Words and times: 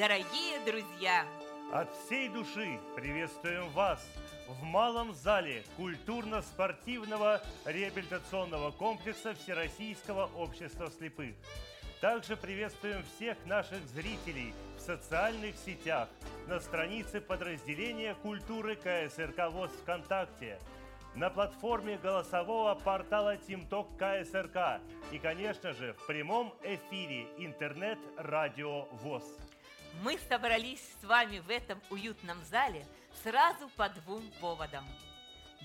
дорогие 0.00 0.58
друзья! 0.64 1.26
От 1.74 1.94
всей 1.94 2.30
души 2.30 2.80
приветствуем 2.96 3.68
вас 3.68 4.02
в 4.48 4.62
малом 4.62 5.12
зале 5.12 5.62
культурно-спортивного 5.76 7.42
реабилитационного 7.66 8.70
комплекса 8.70 9.34
Всероссийского 9.34 10.30
общества 10.38 10.90
слепых. 10.90 11.34
Также 12.00 12.38
приветствуем 12.38 13.02
всех 13.14 13.36
наших 13.44 13.86
зрителей 13.88 14.54
в 14.78 14.80
социальных 14.80 15.54
сетях, 15.58 16.08
на 16.48 16.60
странице 16.60 17.20
подразделения 17.20 18.14
культуры 18.22 18.76
КСРК 18.76 19.52
ВОЗ 19.52 19.70
ВКонтакте, 19.82 20.58
на 21.14 21.28
платформе 21.28 21.98
голосового 21.98 22.74
портала 22.74 23.36
ТимТок 23.36 23.88
КСРК 23.98 24.80
и, 25.12 25.18
конечно 25.18 25.74
же, 25.74 25.92
в 25.92 26.06
прямом 26.06 26.54
эфире 26.62 27.26
интернет-радио 27.36 28.86
ВОЗ. 29.02 29.24
Мы 30.02 30.18
собрались 30.28 30.82
с 31.00 31.04
вами 31.04 31.38
в 31.40 31.50
этом 31.50 31.80
уютном 31.90 32.42
зале 32.44 32.86
сразу 33.22 33.68
по 33.76 33.88
двум 33.88 34.30
поводам– 34.40 34.86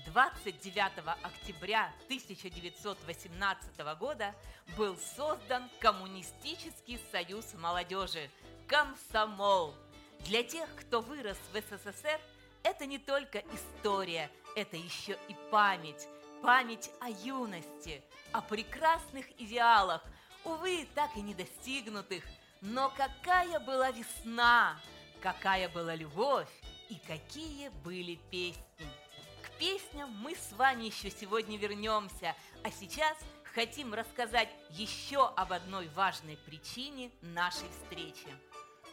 29 0.06 1.04
октября 1.22 1.92
1918 2.04 3.98
года 3.98 4.34
был 4.76 4.96
создан 5.16 5.68
Коммунистический 5.80 7.00
союз 7.10 7.54
молодежи 7.54 8.30
«Комсомол». 8.68 9.74
Для 10.20 10.44
тех, 10.44 10.68
кто 10.76 11.00
вырос 11.00 11.36
в 11.52 11.56
СССР, 11.56 12.20
это 12.62 12.86
не 12.86 12.98
только 12.98 13.42
история, 13.52 14.30
это 14.54 14.76
еще 14.76 15.18
и 15.28 15.36
память. 15.50 16.06
Память 16.42 16.90
о 17.00 17.10
юности, 17.10 18.02
о 18.32 18.42
прекрасных 18.42 19.26
идеалах, 19.40 20.04
увы, 20.44 20.86
так 20.94 21.16
и 21.16 21.20
не 21.20 21.34
достигнутых. 21.34 22.22
Но 22.60 22.92
какая 22.96 23.60
была 23.60 23.90
весна, 23.90 24.78
какая 25.20 25.68
была 25.68 25.94
любовь 25.94 26.48
и 26.88 26.96
какие 27.06 27.68
были 27.84 28.18
песни 28.30 28.64
песням 29.58 30.10
мы 30.22 30.34
с 30.34 30.52
вами 30.52 30.84
еще 30.84 31.10
сегодня 31.10 31.56
вернемся, 31.56 32.34
а 32.62 32.70
сейчас 32.70 33.16
хотим 33.44 33.94
рассказать 33.94 34.48
еще 34.70 35.26
об 35.28 35.52
одной 35.52 35.88
важной 35.88 36.36
причине 36.36 37.10
нашей 37.22 37.68
встречи. 37.70 38.28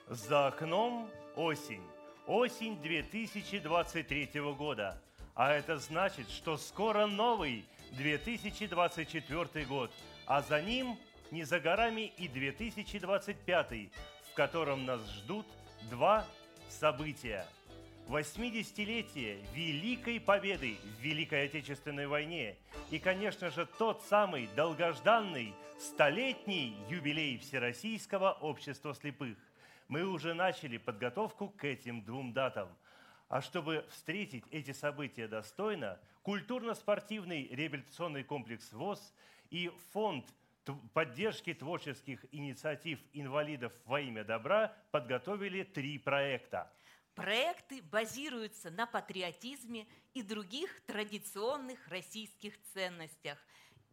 За 0.08 0.48
окном 0.48 1.10
осень. 1.36 1.84
Осень 2.28 2.82
2023 2.82 4.30
года. 4.58 5.02
А 5.36 5.52
это 5.52 5.78
значит, 5.78 6.30
что 6.30 6.58
скоро 6.58 7.08
новый 7.08 7.66
2024 7.92 9.66
год, 9.66 9.92
а 10.26 10.42
за 10.42 10.62
ним 10.62 10.98
не 11.34 11.46
за 11.46 11.60
горами 11.60 12.14
и 12.18 12.28
2025, 12.28 13.90
в 14.30 14.34
котором 14.36 14.86
нас 14.86 15.02
ждут 15.16 15.48
два 15.90 16.26
события– 16.70 17.48
80-летие 18.08 19.44
Великой 19.56 20.20
Победы 20.20 20.78
в 20.84 21.02
Великой 21.02 21.46
Отечественной 21.46 22.06
войне 22.06 22.58
и, 22.92 23.00
конечно 23.00 23.50
же, 23.50 23.66
тот 23.66 24.04
самый 24.04 24.48
долгожданный 24.56 25.56
столетний 25.80 26.76
юбилей 26.90 27.40
Всероссийского 27.40 28.34
общества 28.34 28.94
слепых. 28.94 29.38
Мы 29.88 30.06
уже 30.06 30.34
начали 30.34 30.78
подготовку 30.78 31.48
к 31.48 31.64
этим 31.64 32.04
двум 32.04 32.34
датам. 32.34 32.68
А 33.30 33.42
чтобы 33.42 33.86
встретить 33.90 34.44
эти 34.52 34.72
события 34.72 35.28
достойно, 35.28 35.98
культурно-спортивный 36.22 37.48
реабилитационный 37.48 38.24
комплекс 38.24 38.72
ВОЗ 38.74 39.14
и 39.50 39.72
фонд 39.94 40.26
поддержки 40.94 41.54
творческих 41.54 42.26
инициатив 42.32 43.00
инвалидов 43.14 43.74
во 43.86 44.00
имя 44.02 44.24
добра 44.24 44.76
подготовили 44.92 45.64
три 45.64 45.98
проекта– 45.98 46.72
Проекты 47.16 47.84
базируются 47.84 48.72
на 48.72 48.88
патриотизме 48.88 49.88
и 50.16 50.24
других 50.24 50.82
традиционных 50.86 51.88
российских 51.88 52.60
ценностях, 52.74 53.38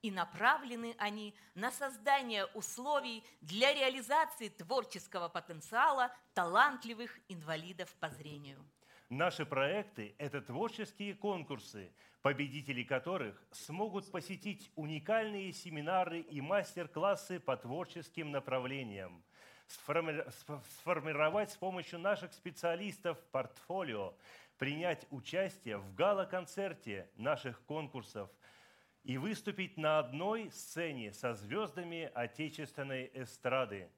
и 0.00 0.10
направлены 0.10 0.94
они 0.96 1.34
на 1.54 1.70
создание 1.70 2.46
условий 2.46 3.22
для 3.42 3.74
реализации 3.74 4.48
творческого 4.48 5.28
потенциала 5.28 6.10
талантливых 6.32 7.18
инвалидов 7.28 7.94
по 8.00 8.08
зрению. 8.08 8.64
Наши 9.10 9.44
проекты– 9.44 10.14
это 10.18 10.40
творческие 10.40 11.14
конкурсы, 11.14 11.92
победители 12.22 12.84
которых 12.84 13.44
смогут 13.50 14.10
посетить 14.10 14.70
уникальные 14.76 15.52
семинары 15.52 16.20
и 16.20 16.40
мастер-классы 16.40 17.40
по 17.40 17.56
творческим 17.56 18.30
направлениям– 18.30 19.22
сформировать 19.66 21.50
с 21.50 21.56
помощью 21.56 21.98
наших 21.98 22.32
специалистов 22.32 23.18
портфолио, 23.30 24.14
принять 24.58 25.06
участие 25.10 25.78
в 25.78 25.94
гала-концерте 25.94 27.08
наших 27.16 27.62
конкурсов 27.64 28.30
и 29.04 29.16
выступить 29.16 29.76
на 29.76 29.98
одной 29.98 30.50
сцене 30.50 31.12
со 31.12 31.34
звездами 31.34 32.10
отечественной 32.14 33.10
эстрады. 33.14 33.90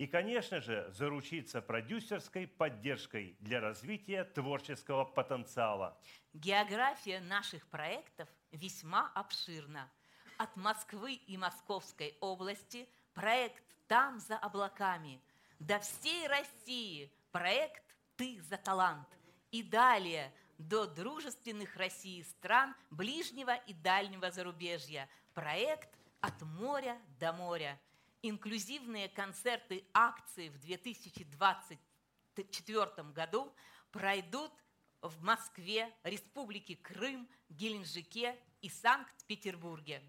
И, 0.00 0.06
конечно 0.06 0.62
же, 0.62 0.90
заручиться 0.92 1.60
продюсерской 1.60 2.46
поддержкой 2.46 3.36
для 3.38 3.60
развития 3.60 4.24
творческого 4.24 5.04
потенциала. 5.04 6.00
География 6.32 7.20
наших 7.20 7.68
проектов 7.68 8.26
весьма 8.50 9.12
обширна. 9.14 9.92
От 10.38 10.56
Москвы 10.56 11.12
и 11.12 11.36
Московской 11.36 12.16
области 12.22 12.88
проект 13.12 13.62
там, 13.88 14.18
за 14.20 14.38
облаками, 14.38 15.20
до 15.58 15.78
всей 15.80 16.26
России 16.28 17.12
проект 17.30 17.84
«Ты 18.16 18.40
за 18.40 18.56
талант» 18.56 19.06
и 19.50 19.62
далее 19.62 20.32
до 20.56 20.86
дружественных 20.86 21.76
России 21.76 22.22
стран 22.22 22.74
ближнего 22.88 23.54
и 23.54 23.74
дальнего 23.74 24.30
зарубежья. 24.30 25.10
Проект 25.34 25.90
«От 26.22 26.40
моря 26.40 26.96
до 27.18 27.34
моря». 27.34 27.78
Инклюзивные 28.22 29.08
концерты 29.08 29.82
акции 29.94 30.50
в 30.50 30.58
2024 30.58 33.08
году 33.14 33.50
пройдут 33.90 34.52
в 35.00 35.22
Москве, 35.22 35.90
Республике 36.04 36.76
Крым, 36.76 37.26
Геленджике 37.48 38.38
и 38.60 38.68
Санкт-Петербурге. 38.68 40.02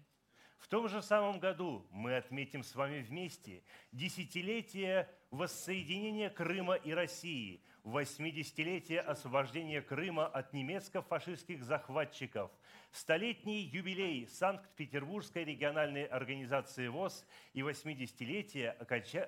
В 0.58 0.68
том 0.68 0.90
же 0.90 1.00
самом 1.00 1.40
году 1.40 1.86
мы 1.90 2.14
отметим 2.14 2.62
с 2.62 2.74
вами 2.74 3.00
вместе 3.00 3.64
десятилетие 3.92 5.08
воссоединения 5.30 6.28
Крыма 6.28 6.74
и 6.74 6.92
России, 6.92 7.64
80-летие 7.84 9.00
освобождения 9.00 9.82
Крыма 9.82 10.26
от 10.26 10.52
немецко-фашистских 10.52 11.64
захватчиков, 11.64 12.50
столетний 12.92 13.62
юбилей 13.62 14.28
Санкт-Петербургской 14.28 15.44
региональной 15.44 16.04
организации 16.04 16.88
ВОЗ 16.88 17.24
и 17.52 17.60
80-летие 17.60 18.70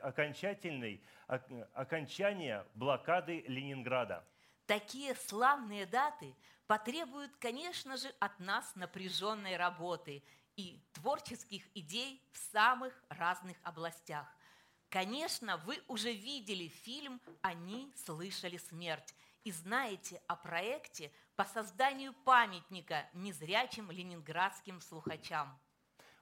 окончательной, 0.00 1.02
окончания 1.72 2.66
блокады 2.74 3.44
Ленинграда. 3.48 4.24
Такие 4.66 5.14
славные 5.14 5.86
даты 5.86 6.34
потребуют, 6.66 7.36
конечно 7.36 7.96
же, 7.96 8.08
от 8.20 8.38
нас 8.40 8.74
напряженной 8.76 9.56
работы– 9.56 10.22
и 10.56 10.80
творческих 10.92 11.64
идей 11.74 12.22
в 12.32 12.38
самых 12.52 12.92
разных 13.08 13.56
областях. 13.62 14.26
Конечно, 14.94 15.56
вы 15.66 15.80
уже 15.88 16.12
видели 16.12 16.68
фильм 16.68 17.20
«Они 17.42 17.92
слышали 17.96 18.58
смерть» 18.58 19.12
и 19.42 19.50
знаете 19.50 20.22
о 20.28 20.36
проекте 20.36 21.10
по 21.34 21.44
созданию 21.44 22.12
памятника 22.24 23.10
незрячим 23.12 23.90
ленинградским 23.90 24.80
слухачам. 24.80 25.58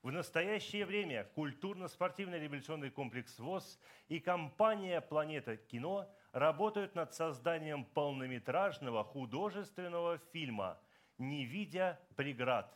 В 0.02 0.10
настоящее 0.10 0.86
время 0.86 1.24
культурно-спортивный 1.34 2.40
революционный 2.40 2.90
комплекс 2.90 3.38
ВОЗ 3.38 3.78
и 4.08 4.20
компания 4.20 5.02
«Планета 5.02 5.58
кино» 5.58 6.08
работают 6.32 6.94
над 6.94 7.12
созданием 7.12 7.84
полнометражного 7.84 9.04
художественного 9.04 10.16
фильма 10.32 10.80
«Не 11.18 11.44
видя 11.44 12.00
преград», 12.16 12.74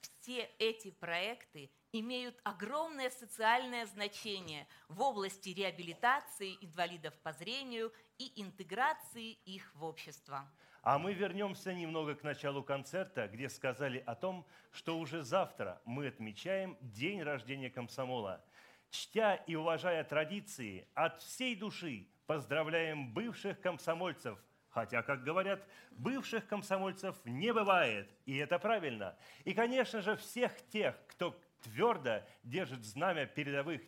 все 0.00 0.50
эти 0.58 0.90
проекты 0.90 1.70
имеют 1.92 2.38
огромное 2.44 3.10
социальное 3.10 3.86
значение 3.86 4.66
в 4.88 5.00
области 5.00 5.50
реабилитации 5.50 6.56
инвалидов 6.60 7.14
по 7.22 7.32
зрению 7.32 7.92
и 8.18 8.40
интеграции 8.40 9.32
их 9.44 9.74
в 9.74 9.84
общество. 9.84 10.50
А 10.82 10.98
мы 10.98 11.12
вернемся 11.12 11.74
немного 11.74 12.14
к 12.14 12.22
началу 12.22 12.62
концерта, 12.62 13.28
где 13.28 13.48
сказали 13.48 14.02
о 14.06 14.14
том, 14.14 14.46
что 14.70 14.98
уже 14.98 15.22
завтра 15.22 15.82
мы 15.84 16.06
отмечаем 16.06 16.78
день 16.80 17.22
рождения 17.22 17.70
комсомола. 17.70 18.42
Чтя 18.90 19.34
и 19.34 19.54
уважая 19.54 20.02
традиции, 20.04 20.88
от 20.94 21.20
всей 21.20 21.54
души 21.54 22.08
поздравляем 22.26 23.12
бывших 23.12 23.60
комсомольцев– 23.60 24.38
Хотя, 24.70 25.02
как 25.02 25.24
говорят, 25.24 25.66
бывших 25.90 26.46
комсомольцев 26.46 27.16
не 27.24 27.52
бывает, 27.52 28.08
и 28.24 28.36
это 28.36 28.58
правильно. 28.60 29.16
И, 29.44 29.52
конечно 29.52 30.00
же, 30.00 30.16
всех 30.16 30.52
тех, 30.68 30.94
кто 31.08 31.36
твердо 31.62 32.22
держит 32.42 32.84
знамя 32.84 33.26
передовых, 33.26 33.82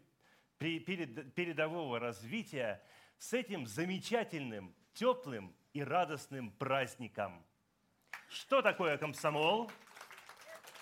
перед, 0.59 1.35
передового 1.35 1.99
развития, 1.99 2.83
с 3.19 3.33
этим 3.33 3.67
замечательным, 3.67 4.75
теплым 4.95 5.55
и 5.73 5.83
радостным 5.83 6.51
праздником. 6.51 7.45
Что 8.29 8.63
такое 8.63 8.97
комсомол? 8.97 9.71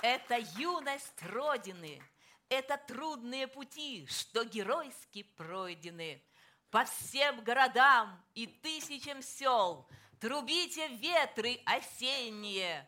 Это 0.03 0.39
юность 0.57 1.23
Родины, 1.23 2.01
это 2.49 2.79
трудные 2.89 3.47
пути, 3.47 4.07
что 4.09 4.45
геройски 4.45 5.25
пройдены. 5.37 6.23
По 6.71 6.85
всем 6.85 7.43
городам 7.43 8.23
и 8.35 8.47
тысячам 8.47 9.23
сел 9.23 9.89
Трубите 10.21 10.87
ветры 10.89 11.61
осенние. 11.65 12.87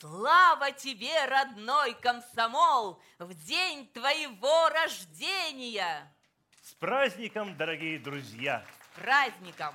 Слава 0.00 0.70
тебе, 0.72 1.24
родной 1.26 1.94
комсомол, 1.94 3.02
В 3.18 3.34
день 3.34 3.88
твоего 3.88 4.68
рождения! 4.68 6.14
С 6.62 6.72
праздником, 6.74 7.56
дорогие 7.56 7.98
друзья! 7.98 8.64
С 8.92 9.00
праздником! 9.00 9.74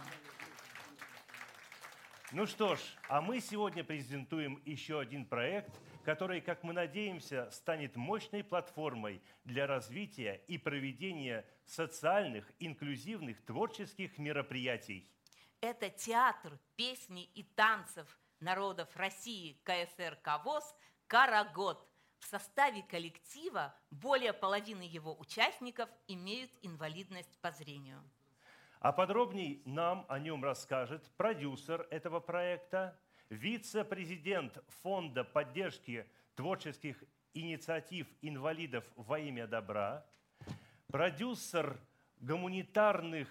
Ну 2.31 2.47
что 2.47 2.75
ж, 2.75 2.79
а 3.09 3.21
мы 3.21 3.41
сегодня 3.41 3.83
презентуем 3.83 4.61
еще 4.65 4.99
один 4.99 5.25
проект, 5.25 5.71
который, 6.03 6.41
как 6.41 6.63
мы 6.63 6.73
надеемся, 6.73 7.49
станет 7.51 7.95
мощной 7.95 8.43
платформой 8.43 9.21
для 9.43 9.67
развития 9.67 10.41
и 10.47 10.57
проведения 10.57 11.45
социальных, 11.65 12.51
инклюзивных, 12.59 13.43
творческих 13.45 14.17
мероприятий. 14.17 15.09
Это 15.61 15.89
театр 15.89 16.57
песни 16.75 17.25
и 17.35 17.43
танцев 17.43 18.07
народов 18.43 18.89
России 18.95 19.57
КСР 19.63 20.17
КАВОЗ 20.21 20.75
«Карагод». 21.07 21.87
В 22.19 22.25
составе 22.25 22.83
коллектива 22.83 23.75
более 23.89 24.33
половины 24.33 24.83
его 24.83 25.17
участников 25.19 25.89
имеют 26.07 26.51
инвалидность 26.61 27.37
по 27.41 27.51
зрению. 27.51 28.01
А 28.79 28.91
подробней 28.91 29.61
нам 29.65 30.05
о 30.09 30.19
нем 30.19 30.43
расскажет 30.43 31.09
продюсер 31.17 31.87
этого 31.89 32.19
проекта, 32.19 32.97
вице-президент 33.29 34.57
Фонда 34.81 35.23
поддержки 35.23 36.05
творческих 36.35 37.03
инициатив 37.33 38.07
инвалидов 38.21 38.85
во 38.95 39.19
имя 39.19 39.47
добра, 39.47 40.05
продюсер 40.87 41.79
гуманитарных 42.19 43.29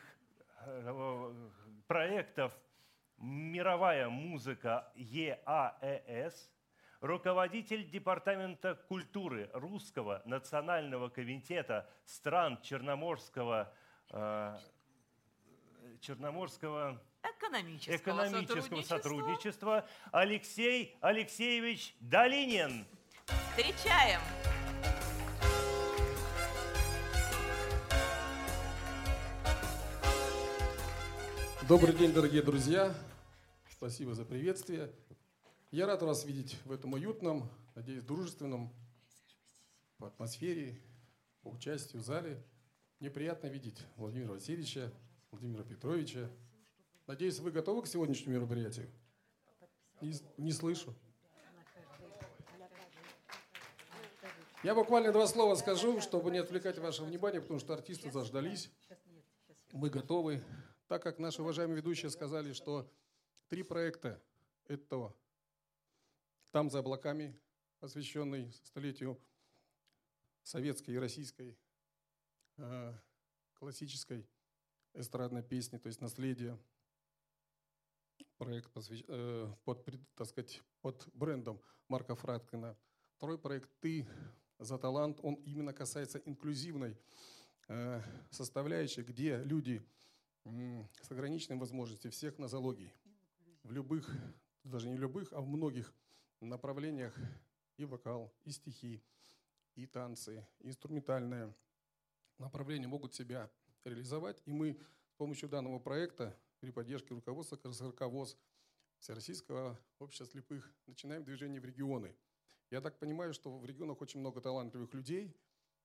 э, 0.66 1.48
проектов 1.86 2.52
«Мировая 3.22 4.08
музыка 4.08 4.90
ЕАЭС», 4.96 6.50
руководитель 7.00 7.88
Департамента 7.88 8.74
культуры 8.74 9.48
Русского 9.52 10.22
национального 10.24 11.08
комитета 11.08 11.88
стран 12.04 12.60
Черноморского 12.62 13.72
э, 14.10 14.58
Черноморского 16.00 17.00
экономического, 17.22 17.96
экономического 17.96 18.82
сотрудничества. 18.82 18.96
сотрудничества 18.96 19.88
Алексей 20.10 20.96
Алексеевич 21.00 21.94
Долинин. 22.00 22.84
Встречаем! 23.50 24.20
Добрый 31.68 31.94
день, 31.94 32.12
дорогие 32.12 32.42
друзья. 32.42 32.92
Спасибо 33.82 34.14
за 34.14 34.24
приветствие. 34.24 34.92
Я 35.72 35.88
рад 35.88 36.02
вас 36.02 36.24
видеть 36.24 36.56
в 36.66 36.70
этом 36.70 36.92
уютном, 36.92 37.50
надеюсь, 37.74 38.04
дружественном, 38.04 38.72
по 39.98 40.06
атмосфере, 40.06 40.80
по 41.42 41.48
участию 41.48 42.00
в 42.00 42.04
зале. 42.04 42.40
Мне 43.00 43.10
приятно 43.10 43.48
видеть 43.48 43.82
Владимира 43.96 44.34
Васильевича, 44.34 44.92
Владимира 45.32 45.64
Петровича. 45.64 46.30
Надеюсь, 47.08 47.40
вы 47.40 47.50
готовы 47.50 47.82
к 47.82 47.88
сегодняшнему 47.88 48.36
мероприятию? 48.36 48.88
Не, 50.00 50.14
не 50.36 50.52
слышу. 50.52 50.94
Я 54.62 54.76
буквально 54.76 55.10
два 55.10 55.26
слова 55.26 55.56
скажу, 55.56 56.00
чтобы 56.00 56.30
не 56.30 56.38
отвлекать 56.38 56.78
ваше 56.78 57.02
внимание, 57.02 57.40
потому 57.40 57.58
что 57.58 57.74
артисты 57.74 58.12
заждались. 58.12 58.70
Мы 59.72 59.90
готовы. 59.90 60.40
Так 60.86 61.02
как 61.02 61.18
наши 61.18 61.42
уважаемые 61.42 61.78
ведущие 61.78 62.12
сказали, 62.12 62.52
что 62.52 62.88
три 63.52 63.62
проекта– 63.62 64.18
это 64.64 65.14
«Там 66.52 66.70
за 66.70 66.78
облаками», 66.78 67.38
посвященный 67.80 68.50
столетию 68.64 69.20
советской 70.42 70.92
и 70.92 70.98
российской 70.98 71.58
э, 72.56 72.94
классической 73.52 74.26
эстрадной 74.94 75.42
песни, 75.42 75.76
то 75.76 75.88
есть 75.88 76.00
наследие. 76.00 76.58
Проект 78.38 78.72
посвящ... 78.72 79.04
э, 79.06 79.54
под, 79.64 79.84
так 80.14 80.28
сказать, 80.28 80.62
под 80.80 81.06
брендом 81.12 81.60
Марка 81.88 82.14
Фраткина. 82.14 82.74
Второй 83.18 83.38
проект 83.38 83.68
«Ты 83.80 84.08
за 84.60 84.78
талант», 84.78 85.20
он 85.22 85.34
именно 85.34 85.74
касается 85.74 86.16
инклюзивной 86.24 86.96
э, 87.68 88.00
составляющей, 88.30 89.02
где 89.02 89.42
люди 89.44 89.86
с 90.44 91.10
ограниченными 91.10 91.60
возможностями 91.60 92.10
всех 92.12 92.38
нозологий, 92.38 92.92
в 93.62 93.72
любых, 93.72 94.10
даже 94.64 94.88
не 94.88 94.96
в 94.96 95.00
любых, 95.00 95.32
а 95.32 95.40
в 95.40 95.46
многих 95.46 95.92
направлениях 96.40 97.16
и 97.76 97.84
вокал, 97.84 98.32
и 98.44 98.50
стихи, 98.50 99.02
и 99.74 99.86
танцы, 99.86 100.46
и 100.60 100.68
инструментальное 100.68 101.54
направление 102.38 102.88
могут 102.88 103.14
себя 103.14 103.50
реализовать. 103.84 104.42
И 104.44 104.52
мы 104.52 104.78
с 105.08 105.14
помощью 105.14 105.48
данного 105.48 105.78
проекта 105.78 106.36
при 106.60 106.70
поддержке 106.70 107.14
руководства 107.14 107.56
КСРК 107.56 108.02
ВОЗ 108.02 108.36
Всероссийского 108.98 109.78
общества 109.98 110.26
слепых 110.26 110.72
начинаем 110.86 111.24
движение 111.24 111.60
в 111.60 111.64
регионы. 111.64 112.14
Я 112.70 112.80
так 112.80 112.98
понимаю, 112.98 113.34
что 113.34 113.58
в 113.58 113.66
регионах 113.66 114.00
очень 114.00 114.20
много 114.20 114.40
талантливых 114.40 114.94
людей, 114.94 115.36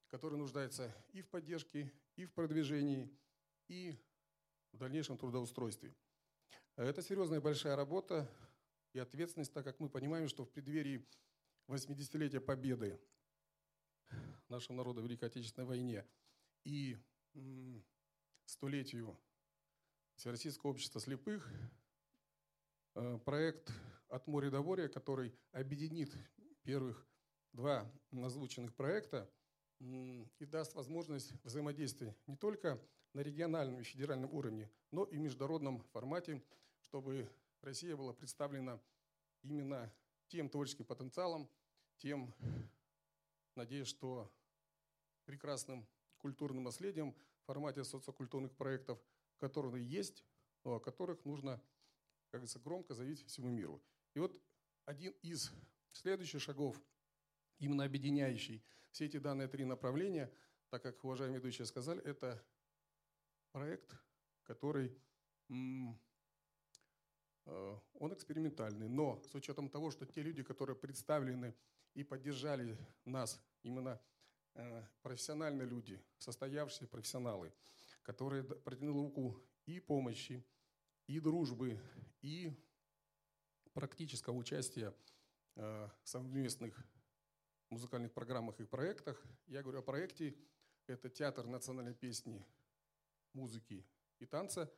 которые 0.08 0.40
нуждаются 0.40 0.96
и 1.14 1.22
в 1.22 1.28
поддержке, 1.28 1.92
и 2.16 2.26
в 2.26 2.32
продвижении, 2.32 3.10
и 3.68 3.98
в 4.72 4.78
дальнейшем 4.78 5.18
трудоустройстве. 5.18 5.94
Это 6.78 7.02
серьезная 7.02 7.42
большая 7.42 7.76
работа 7.76 8.30
и 8.94 9.00
ответственность, 9.00 9.52
так 9.52 9.64
как 9.64 9.80
мы 9.80 9.90
понимаем, 9.90 10.28
что 10.28 10.46
в 10.46 10.52
преддверии 10.52 11.04
80-летия 11.68 12.40
победы 12.40 13.00
нашего 14.48 14.76
народа 14.76 15.02
в 15.02 15.06
Великой 15.06 15.26
Отечественной 15.26 15.66
войне 15.66 16.06
и 16.66 16.96
столетию 18.46 19.20
Всероссийского 20.18 20.70
общества 20.70 21.02
слепых 21.02 21.52
э, 22.94 23.18
проект 23.26 23.72
«От 24.08 24.28
моря 24.28 24.52
до 24.52 24.62
моря», 24.62 24.88
который 24.88 25.34
объединит 25.54 26.16
первых 26.62 27.08
два 27.54 27.92
озвученных 28.12 28.76
проекта 28.76 29.28
и 29.80 30.28
даст 30.42 30.76
возможность 30.76 31.34
взаимодействия 31.44 32.16
не 32.28 32.38
только 32.38 32.80
на 33.14 33.22
региональном 33.22 33.80
и 33.80 33.84
федеральном 33.84 34.32
уровне, 34.32 34.70
но 34.92 35.06
и 35.06 35.18
в 35.18 35.22
международном 35.22 35.82
формате, 35.92 36.44
чтобы 36.88 37.30
Россия 37.62 37.96
была 37.98 38.14
представлена 38.14 38.80
именно 39.44 39.94
тем 40.28 40.50
творческим 40.50 40.86
потенциалом, 40.86 41.50
тем, 41.98 42.34
надеюсь, 43.56 43.88
что 43.88 44.32
прекрасным 45.26 45.86
культурным 46.18 46.64
наследием 46.64 47.14
в 47.14 47.46
формате 47.46 47.84
социокультурных 47.84 48.56
проектов, 48.56 49.00
которые 49.38 49.86
есть, 49.86 50.24
но 50.64 50.76
о 50.76 50.80
которых 50.80 51.26
нужно, 51.26 51.62
как 52.30 52.40
говорится, 52.40 52.60
громко 52.60 52.94
заявить 52.94 53.26
всему 53.26 53.50
миру. 53.50 53.82
И 54.14 54.20
вот 54.20 54.40
один 54.86 55.14
из 55.22 55.52
следующих 55.92 56.42
шагов, 56.42 56.82
именно 57.60 57.84
объединяющий 57.84 58.64
все 58.92 59.06
эти 59.06 59.18
данные 59.18 59.48
три 59.48 59.66
направления, 59.66 60.32
так 60.70 60.84
как 60.84 61.04
уважаемые 61.04 61.40
ведущие 61.40 61.66
сказали, 61.66 62.02
это 62.04 62.44
проект, 63.52 63.94
который 64.44 64.98
он 67.94 68.14
экспериментальный, 68.14 68.90
но 68.90 69.22
с 69.24 69.34
учетом 69.36 69.70
того, 69.70 69.92
что 69.92 70.06
те 70.06 70.22
люди, 70.22 70.44
которые 70.44 70.76
представлены 70.76 71.56
и 71.94 72.04
поддержали 72.04 72.78
нас 73.06 73.42
именно 73.64 74.00
Э, 74.58 74.84
профессиональные 75.04 75.68
люди, 75.68 76.04
состоявшиеся 76.18 76.88
профессионалы, 76.88 77.54
которые 78.02 78.44
протянули 78.44 78.98
руку 78.98 79.40
и 79.68 79.80
помощи, 79.80 80.44
и 81.06 81.20
дружбы, 81.20 81.80
и 82.24 82.52
практического 83.74 84.34
участия 84.34 84.96
э, 85.56 85.90
в 86.02 86.10
совместных 86.10 86.76
музыкальных 87.70 88.12
программах 88.14 88.60
и 88.60 88.66
проектах. 88.66 89.24
Я 89.46 89.62
говорю 89.62 89.80
о 89.80 89.84
проекте, 89.84 90.36
это 90.88 91.08
Театр 91.08 91.46
национальной 91.46 91.94
песни, 91.94 92.44
музыки 93.34 93.86
и 94.18 94.26
танца 94.26 94.74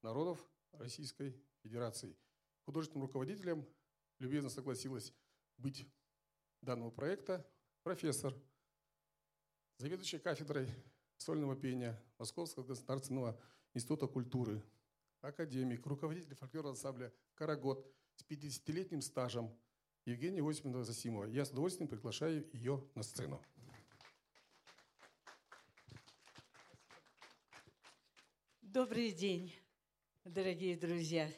народов 0.00 0.38
Российской 0.78 1.40
Федерации. 1.62 2.16
Художественным 2.64 3.06
руководителем 3.06 3.66
любезно 4.18 4.50
согласилась 4.50 5.12
быть 5.58 5.86
данного 6.60 6.90
проекта 6.90 7.46
профессор 7.82 8.34
заведующий 9.78 10.18
кафедрой 10.18 10.68
сольного 11.16 11.56
пения 11.56 12.02
Московского 12.18 12.64
государственного 12.64 13.38
Института 13.74 14.06
культуры, 14.06 14.62
академик, 15.20 15.84
руководитель 15.86 16.34
фольклорного 16.34 16.74
ансамбля 16.74 17.12
«Карагод» 17.34 17.84
с 18.16 18.24
50-летним 18.24 19.00
стажем 19.00 19.54
Евгения 20.04 20.48
Осиповна 20.48 20.84
Засимова. 20.84 21.24
Я 21.24 21.44
с 21.44 21.50
удовольствием 21.50 21.88
приглашаю 21.88 22.48
ее 22.52 22.88
на 22.94 23.02
сцену. 23.02 23.42
Добрый 28.60 29.12
день, 29.12 29.54
дорогие 30.24 30.76
друзья. 30.76 31.30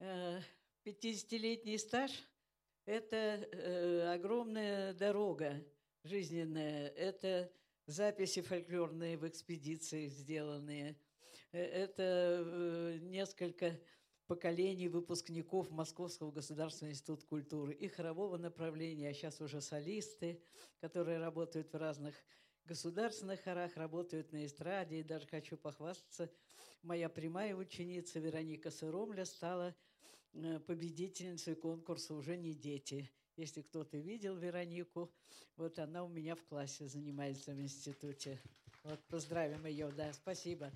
50-летний 0.00 1.76
э, 1.76 1.78
стаж– 1.78 2.10
это 2.84 3.16
э, 3.16 4.12
огромная 4.12 4.92
дорога 4.92 5.64
жизненная. 6.02 6.88
Это 6.88 7.52
записи 7.86 8.40
фольклорные 8.42 9.16
в 9.16 9.28
экспедициях 9.28 10.12
сделанные. 10.12 10.96
Э, 11.52 11.62
это 11.62 12.98
несколько 13.02 13.78
поколений 14.26 14.88
выпускников 14.88 15.70
Московского 15.70 16.32
государственного 16.32 16.92
института 16.92 17.24
культуры 17.26 17.72
и 17.72 17.86
хорового 17.86 18.36
направления, 18.36 19.10
а 19.10 19.14
сейчас 19.14 19.40
уже 19.40 19.60
солисты, 19.60 20.42
которые 20.80 21.18
работают 21.18 21.72
в 21.72 21.76
разных 21.76 22.16
государственных 22.64 23.42
хорах, 23.42 23.76
работают 23.76 24.32
на 24.32 24.44
эстраде. 24.44 25.00
И 25.00 25.04
даже 25.04 25.26
хочу 25.28 25.56
похвастаться, 25.56 26.30
моя 26.82 27.08
прямая 27.08 27.54
ученица 27.54 28.18
Вероника 28.18 28.70
Сыромля 28.70 29.24
стала 29.24 29.74
э, 30.32 30.58
победительницей 30.60 31.54
конкурса 31.54 32.14
«Уже 32.14 32.36
не 32.36 32.54
дети». 32.54 33.10
Если 33.36 33.62
кто-то 33.62 33.96
видел 33.96 34.36
Веронику, 34.36 35.10
вот 35.56 35.78
она 35.78 36.04
у 36.04 36.08
меня 36.08 36.34
в 36.34 36.44
классе 36.44 36.86
занимается 36.86 37.52
в 37.52 37.60
институте. 37.60 38.38
Вот 38.84 39.00
поздравим 39.08 39.64
ее, 39.64 39.90
да, 39.96 40.12
спасибо. 40.12 40.70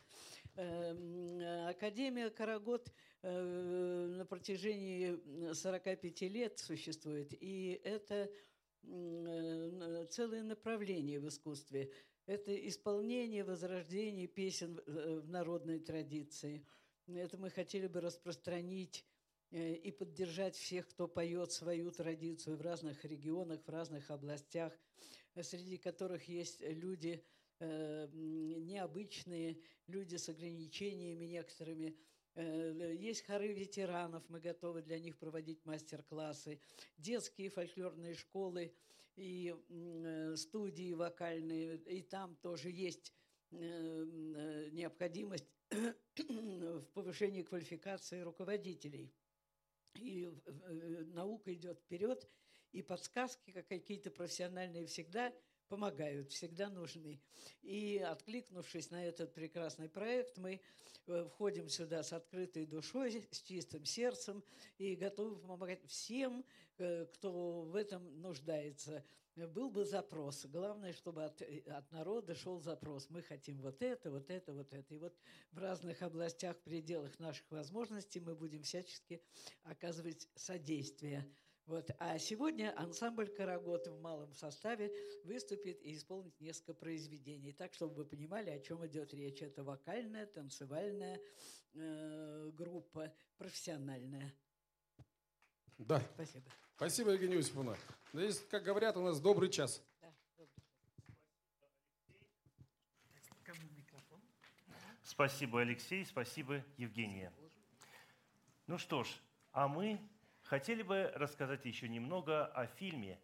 Эм, 0.55 1.69
Академия 1.69 2.31
Карагод 2.31 2.91
э, 3.23 4.07
на 4.17 4.25
протяжении 4.25 5.53
45 5.53 6.21
лет 6.23 6.59
существует, 6.59 7.35
и 7.43 7.79
это 7.85 8.31
Э, 8.89 10.07
целое 10.11 10.43
направление 10.43 11.19
в 11.19 11.29
искусстве. 11.29 11.91
Это 12.26 12.54
исполнение, 12.68 13.45
возрождение 13.45 14.26
песен 14.26 14.80
э, 14.87 15.21
в 15.23 15.28
народной 15.28 15.78
традиции. 15.78 16.66
Это 17.06 17.38
мы 17.38 17.50
хотели 17.50 17.87
бы 17.87 18.00
распространить 18.00 19.04
э, 19.52 19.75
и 19.75 19.92
поддержать 19.92 20.56
всех, 20.56 20.88
кто 20.88 21.06
поет 21.09 21.52
свою 21.52 21.90
традицию 21.90 22.56
в 22.56 22.61
разных 22.62 23.04
регионах, 23.04 23.62
в 23.64 23.68
разных 23.71 24.11
областях, 24.11 24.73
среди 25.40 25.78
которых 25.78 26.28
есть 26.28 26.61
люди 26.61 27.23
необычные, 27.59 29.56
люди 29.87 30.16
с 30.16 30.28
ограничениями 30.28 31.25
некоторыми– 31.25 31.97
Э, 32.37 32.95
есть 32.95 33.25
хоры 33.25 33.49
ветеранов, 33.49 34.23
мы 34.28 34.40
готовы 34.40 34.83
для 34.83 34.99
них 34.99 35.16
проводить 35.16 35.64
мастер-классы, 35.64 36.61
детские 36.99 37.49
фольклорные 37.49 38.14
школы 38.14 38.75
и 39.17 39.55
э, 39.69 40.37
студии 40.37 40.93
вокальные, 40.93 41.77
и 41.79 42.03
там 42.03 42.37
тоже 42.37 42.71
есть 42.71 43.13
э, 43.51 44.69
необходимость 44.73 45.47
в 45.71 46.85
повышении 46.95 47.43
квалификации 47.43 48.21
руководителей. 48.21 49.13
И 49.95 50.31
наука 51.15 51.55
идет 51.55 51.79
вперед, 51.81 52.29
и 52.73 52.83
подсказки 52.83 53.51
как 53.51 53.67
какие-то 53.67 54.11
профессиональные 54.11 54.87
всегда 54.87 55.33
помогают, 55.69 56.31
всегда 56.31 56.69
нужны. 56.69 57.21
И 57.63 57.99
откликнувшись 57.99 58.91
на 58.91 59.05
этот 59.05 59.33
прекрасный 59.33 59.89
проект, 59.89 60.37
мы 60.37 60.61
Э, 61.09 61.25
входим 61.25 61.69
сюда 61.69 62.03
с 62.03 62.13
открытой 62.13 62.67
душой, 62.67 63.25
с 63.31 63.41
чистым 63.43 63.85
сердцем 63.85 64.43
и 64.79 64.97
готовы 64.97 65.37
помогать 65.37 65.85
всем, 65.87 66.41
э, 66.41 66.45
кто 66.76 67.62
в 67.62 67.75
этом 67.75 68.21
нуждается. 68.21 69.04
Был 69.35 69.71
бы 69.71 69.85
запрос. 69.85 70.47
Главное, 70.47 70.92
чтобы 70.92 71.25
от, 71.25 71.42
э, 71.42 71.61
от 71.66 71.90
народа 71.92 72.35
шел 72.35 72.59
запрос. 72.59 73.11
Мы 73.11 73.23
хотим 73.23 73.61
вот 73.61 73.83
это, 73.83 74.11
вот 74.11 74.30
это, 74.30 74.52
вот 74.52 74.73
это. 74.73 74.95
И 74.95 74.99
вот 74.99 75.14
в 75.52 75.59
разных 75.59 76.00
областях, 76.02 76.56
в 76.56 76.62
пределах 76.62 77.18
наших 77.18 77.50
возможностей 77.50 78.21
мы 78.21 78.35
будем 78.35 78.62
всячески 78.62 79.23
оказывать 79.64 80.28
содействие 80.35 81.30
вот. 81.66 81.90
А 81.99 82.16
сегодня 82.18 82.73
ансамбль 82.78 83.28
«Караготы» 83.28 83.90
в 83.90 84.00
малом 84.00 84.33
составе 84.33 84.92
выступит 85.25 85.83
и 85.83 85.97
исполнит 85.97 86.40
несколько 86.40 86.75
произведений. 86.75 87.52
Так, 87.52 87.75
чтобы 87.75 87.95
вы 87.95 88.04
понимали, 88.04 88.50
о 88.50 88.61
чем 88.61 88.87
идет 88.87 89.12
речь. 89.12 89.42
Это 89.42 89.64
вокальная, 89.64 90.26
танцевальная 90.26 91.21
э, 91.75 92.50
группа, 92.54 93.12
профессиональная. 93.37 94.33
Да. 95.78 96.00
Спасибо. 96.14 96.50
Спасибо, 96.76 97.12
Евгения 97.12 97.37
Иосифовна. 97.37 97.75
Здесь, 98.12 98.45
как 98.50 98.62
говорят, 98.62 98.99
у 98.99 99.02
нас 99.02 99.18
добрый 99.18 99.49
час. 99.49 99.83
Да, 100.02 100.12
Спасибо, 105.02 105.62
Алексей, 105.62 106.04
спасибо, 106.04 106.62
Евгения. 106.76 107.33
Ну 108.66 108.76
что 108.76 109.04
ж, 109.04 109.09
а 109.52 109.68
мы 109.68 109.99
хотели 110.42 110.83
бы 110.83 111.11
рассказать 111.14 111.64
еще 111.64 111.88
немного 111.88 112.45
о 112.45 112.66
фильме, 112.66 113.18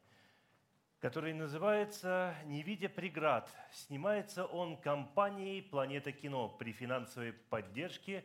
который 1.01 1.35
называется 1.35 2.35
«Не 2.47 2.63
видя 2.63 2.89
преград». 2.89 3.51
Снимается 3.71 4.47
он 4.47 4.79
компанией 4.81 5.61
«Планета 5.61 6.13
кино» 6.13 6.49
при 6.49 6.73
финансовой 6.73 7.35
поддержке 7.35 8.25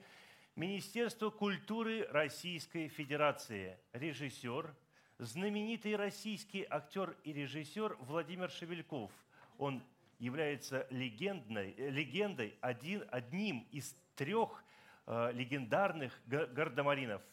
Министерства 0.55 1.29
культуры 1.31 2.07
Российской 2.11 2.87
Федерации. 2.87 3.77
Режиссер, 3.91 4.73
знаменитый 5.19 5.95
российский 5.95 6.65
актер 6.69 7.17
и 7.23 7.33
режиссер 7.33 7.97
Владимир 8.01 8.49
Шевельков. 8.49 9.11
Он 9.57 9.83
является 10.19 10.87
легендной, 10.89 11.73
легендой, 11.73 12.57
один, 12.61 13.03
одним 13.11 13.67
из 13.71 13.95
трех 14.15 14.63
э, 15.05 15.31
легендарных 15.33 16.19
гардемаринов– 16.25 17.21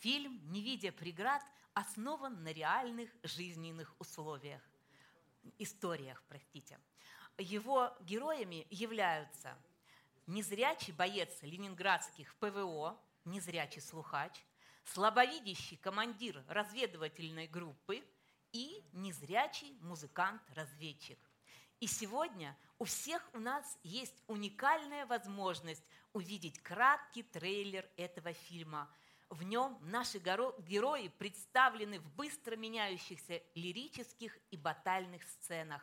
Фильм 0.00 0.40
«Не 0.52 0.62
видя 0.62 0.92
преград» 0.92 1.42
основан 1.74 2.42
на 2.42 2.52
реальных 2.52 3.10
жизненных 3.22 3.94
условиях, 3.98 4.62
историях, 5.58 6.22
простите. 6.28 6.78
Его 7.38 7.92
героями 8.00 8.66
являются 8.70 9.56
незрячий 10.26 10.92
боец 10.92 11.42
ленинградских 11.42 12.34
ПВО, 12.36 12.98
незрячий 13.24 13.80
слухач, 13.80 14.32
слабовидящий 14.92 15.76
командир 15.76 16.42
разведывательной 16.48 17.46
группы 17.46 18.02
и 18.52 18.82
незрячий 18.92 19.76
музыкант-разведчик. 19.80 21.18
И 21.80 21.86
сегодня 21.86 22.56
у 22.78 22.84
всех 22.84 23.28
у 23.34 23.38
нас 23.38 23.78
есть 23.82 24.22
уникальная 24.26 25.06
возможность 25.06 25.84
увидеть 26.12 26.58
краткий 26.62 27.22
трейлер 27.22 27.88
этого 27.96 28.32
фильма– 28.32 28.90
в 29.28 29.42
нем 29.42 29.76
наши 29.82 30.18
герои 30.18 31.08
представлены 31.08 31.98
в 31.98 32.08
быстро 32.14 32.56
меняющихся 32.56 33.42
лирических 33.54 34.38
и 34.50 34.56
батальных 34.56 35.22
сценах. 35.24 35.82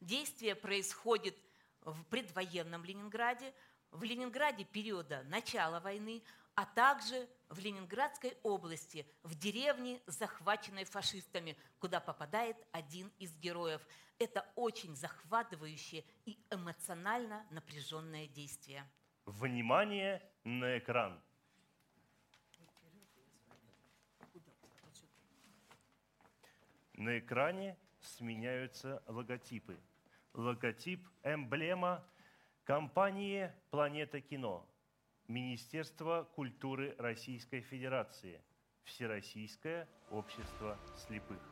Действие 0.00 0.56
происходит 0.56 1.36
в 1.82 2.02
предвоенном 2.04 2.84
Ленинграде, 2.84 3.54
в 3.92 4.02
Ленинграде 4.02 4.64
периода 4.64 5.22
начала 5.28 5.78
войны, 5.78 6.22
а 6.54 6.66
также 6.66 7.28
в 7.48 7.58
Ленинградской 7.58 8.36
области, 8.42 9.06
в 9.22 9.34
деревне, 9.34 10.00
захваченной 10.06 10.84
фашистами, 10.84 11.56
куда 11.78 12.00
попадает 12.00 12.56
один 12.72 13.10
из 13.18 13.34
героев. 13.38 13.80
Это 14.18 14.46
очень 14.54 14.94
захватывающее 14.94 16.04
и 16.26 16.38
эмоционально 16.50 17.46
напряженное 17.50 18.26
действие. 18.28 18.88
Внимание 19.24 20.22
на 20.44 20.78
экран! 20.78 21.20
На 26.94 27.18
экране 27.18 27.76
сменяются 28.00 29.02
логотипы. 29.06 29.80
Логотип, 30.34 31.06
эмблема 31.22 32.06
компании 32.64 33.52
«Планета 33.70 34.20
кино», 34.20 34.68
Министерство 35.32 36.28
культуры 36.34 36.94
Российской 36.98 37.62
Федерации, 37.62 38.38
Всероссийское 38.84 39.88
общество 40.10 40.78
слепых. 40.94 41.51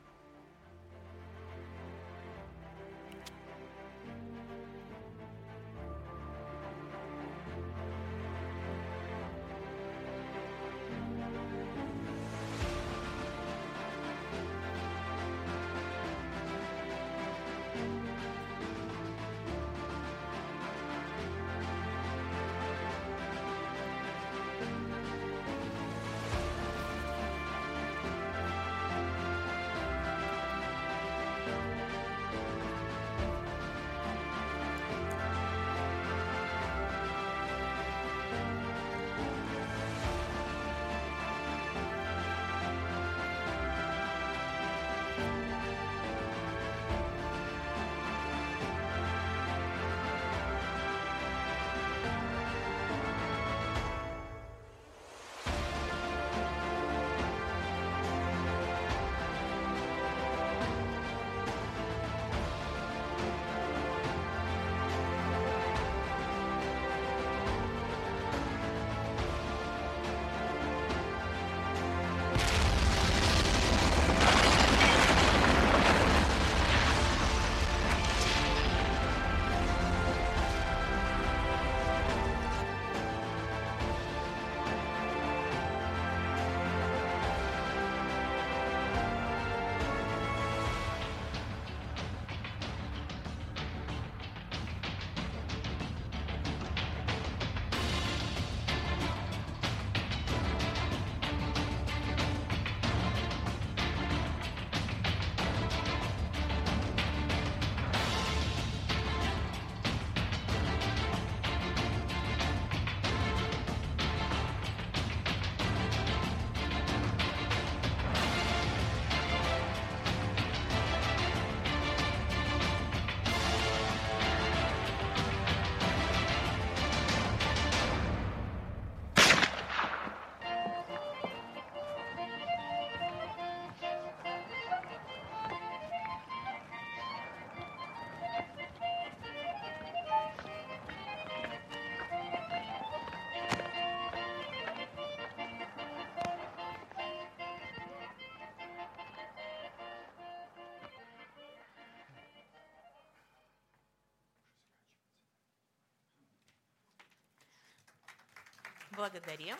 Благодарим. 158.91 159.57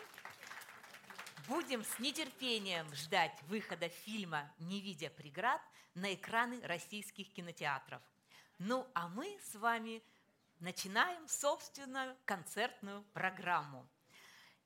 Будем 1.47 1.85
с 1.85 1.99
нетерпением 1.99 2.93
ждать 2.93 3.31
выхода 3.43 3.87
фильма 3.87 4.51
«Не 4.59 4.81
видя 4.81 5.09
преград» 5.09 5.61
на 5.93 6.13
экраны 6.13 6.59
российских 6.67 7.31
кинотеатров. 7.31 8.01
Ну, 8.59 8.85
а 8.93 9.07
мы 9.07 9.39
с 9.41 9.55
вами 9.55 10.03
начинаем 10.59 11.25
собственную 11.29 12.17
концертную 12.25 13.03
программу. 13.13 13.87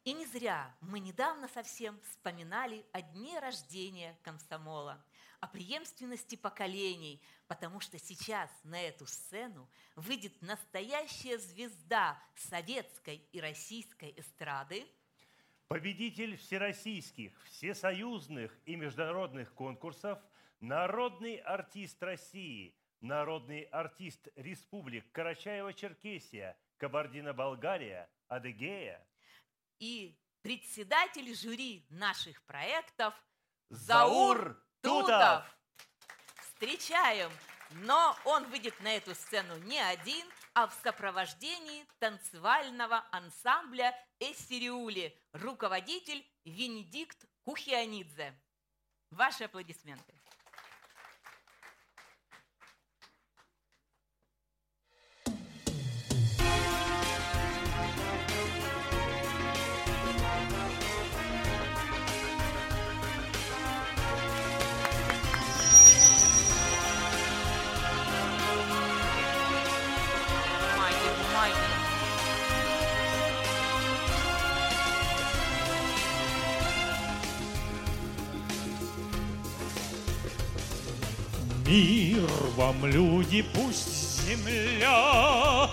И 0.04 0.14
не 0.14 0.26
зря 0.26 0.76
мы 0.82 1.00
недавно 1.00 1.48
совсем 1.48 2.02
вспоминали 2.02 2.84
о 2.92 3.04
дне 3.04 3.40
рождения 3.40 4.18
комсомола, 4.24 5.06
о 5.46 5.48
преемственности 5.48 6.36
поколений, 6.36 7.22
потому 7.48 7.80
что 7.80 8.00
сейчас 8.00 8.50
на 8.64 8.82
эту 8.82 9.06
сцену 9.06 9.70
выйдет 9.96 10.42
настоящая 10.42 11.38
звезда 11.38 12.20
советской 12.36 13.18
и 13.32 13.40
российской 13.40 14.12
эстрады– 14.18 14.88
победитель 15.68 16.36
всероссийских, 16.38 17.32
всесоюзных 17.46 18.52
и 18.66 18.76
международных 18.76 19.54
конкурсов, 19.54 20.20
народный 20.62 21.38
артист 21.38 22.02
России, 22.02 22.76
народный 23.02 23.64
артист 23.64 24.28
республик 24.36 25.06
Карачаева-Черкесия, 25.12 26.56
Кабардино-Балкария, 26.78 28.10
Адыгея. 28.28 29.06
И 29.80 30.18
председатель 30.42 31.36
жюри 31.36 31.86
наших 31.90 32.44
проектов 32.44 33.14
Заур 33.70 34.65
Тутов. 34.86 35.44
Встречаем! 36.38 37.32
Но 37.72 38.16
он 38.24 38.46
выйдет 38.46 38.80
на 38.82 38.96
эту 38.96 39.16
сцену 39.16 39.58
не 39.58 39.80
один, 39.80 40.26
а 40.54 40.68
в 40.68 40.74
сопровождении 40.84 41.86
танцевального 42.00 43.04
ансамбля 43.12 43.94
«Эссириули», 44.20 45.20
руководитель 45.34 46.26
Венедикт 46.46 47.26
Кухианидзе. 47.44 48.40
Ваши 49.10 49.46
аплодисменты. 49.46 50.15
Мир 81.66 82.30
вам, 82.56 82.86
люди, 82.86 83.42
пусть 83.42 84.22
земля 84.22 85.68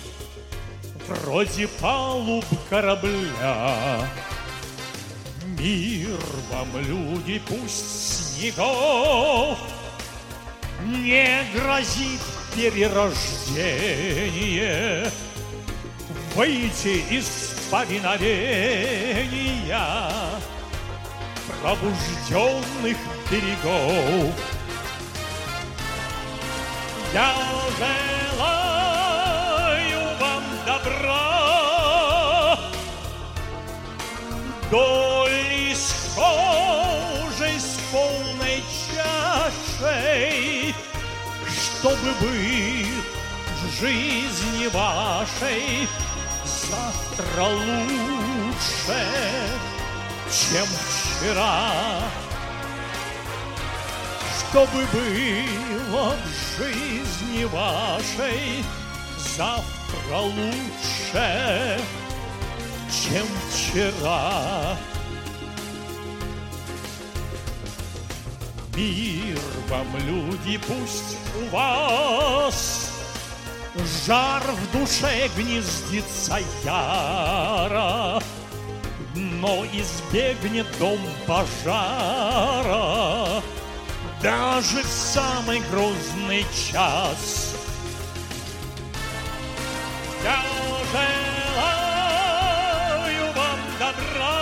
Вроде 1.07 1.69
палуб 1.69 2.47
корабля. 2.71 4.09
Мир 5.59 6.19
вам, 6.51 6.69
люди, 6.81 7.43
пусть 7.47 8.39
снегов 8.39 9.59
Не 10.83 11.45
грозит 11.55 12.23
перерождение. 12.57 15.11
Выйти 16.35 17.05
из 17.11 17.27
повиновения 17.71 19.79
пробужденных 21.61 22.97
берегов. 23.31 24.35
Я 27.13 27.35
желаю 28.37 30.01
вам 30.19 30.43
добра, 30.67 32.59
доли 34.71 35.75
схожей 35.75 37.59
с 37.59 37.79
полной 37.93 38.63
чашей, 38.95 40.75
чтобы 41.87 42.13
быть 42.21 42.89
в 43.63 43.81
жизни 43.81 44.67
вашей 44.67 45.89
завтра 46.45 47.45
лучше, 47.45 49.07
чем 50.29 50.67
вчера. 50.67 51.71
Чтобы 54.37 54.85
было 54.93 56.17
в 56.25 56.59
жизни 56.59 57.45
вашей 57.45 58.65
завтра 59.37 60.17
лучше, 60.17 61.81
чем 62.91 63.27
вчера. 63.49 64.77
Мир 68.77 69.39
вам, 69.71 69.87
люди, 70.07 70.59
пусть 70.59 71.17
у 71.41 71.47
вас. 71.49 72.93
Жар 74.07 74.43
в 74.43 74.73
душе 74.73 75.31
гнездится 75.35 76.39
яро, 76.63 78.21
Но 79.15 79.65
избегнет 79.67 80.67
дом 80.79 81.01
пожара. 81.27 82.63
Даже 84.23 84.83
в 84.83 84.87
самый 84.87 85.61
грозный 85.71 86.45
час. 86.53 87.55
Я 90.23 90.43
желаю 91.53 93.33
вам 93.33 93.59
добра, 93.79 94.33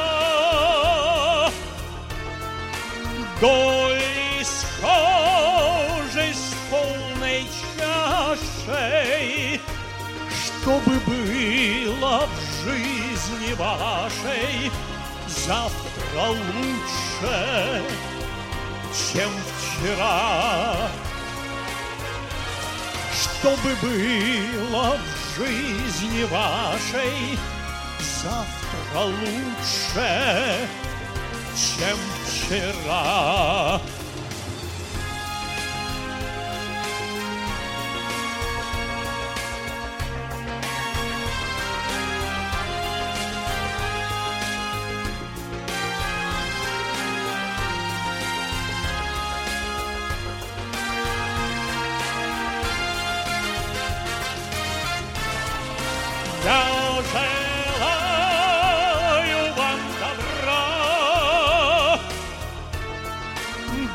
доли 3.40 4.13
чашей, 8.66 9.60
чтобы 10.30 10.98
было 11.06 12.26
в 12.26 12.64
жизни 12.64 13.52
вашей 13.54 14.70
завтра 15.26 16.28
лучше, 16.28 17.82
чем 19.12 19.30
вчера. 19.56 20.88
Чтобы 23.12 23.74
было 23.82 24.96
в 24.96 25.38
жизни 25.38 26.24
вашей 26.24 27.38
завтра 28.22 29.00
лучше, 29.00 30.68
чем 31.54 31.98
вчера. 32.24 33.80
Я 56.44 56.62
желаю 57.80 59.40
вам 59.54 59.80
добра, 59.98 61.98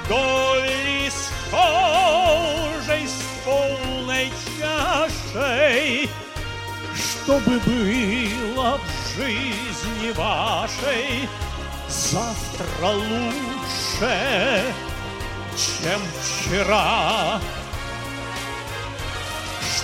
доли 0.07 1.11
схожей 1.11 3.05
с 3.07 3.21
полной 3.45 4.31
чашей, 4.57 6.09
чтобы 6.95 7.59
было 7.59 8.79
в 8.79 8.81
жизни 9.15 10.11
вашей 10.13 11.29
завтра 11.87 12.87
лучше, 12.87 14.73
чем 15.55 16.01
вчера. 16.19 17.39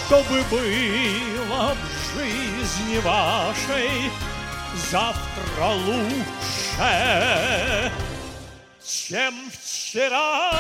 Чтобы 0.08 0.42
было 0.50 1.76
в 1.76 1.78
жизни 2.26 2.98
вашей 3.00 4.12
завтра 4.76 5.66
лучше, 5.66 6.32
чем 8.84 9.34
вчера. 9.52 10.52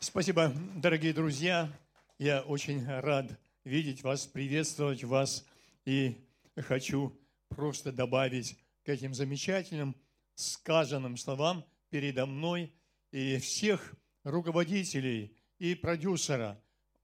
Спасибо, 0.00 0.52
дорогие 0.76 1.12
друзья. 1.12 1.68
Я 2.18 2.42
очень 2.42 2.86
рад 2.86 3.26
видеть 3.64 4.04
вас, 4.04 4.26
приветствовать 4.26 5.02
вас. 5.02 5.44
И 5.84 6.16
хочу 6.56 7.18
просто 7.48 7.92
добавить 7.92 8.58
к 8.84 8.88
этим 8.88 9.14
замечательным 9.14 9.96
сказанным 10.34 11.16
словам 11.16 11.64
передо 11.90 12.26
мной 12.26 12.72
и 13.10 13.38
всех 13.38 13.94
руководителей 14.24 15.36
и 15.58 15.74
продюсера 15.74 16.60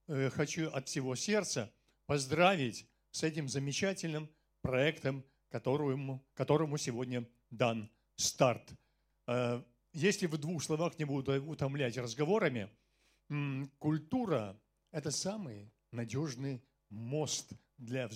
э, 0.07 0.29
хочу 0.29 0.69
от 0.69 0.87
всего 0.87 1.15
сердца 1.15 1.71
поздравить 2.05 2.87
с 3.11 3.23
этим 3.23 3.47
замечательным 3.47 4.29
проектом, 4.61 5.23
которому, 5.49 6.25
которому 6.33 6.77
сегодня 6.77 7.25
дан 7.49 7.89
старт. 8.15 8.73
Э, 9.27 9.63
если 9.93 10.27
в 10.27 10.37
двух 10.37 10.63
словах 10.63 10.97
не 10.99 11.05
буду 11.05 11.43
утомлять 11.43 11.97
разговорами, 11.97 12.69
культура– 13.79 14.59
это 14.91 15.11
самый 15.11 15.71
надежный 15.91 16.61
мост 16.89 17.53
для 17.77 18.07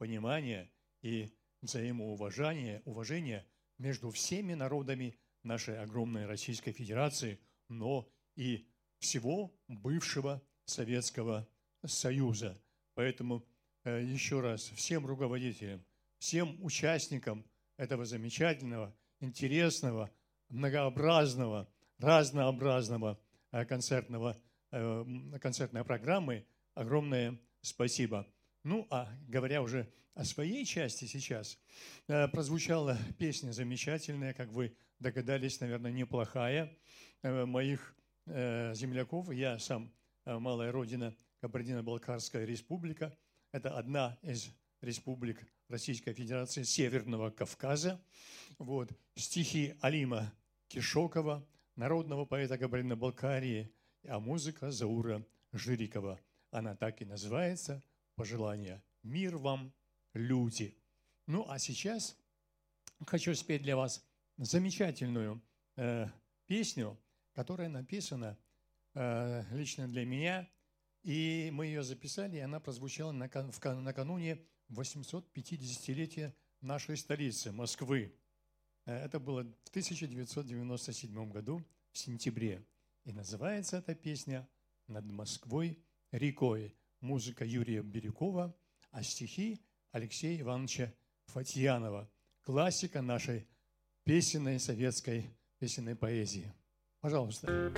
взаимопонимания 0.00 0.70
и 1.02 1.30
взаимоуважения 1.62 2.82
уважения 2.84 3.46
между 3.78 4.10
всеми 4.10 4.54
народами 4.54 5.14
нашей 5.42 5.78
огромной 5.78 6.26
Российской 6.26 6.72
Федерации, 6.72 7.38
но 7.68 8.08
и 8.36 8.66
всего 8.98 9.52
бывшего 9.68 10.42
Советского 10.64 11.46
Союза. 11.84 12.60
Поэтому 12.94 13.44
э, 13.84 14.02
еще 14.04 14.40
раз 14.40 14.62
всем 14.70 15.06
руководителям, 15.06 15.84
всем 16.18 16.56
участникам 16.62 17.44
этого 17.76 18.04
замечательного, 18.04 18.94
интересного, 19.20 20.10
многообразного, 20.48 21.68
разнообразного 21.98 23.18
э, 23.52 23.64
концертного, 23.64 24.36
э, 24.72 25.04
концертной 25.40 25.84
программы 25.84 26.46
огромное 26.74 27.38
спасибо. 27.62 28.26
Ну, 28.62 28.86
а 28.90 29.08
говоря 29.28 29.62
уже 29.62 29.90
о 30.14 30.24
своей 30.24 30.64
части 30.66 31.06
сейчас, 31.06 31.58
прозвучала 32.06 32.98
песня 33.18 33.52
замечательная, 33.52 34.34
как 34.34 34.48
вы 34.50 34.76
догадались, 34.98 35.60
наверное, 35.60 35.92
неплохая, 35.92 36.76
моих 37.22 37.96
земляков. 38.26 39.32
Я 39.32 39.58
сам 39.58 39.90
малая 40.26 40.72
родина 40.72 41.16
Кабардино-Балкарская 41.40 42.44
республика. 42.44 43.16
Это 43.50 43.76
одна 43.76 44.18
из 44.22 44.50
республик 44.82 45.42
Российской 45.68 46.12
Федерации 46.12 46.62
Северного 46.64 47.30
Кавказа. 47.30 47.98
Вот. 48.58 48.90
Стихи 49.14 49.74
Алима 49.80 50.32
Кишокова, 50.68 51.46
народного 51.76 52.26
поэта 52.26 52.58
Кабардино-Балкарии, 52.58 53.72
а 54.06 54.20
музыка 54.20 54.70
Заура 54.70 55.24
Жирикова. 55.52 56.20
Она 56.50 56.76
так 56.76 57.00
и 57.00 57.04
называется 57.06 57.82
«Пожелание. 58.20 58.82
Мир 59.02 59.36
вам, 59.36 59.72
люди». 60.14 60.76
Ну, 61.26 61.46
а 61.48 61.58
сейчас 61.58 62.16
хочу 63.06 63.34
спеть 63.34 63.62
для 63.62 63.76
вас 63.76 64.04
замечательную 64.36 65.42
э, 65.76 66.06
песню, 66.46 66.98
которая 67.32 67.68
написана 67.68 68.38
э, 68.94 69.44
лично 69.52 69.88
для 69.88 70.04
меня– 70.04 70.48
и 71.02 71.50
мы 71.52 71.66
ее 71.66 71.82
записали, 71.82 72.36
и 72.36 72.40
она 72.40 72.60
прозвучала 72.60 73.12
накануне 73.12 74.38
850-летия 74.68 76.34
нашей 76.60 76.96
столицы, 76.96 77.52
Москвы. 77.52 78.14
Э, 78.84 79.04
это 79.04 79.18
было 79.18 79.44
в 79.64 79.68
1997 79.70 81.30
году, 81.30 81.64
в 81.92 81.98
сентябре. 81.98 82.66
И 83.04 83.12
называется 83.12 83.78
эта 83.78 83.94
песня 83.94 84.48
«Над 84.88 85.06
Москвой 85.06 85.82
рекой». 86.12 86.76
Музыка 87.00 87.46
Юрия 87.46 87.82
Бирюкова, 87.82 88.54
а 88.90 89.02
стихи 89.02 89.58
Алексея 89.90 90.38
Ивановича 90.40 90.92
Фатьянова. 91.26 92.10
Классика 92.42 93.00
нашей 93.00 93.46
песенной 94.04 94.60
советской 94.60 95.30
песенной 95.58 95.96
поэзии. 95.96 96.52
Пожалуйста. 97.00 97.72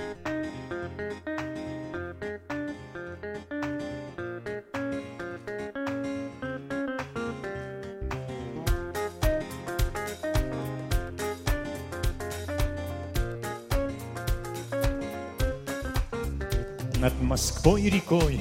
Над 16.99 17.21
Москвой 17.21 17.89
рекой 17.89 18.41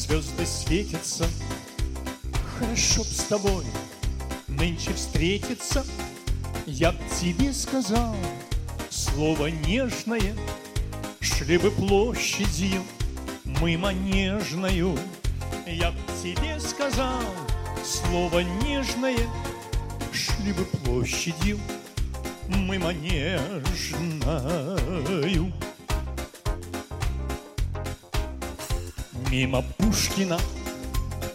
звезды 0.00 0.46
светятся. 0.46 1.28
Хорошо 2.58 3.02
б 3.02 3.08
с 3.08 3.24
тобой 3.24 3.64
нынче 4.48 4.94
встретиться. 4.94 5.84
Я 6.66 6.92
б 6.92 6.98
тебе 7.20 7.52
сказал 7.52 8.16
слово 8.88 9.48
нежное, 9.48 10.34
Шли 11.20 11.58
бы 11.58 11.70
площадью 11.70 12.82
мы 13.44 13.76
манежною. 13.76 14.98
Я 15.66 15.92
б 15.92 15.98
тебе 16.22 16.58
сказал 16.60 17.22
слово 17.84 18.40
нежное, 18.64 19.28
Шли 20.12 20.54
бы 20.54 20.64
площадью 20.64 21.58
мы 22.48 22.78
манежною. 22.78 23.30
Мимо 29.30 29.62
Пушкина 29.78 30.38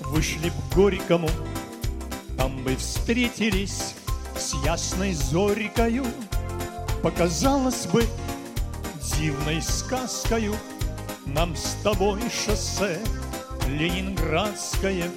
вышли 0.02 0.50
к 0.50 0.76
Горькому, 0.76 1.30
Там 2.38 2.64
бы 2.64 2.76
встретились 2.76 3.96
с 4.38 4.54
ясной 4.66 5.14
зорькою, 5.14 6.06
Показалось 7.02 7.88
бы 7.88 8.06
дивной 9.18 9.62
сказкою. 9.62 10.56
Нам 11.26 11.56
с 11.56 11.78
тобой 11.84 12.22
шоссе 12.30 13.00
ленинградское 13.68 15.10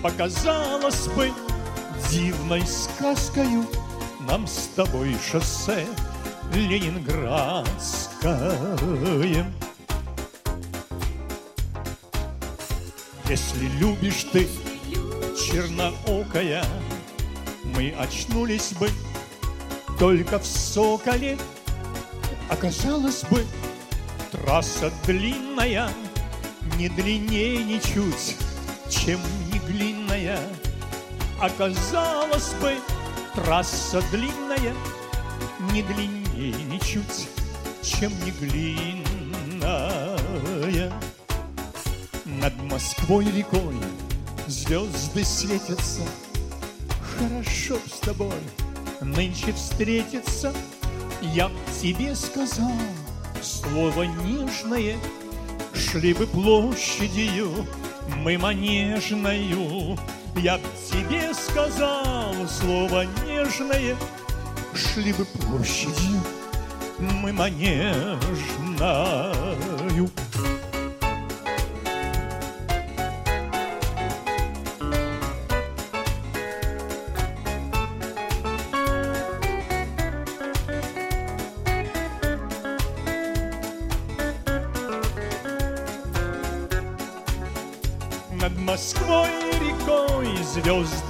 Показалось 0.00 1.08
бы 1.08 1.32
дивной 2.08 2.64
сказкою. 2.66 3.66
Нам 4.20 4.46
с 4.46 4.68
тобой 4.76 5.16
шоссе 5.28 5.84
ленинградское 6.54 8.78
Если 13.30 13.68
любишь 13.78 14.26
ты, 14.32 14.48
черноокая, 15.38 16.64
Мы 17.76 17.94
очнулись 17.96 18.72
бы 18.72 18.90
только 20.00 20.40
в 20.40 20.44
Соколе. 20.44 21.38
Оказалось 22.48 23.22
бы, 23.30 23.46
трасса 24.32 24.92
длинная, 25.06 25.88
Не 26.76 26.88
длиннее 26.88 27.62
ничуть, 27.62 28.36
чем 28.90 29.20
не 29.52 29.60
длинная. 29.60 30.40
Оказалось 31.40 32.52
бы, 32.60 32.74
трасса 33.36 34.02
длинная, 34.10 34.74
Не 35.72 35.84
длиннее 35.84 36.64
ничуть, 36.64 37.28
чем 37.80 38.12
не 38.24 38.32
длинная. 38.32 39.09
Москвой 42.80 43.26
рекой 43.26 43.76
звезды 44.46 45.22
светятся. 45.22 46.00
Хорошо 47.02 47.76
с 47.86 47.98
тобой 48.00 48.32
нынче 49.02 49.52
встретиться. 49.52 50.54
Я 51.20 51.48
б 51.48 51.54
тебе 51.82 52.16
сказал 52.16 52.72
слово 53.42 54.04
нежное, 54.04 54.96
Шли 55.74 56.14
бы 56.14 56.26
площадью 56.26 57.66
мы 58.16 58.38
манежною. 58.38 59.98
Я 60.36 60.56
б 60.56 60.62
тебе 60.90 61.34
сказал 61.34 62.32
слово 62.48 63.04
нежное, 63.26 63.94
Шли 64.74 65.12
бы 65.12 65.26
площадью 65.26 66.22
мы 66.98 67.30
манежною. 67.34 68.20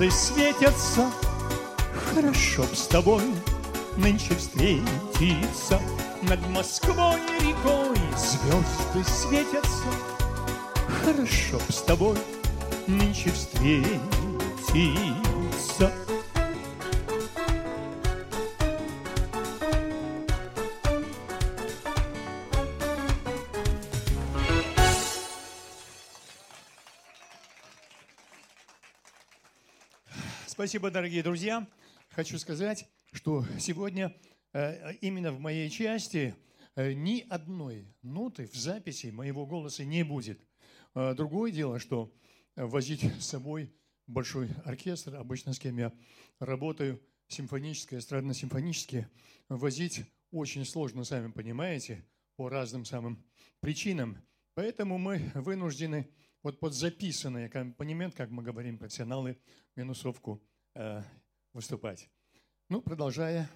Звезды 0.00 0.10
светятся, 0.10 1.10
Хорошо 2.14 2.62
б 2.62 2.74
с 2.74 2.86
тобой 2.86 3.22
нынче 3.96 4.34
встретиться. 4.34 5.78
Над 6.22 6.40
Москвой 6.48 7.20
рекой 7.40 7.96
звезды 8.16 9.04
светятся, 9.04 9.90
Хорошо 11.04 11.58
б 11.58 11.72
с 11.72 11.82
тобой 11.82 12.16
нынче 12.86 13.30
встретиться. 13.30 15.29
Спасибо, 30.70 30.92
дорогие 30.92 31.24
друзья. 31.24 31.66
Хочу 32.10 32.38
сказать, 32.38 32.88
что 33.10 33.44
сегодня 33.58 34.14
э, 34.52 34.94
именно 35.00 35.32
в 35.32 35.40
моей 35.40 35.68
части 35.68 36.32
э, 36.76 36.92
ни 36.92 37.26
одной 37.28 37.92
ноты 38.02 38.46
в 38.46 38.54
записи 38.54 39.08
моего 39.08 39.46
голоса 39.46 39.84
не 39.84 40.04
будет. 40.04 40.40
Э, 40.94 41.12
другое 41.14 41.50
дело, 41.50 41.80
что 41.80 42.14
возить 42.54 43.02
с 43.20 43.26
собой 43.26 43.74
большой 44.06 44.48
оркестр, 44.64 45.16
обычно 45.16 45.54
с 45.54 45.58
кем 45.58 45.76
я 45.76 45.92
работаю, 46.38 47.02
симфоническое, 47.26 47.98
эстрадно-симфонические, 47.98 49.08
возить 49.48 50.04
очень 50.30 50.64
сложно, 50.64 51.02
сами 51.02 51.32
понимаете, 51.32 52.06
по 52.36 52.48
разным 52.48 52.84
самым 52.84 53.24
причинам. 53.58 54.18
Поэтому 54.54 54.98
мы 54.98 55.32
вынуждены 55.34 56.08
вот 56.44 56.60
под 56.60 56.74
записанный 56.74 57.46
аккомпанемент, 57.46 58.14
как 58.14 58.30
мы 58.30 58.44
говорим, 58.44 58.78
профессионалы, 58.78 59.36
минусовку 59.74 60.40
выступать. 61.52 62.08
Ну, 62.68 62.80
продолжая 62.80 63.50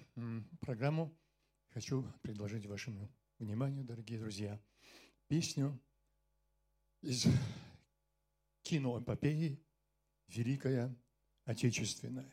программу, 0.60 1.16
хочу 1.70 2.04
предложить 2.20 2.66
вашему 2.66 3.10
вниманию, 3.38 3.82
дорогие 3.82 4.18
друзья, 4.18 4.60
песню 5.26 5.80
из 7.00 7.26
киноэпопеи 8.62 9.58
«Великая 10.28 10.94
Отечественная». 11.44 12.30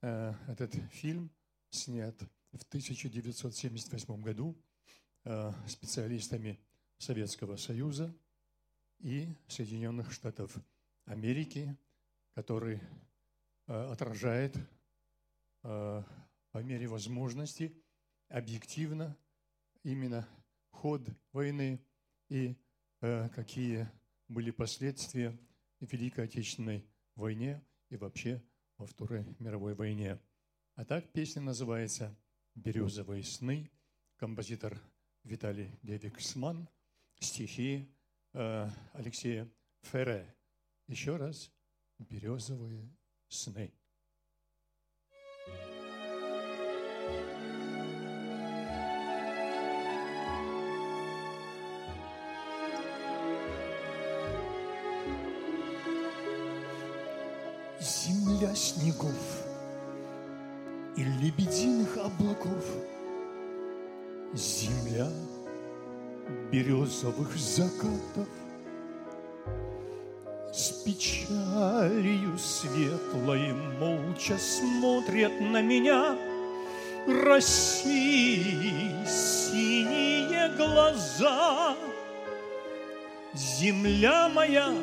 Э, 0.00 0.34
этот 0.48 0.74
фильм 0.92 1.30
снят 1.68 2.18
в 2.52 2.62
1978 2.68 4.22
году 4.22 4.56
э, 5.24 5.52
специалистами 5.68 6.58
Советского 6.96 7.56
Союза 7.56 8.14
и 9.00 9.28
Соединенных 9.48 10.12
Штатов 10.12 10.56
Америки, 11.04 11.76
который 12.34 12.80
Э, 12.80 13.11
отражает 13.66 14.56
э, 15.62 16.02
по 16.50 16.58
мере 16.58 16.86
возможности 16.86 17.74
объективно 18.28 19.16
именно 19.82 20.28
ход 20.70 21.08
войны 21.32 21.84
и 22.28 22.56
э, 23.00 23.28
какие 23.30 23.88
были 24.28 24.50
последствия 24.50 25.38
в 25.80 25.92
Великой 25.92 26.24
Отечественной 26.24 26.86
войне 27.14 27.64
и 27.90 27.96
вообще 27.96 28.42
во 28.78 28.86
Второй 28.86 29.24
мировой 29.38 29.74
войне. 29.74 30.18
А 30.74 30.84
так 30.84 31.12
песня 31.12 31.42
называется 31.42 32.16
«Березовые 32.54 33.22
сны», 33.22 33.70
композитор 34.16 34.80
Виталий 35.24 35.78
Девиксман, 35.82 36.68
стихи 37.20 37.94
Алексея 38.32 39.50
Ферре. 39.82 40.34
Еще 40.86 41.16
раз 41.16 41.52
«Березовые 41.98 42.90
сны. 43.32 43.72
Земля 57.80 58.54
снегов 58.54 59.44
и 60.96 61.02
лебединых 61.02 61.96
облаков, 61.96 62.64
Земля 64.34 65.10
березовых 66.50 67.34
закатов, 67.36 68.28
с 70.52 70.70
печалью 70.84 72.36
светлой 72.38 73.54
молча 73.80 74.36
смотрят 74.38 75.40
на 75.40 75.62
меня 75.62 76.16
России 77.06 78.94
синие 79.06 80.50
глаза. 80.56 81.74
Земля 83.34 84.28
моя, 84.28 84.74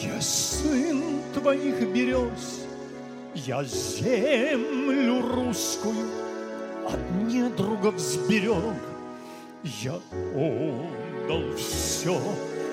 я 0.00 0.20
сын 0.20 1.20
твоих 1.34 1.80
берез, 1.92 2.60
Я 3.34 3.64
землю 3.64 5.22
русскую 5.22 6.06
от 6.86 7.00
недругов 7.26 7.98
сберег. 7.98 8.76
Я 9.82 9.94
отдал 10.34 11.42
все, 11.56 12.16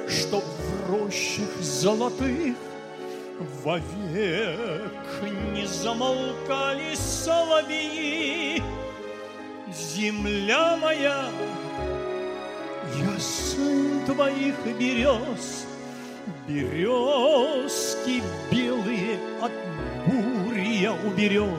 Чтоб 0.08 0.44
рощах 0.90 1.50
золотых 1.62 2.56
Вовек 3.64 4.94
не 5.54 5.66
замолкали 5.66 6.96
соловьи. 6.96 8.64
Земля 9.74 10.78
моя, 10.78 11.26
я 12.98 13.20
сын 13.20 14.06
твоих 14.06 14.56
берез, 14.80 15.66
Березки 16.48 18.24
белые 18.50 19.20
от 19.42 19.52
бури 20.06 20.78
я 20.78 20.94
уберег, 20.94 21.50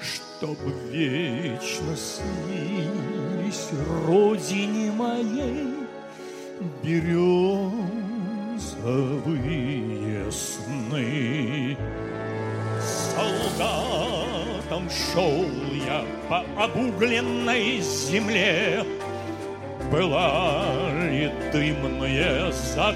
Чтоб 0.00 0.56
вечно 0.90 1.94
снились 1.94 3.68
родине 4.06 4.92
моей 4.92 5.74
березовые 8.84 10.30
сны. 10.30 11.76
Солдатом 12.80 14.88
шел 14.90 15.46
я 15.86 16.04
по 16.28 16.44
обугленной 16.62 17.80
земле, 17.80 18.84
Была 19.90 20.64
ли 21.08 21.30
дымные 21.52 22.52
закаты, 22.52 22.90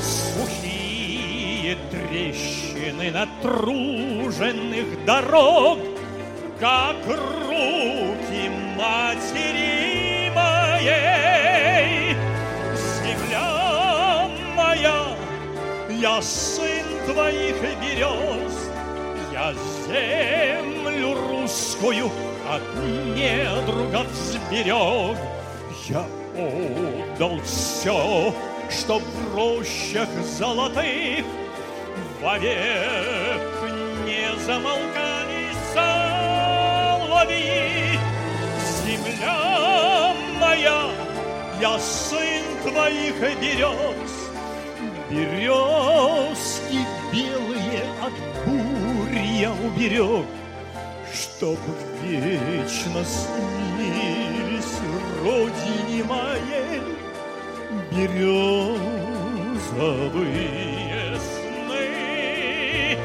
Сухие 0.00 1.76
трещины 1.90 3.10
натруженных 3.12 5.04
дорог, 5.04 5.78
Как 6.58 6.96
руки 7.06 8.50
матери 8.76 10.30
моей. 10.34 11.21
Я 16.02 16.20
сын 16.20 16.84
твоих 17.06 17.62
берез, 17.80 18.70
я 19.32 19.54
землю 19.86 21.14
русскую 21.14 22.10
от 22.50 22.62
недругов 23.14 24.08
сберег. 24.12 25.16
Я 25.86 26.04
отдал 26.34 27.40
все, 27.44 28.34
чтоб 28.68 29.00
в 29.00 29.36
рощах 29.36 30.08
золотых 30.24 31.24
вовек 32.20 33.62
не 34.04 34.26
замолкали 34.44 35.52
соловьи. 37.02 37.96
Земля 38.84 40.14
моя, 40.40 40.90
я 41.60 41.78
сын 41.78 42.42
твоих 42.64 43.20
берез. 43.40 44.21
Березки 45.12 46.80
белые 47.12 47.84
от 48.00 48.14
бурь 48.46 49.18
я 49.18 49.52
уберег, 49.52 50.24
Чтоб 51.12 51.58
вечно 52.02 53.04
снились 53.04 54.78
родине 55.22 56.04
моей 56.04 56.80
березовые 57.90 58.40
сны. 61.20 62.96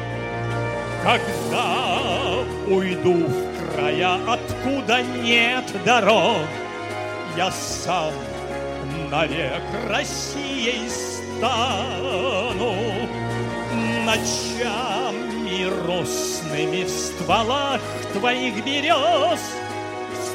Когда 1.02 2.42
уйду 2.68 3.26
в 3.26 3.74
края, 3.74 4.18
откуда 4.26 5.02
нет 5.02 5.66
дорог, 5.84 6.48
я 7.36 7.50
сам 7.50 8.14
навек 9.10 9.62
Россией 9.88 10.88
стану. 11.38 12.74
Ночами 14.04 15.64
росными 15.86 16.84
в 16.84 16.88
стволах 16.88 17.80
твоих 18.12 18.64
берез 18.64 19.40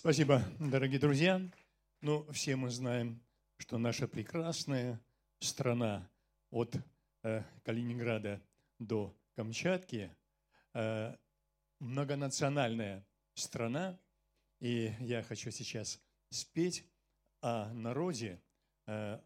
Спасибо, 0.00 0.42
дорогие 0.58 0.98
друзья. 0.98 1.42
Ну, 2.00 2.24
все 2.32 2.56
мы 2.56 2.70
знаем, 2.70 3.20
что 3.58 3.76
наша 3.76 4.08
прекрасная 4.08 4.98
страна 5.40 6.08
от 6.48 6.74
э, 7.22 7.42
Калининграда 7.64 8.40
до 8.78 9.14
Камчатки 9.36 10.10
э, 10.72 11.14
многонациональная 11.80 13.06
страна. 13.34 14.00
И 14.58 14.90
я 15.00 15.22
хочу 15.22 15.50
сейчас 15.50 16.00
спеть 16.30 16.82
о 17.42 17.70
народе, 17.74 18.40
э, 18.86 19.20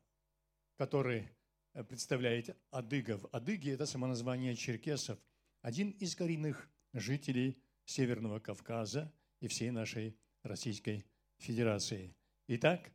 который 0.76 1.28
э, 1.74 1.84
представляет 1.84 2.56
адыгов. 2.72 3.24
Адыги– 3.30 3.70
это 3.74 3.86
самоназвание 3.86 4.56
черкесов, 4.56 5.20
один 5.62 5.90
из 5.90 6.16
коренных 6.16 6.68
жителей 6.92 7.62
Северного 7.84 8.40
Кавказа 8.40 9.12
и 9.38 9.46
всей 9.46 9.70
нашей 9.70 10.16
Российской 10.44 11.04
Федерации. 11.38 12.14
Итак, 12.46 12.92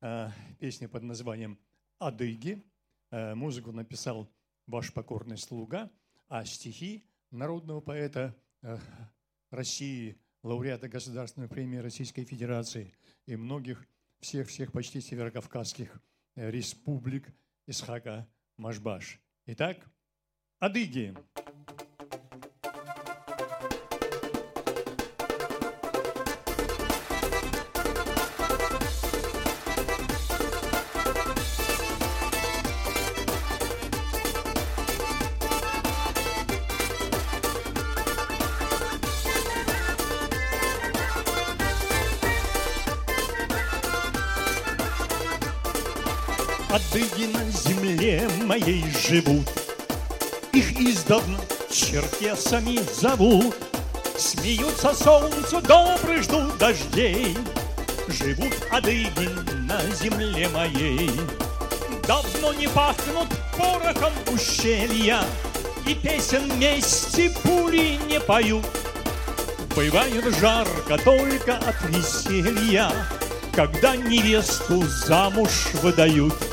э, 0.00 0.30
песня 0.58 0.88
под 0.88 1.02
названием 1.02 1.58
«Адыги». 1.98 2.64
Э, 3.10 3.34
Музыку 3.34 3.70
написал 3.70 4.28
ваш 4.66 4.92
покорный 4.92 5.38
слуга, 5.38 5.90
а 6.28 6.44
стихи 6.44 7.04
народного 7.30 7.80
поэта 7.80 8.34
э, 8.62 8.78
России, 9.50 10.18
лауреата 10.42 10.88
Государственной 10.88 11.48
премии 11.48 11.78
Российской 11.78 12.24
Федерации 12.24 12.94
и 13.26 13.36
многих, 13.36 13.86
всех-всех 14.20 14.72
почти 14.72 15.00
северокавказских 15.00 16.00
республик 16.34 17.28
Исхака 17.66 18.26
Машбаш. 18.56 19.20
Итак, 19.46 19.88
«Адыги». 20.58 21.08
Адыги 21.08 21.55
моей 48.56 48.84
живут, 49.06 49.46
Их 50.52 50.80
издавна 50.80 51.38
черкесами 51.70 52.80
зовут. 52.98 53.54
Смеются 54.16 54.94
солнцу, 54.94 55.60
добры 55.60 56.22
ждут 56.22 56.56
дождей, 56.56 57.36
Живут 58.08 58.54
адыги 58.70 59.28
на 59.66 59.80
земле 59.94 60.48
моей. 60.48 61.10
Давно 62.06 62.54
не 62.54 62.68
пахнут 62.68 63.28
порохом 63.58 64.12
ущелья, 64.32 65.20
И 65.86 65.94
песен 65.94 66.58
мести 66.58 67.34
пули 67.42 67.98
не 68.08 68.20
поют. 68.20 68.64
Бывает 69.74 70.24
жарко 70.38 70.96
только 71.04 71.58
от 71.58 71.76
веселья, 71.90 72.90
Когда 73.54 73.96
невесту 73.96 74.82
замуж 74.86 75.50
выдают. 75.82 76.45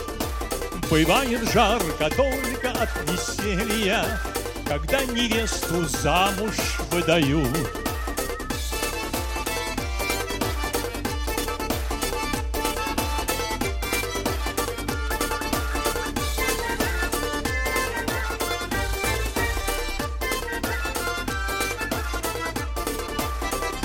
Бывает 0.89 1.51
жарко 1.51 2.09
только 2.15 2.71
от 2.71 2.89
веселья, 3.09 4.05
Когда 4.67 5.03
невесту 5.05 5.85
замуж 5.85 6.55
выдают. 6.91 7.47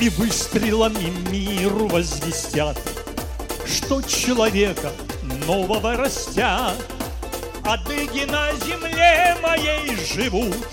И 0.00 0.08
выстрелами 0.10 1.12
миру 1.30 1.88
возвестят, 1.88 2.78
Что 3.66 4.00
человека 4.02 4.92
нового 5.48 5.96
растят. 5.96 6.76
Адыги 7.64 8.24
на 8.30 8.52
земле 8.66 9.34
моей 9.42 9.96
живут, 9.96 10.68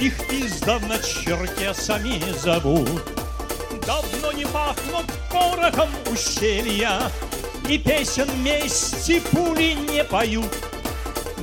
Их 0.00 0.14
издавна 0.32 0.98
черкесами 0.98 2.22
зовут. 2.38 3.02
Давно 3.84 4.30
не 4.32 4.46
пахнут 4.46 5.06
порохом 5.32 5.90
ущелья, 6.12 7.10
И 7.68 7.76
песен 7.76 8.28
мести 8.44 9.18
пули 9.32 9.74
не 9.74 10.04
поют. 10.04 10.54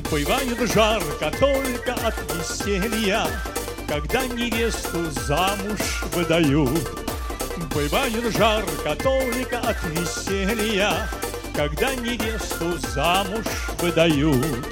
Бывает 0.10 0.58
жарко 0.74 1.32
только 1.38 1.94
от 2.08 2.16
веселья, 2.34 3.28
Когда 3.90 4.26
невесту 4.28 5.12
замуж 5.12 6.06
выдают. 6.14 7.06
Бывает 7.74 8.34
жарко 8.38 8.96
только 9.04 9.60
от 9.60 9.78
веселья, 9.92 11.10
Когда 11.56 11.96
невесту 11.96 12.78
замуж 12.90 13.46
выдают. 13.80 14.68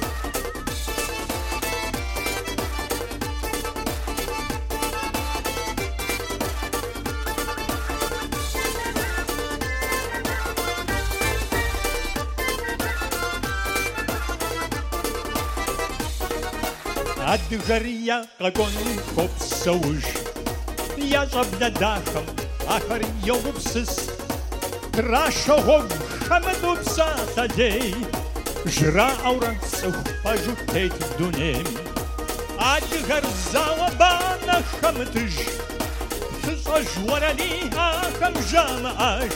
Адыгарья, 17.26 18.26
огонь 18.40 18.68
копсауш, 19.16 20.04
Я 20.98 21.26
за 21.28 21.46
блядахом, 21.46 22.26
ахар 22.68 23.02
йогупсис, 23.24 24.10
Краша 24.94 25.58
гог 25.62 25.86
хамедуца 26.34 27.08
тадей, 27.36 27.96
Жра 28.66 29.12
ауранцев 29.24 29.96
пажутеть 30.24 30.94
дунем. 31.18 31.68
Ад 32.58 32.84
гарзала 33.08 33.92
бана 34.00 34.58
хамтыш, 34.82 35.36
Сажуарани 36.64 37.70
ахам 37.78 38.34
жама 38.50 38.94
аш, 38.98 39.34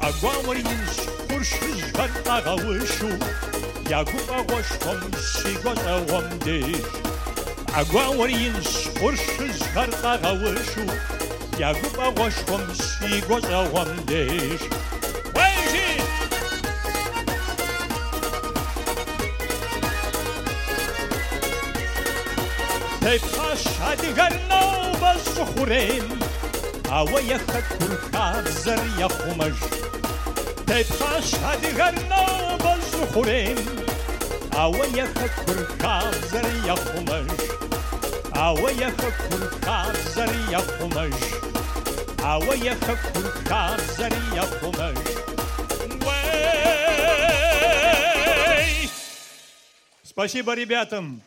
Агуамаринш 0.00 0.94
куршиш 1.28 1.80
гар 1.92 2.10
агавышу, 2.36 3.10
Ягу 3.90 4.20
агошком 4.38 5.00
шигота 5.30 5.96
вамдеш. 6.08 6.86
Агуамаринш 7.76 8.70
куршиш 8.98 9.58
гар 9.74 9.90
агавышу, 10.02 10.84
Ягу 11.58 11.88
агошком 12.00 12.62
шигота 12.74 13.60
вамдеш. 13.72 14.62
Тепашад 23.00 24.00
гарно 24.16 24.60
басухурем, 25.00 26.06
Ауаяха 26.90 27.62
курха 27.78 28.42
зар 28.62 28.80
яхумаш. 28.98 29.54
Тепашад 30.66 31.62
гарно 31.76 32.22
басухурем, 32.64 33.58
Ауаяха 34.52 35.28
курха 35.44 35.94
зар 36.30 36.46
яхумаш. 36.66 37.28
Ауаяха 38.34 39.10
курха 39.30 39.78
зар 40.14 40.30
яхумаш. 40.50 41.14
Ауаяха 42.22 42.94
курха 43.12 43.76
зар 43.96 44.12
яхумаш. 44.34 44.98
Уэй! 46.04 46.30
Спасибо 50.02 50.54
ребятам. 50.54 51.22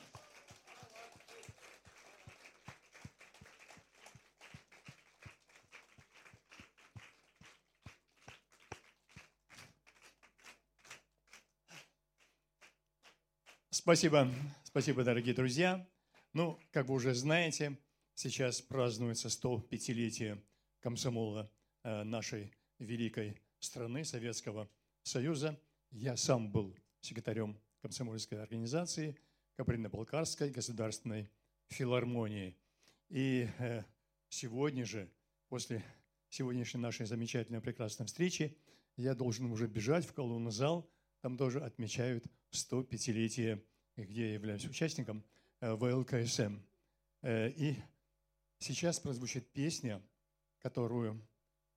Спасибо, 13.74 14.30
спасибо, 14.66 15.06
дорогие 15.06 15.34
друзья. 15.34 15.88
Ну, 16.34 16.60
как 16.72 16.90
вы 16.90 16.96
уже 16.96 17.14
знаете, 17.14 17.78
сейчас 18.16 18.62
празднуется 18.62 19.30
105-летие 19.30 20.44
комсомола 20.82 21.50
э, 21.84 22.04
нашей 22.04 22.54
великой 22.80 23.38
страны, 23.60 24.04
Советского 24.04 24.70
Союза. 25.04 25.58
Я 25.90 26.18
сам 26.18 26.52
был 26.52 26.76
секретарем 27.00 27.58
комсомольской 27.82 28.42
организации 28.42 29.18
Каприно-Балкарской 29.56 30.50
государственной 30.50 31.32
филармонии. 31.70 32.58
И 33.08 33.48
э, 33.58 33.84
сегодня 34.28 34.84
же, 34.84 35.10
после 35.48 35.82
сегодняшней 36.28 36.82
нашей 36.82 37.06
замечательной 37.06 37.62
прекрасной 37.62 38.06
встречи, 38.06 38.58
я 38.98 39.16
должен 39.16 39.50
уже 39.50 39.68
бежать 39.68 40.06
в 40.06 40.12
колонну 40.12 40.52
зал. 40.52 40.92
Там 41.22 41.38
тоже 41.38 41.62
отмечают 41.62 42.26
105-летие, 42.52 43.64
где 43.95 44.28
я 44.28 44.34
являюсь 44.34 44.66
участником 44.66 45.24
э, 45.60 45.74
ВЛКСМ. 45.74 46.60
Э, 47.22 47.49
И 47.49 47.76
сейчас 48.60 48.99
прозвучит 48.99 49.52
песня, 49.52 50.02
которую, 50.60 51.28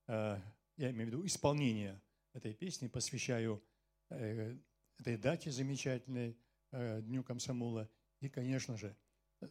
э, 0.08 0.40
я 0.76 0.90
имею 0.90 1.06
в 1.06 1.12
виду 1.12 1.26
исполнение 1.26 2.00
этой 2.32 2.52
песни, 2.52 2.88
посвящаю 2.88 3.62
этой 4.10 5.16
дате 5.16 5.50
замечательной, 5.50 6.36
Дню 6.70 7.22
комсомола 7.22 7.88
и, 8.20 8.28
конечно 8.28 8.76
же, 8.76 8.96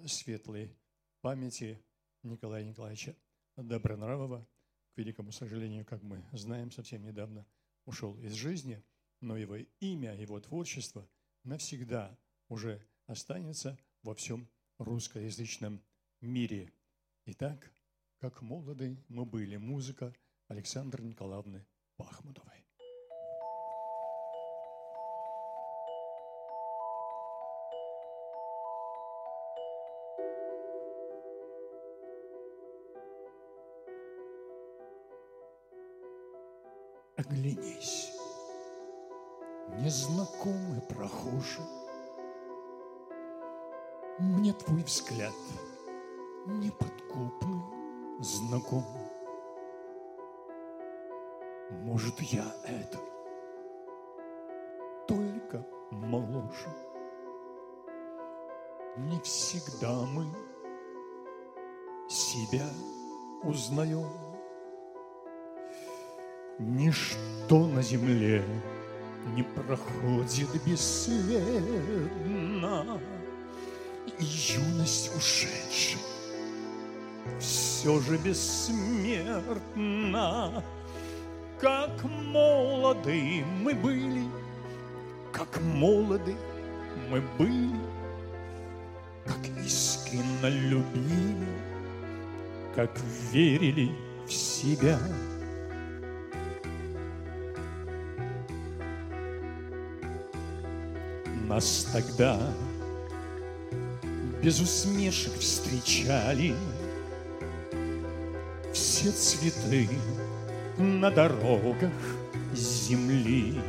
светлой 0.05 0.77
памяти 1.21 1.81
Николая 2.21 2.65
Николаевича 2.65 3.15
Добронравова. 3.55 4.45
К 4.93 4.97
великому 4.97 5.31
сожалению, 5.31 5.85
как 5.85 6.03
мы 6.03 6.23
знаем, 6.33 6.69
совсем 6.71 7.03
недавно 7.03 7.45
ушел 7.85 8.19
из 8.19 8.33
жизни, 8.33 8.83
но 9.23 9.37
его 9.37 9.55
имя, 9.79 10.13
его 10.15 10.39
творчество 10.39 11.07
навсегда 11.43 12.17
уже 12.49 12.85
останется 13.07 13.79
во 14.01 14.13
всем 14.13 14.49
русскоязычном 14.77 15.81
мире. 16.19 16.73
Итак, 17.25 17.71
как 18.19 18.41
молоды 18.41 18.97
мы 19.07 19.25
были, 19.25 19.55
музыка 19.55 20.13
Александры 20.47 21.03
Николаевны 21.03 21.65
Пахмутовой. 21.95 22.51
Оглянись, 37.15 38.12
незнакомый 39.83 40.79
прохожий, 40.87 41.65
Мне 44.17 44.53
твой 44.53 44.81
взгляд 44.83 45.33
неподкупный 46.45 47.61
знаком. 48.21 48.85
Может, 51.69 52.21
я 52.21 52.45
это 52.63 52.97
только 55.05 55.65
моложе. 55.91 56.69
Не 58.95 59.19
всегда 59.19 59.93
мы 60.05 60.25
себя 62.07 62.69
узнаем. 63.43 64.07
Ничто 66.59 67.65
на 67.67 67.81
земле 67.81 68.45
не 69.35 69.43
проходит 69.43 70.49
бесследно. 70.65 71.39
И 74.19 74.23
юность 74.23 75.15
ушедшая 75.15 76.13
все 77.39 77.99
же 78.01 78.17
бессмертна. 78.17 79.43
Как 81.59 82.03
молоды 82.03 83.43
мы 83.61 83.73
были, 83.73 84.23
как 85.31 85.61
молоды 85.61 86.35
мы 87.09 87.21
были, 87.37 87.75
как 89.25 89.39
искренно 89.65 90.47
любили, 90.47 91.47
как 92.75 92.91
верили 93.31 93.91
в 94.27 94.31
себя. 94.33 94.99
Нас 101.53 101.85
тогда 101.93 102.39
без 104.41 104.59
усмешек 104.59 105.37
встречали 105.37 106.55
все 108.73 109.11
цветы 109.11 109.87
на 110.79 111.11
дорогах 111.11 111.91
земли. 112.55 113.61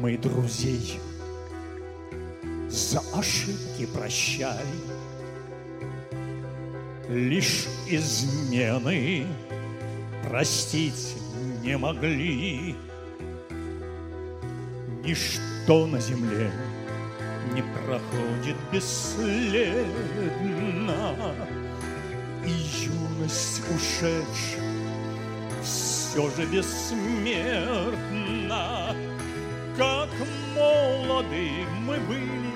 Мы 0.00 0.18
друзей 0.18 1.00
за 2.68 3.00
ошибки 3.14 3.86
прощали, 3.86 4.60
Лишь 7.08 7.68
измены 7.88 9.26
простить 10.28 11.16
не 11.62 11.78
могли. 11.78 12.76
Ничто 15.06 15.86
на 15.86 16.00
земле 16.00 16.50
не 17.54 17.62
проходит 17.62 18.56
бесследно, 18.72 19.86
И 22.44 22.50
юность 22.50 23.62
ушедшая 23.70 24.26
все 25.62 26.28
же 26.30 26.44
бессмертна. 26.46 27.36
Как 29.78 30.08
молоды 30.56 31.50
мы 31.82 31.98
были, 31.98 32.52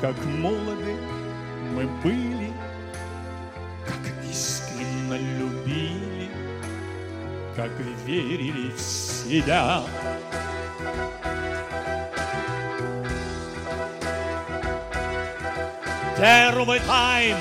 как 0.00 0.14
молоды 0.24 0.94
мы 1.74 1.88
были, 2.04 2.52
Как 3.84 3.98
искренно 4.30 5.18
любили, 5.18 6.28
как 7.56 7.72
верили 8.06 8.70
в 8.70 8.80
себя. 8.80 9.82
Первый 16.22 16.78
тайм 16.78 17.36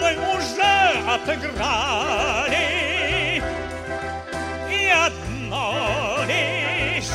мы 0.00 0.16
уже 0.36 0.74
отыграли. 1.08 2.60
И 4.68 4.88
одно 4.88 6.24
лишь 6.26 7.14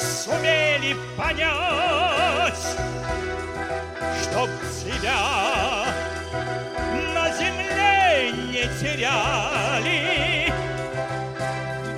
сумели 0.00 0.96
понять 1.14 2.78
Чтоб 4.22 4.48
тебя 4.82 5.84
на 7.14 7.30
земле 7.36 8.32
не 8.32 8.64
теряли. 8.80 10.50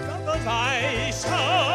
Голодайся 0.08 1.71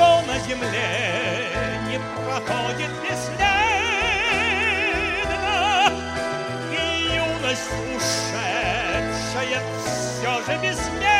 ничто 0.00 0.22
на 0.26 0.38
земле 0.40 1.50
не 1.88 1.98
проходит 1.98 2.90
бесследно, 3.02 3.50
и 6.72 6.74
юность 7.14 7.70
ушедшая 7.94 9.60
все 9.84 10.32
же 10.44 10.58
бессмертна. 10.58 11.19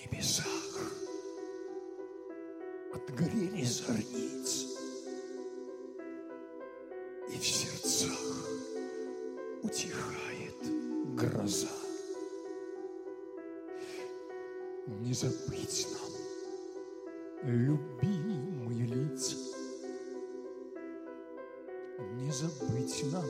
Небесах 0.00 0.92
отгорели 2.92 3.64
зорницы, 3.64 4.66
И 7.28 7.38
в 7.38 7.46
сердцах 7.46 8.48
утихает 9.62 10.56
гроза. 11.14 11.68
Не 14.86 15.12
забыть 15.12 15.86
нам 15.92 17.50
любимые 17.52 18.86
лица, 18.86 19.36
Не 22.16 22.32
забыть 22.32 23.04
нам 23.12 23.26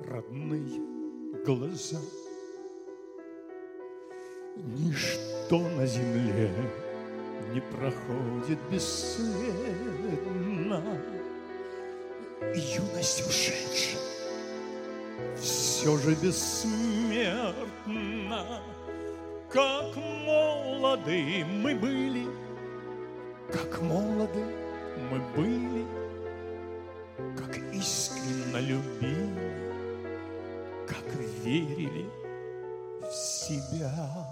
родные 0.00 0.80
глаза. 1.44 2.00
Ничто 4.56 5.58
на 5.58 5.86
земле 5.86 6.50
не 7.52 7.60
проходит 7.60 8.58
бесследно. 8.70 9.22
Юность 12.54 13.26
ушедшая 13.26 14.14
все 15.84 15.98
же 15.98 16.14
бессмертна. 16.14 17.62
Как 19.50 19.94
молоды 19.96 21.44
мы 21.44 21.74
были, 21.74 22.26
как 23.52 23.82
молоды 23.82 24.44
мы 25.10 25.18
были, 25.36 25.84
как 27.36 27.58
искренно 27.72 28.60
любили, 28.60 29.52
как 30.88 31.04
верили 31.44 32.06
в 33.02 33.12
себя. 33.12 34.23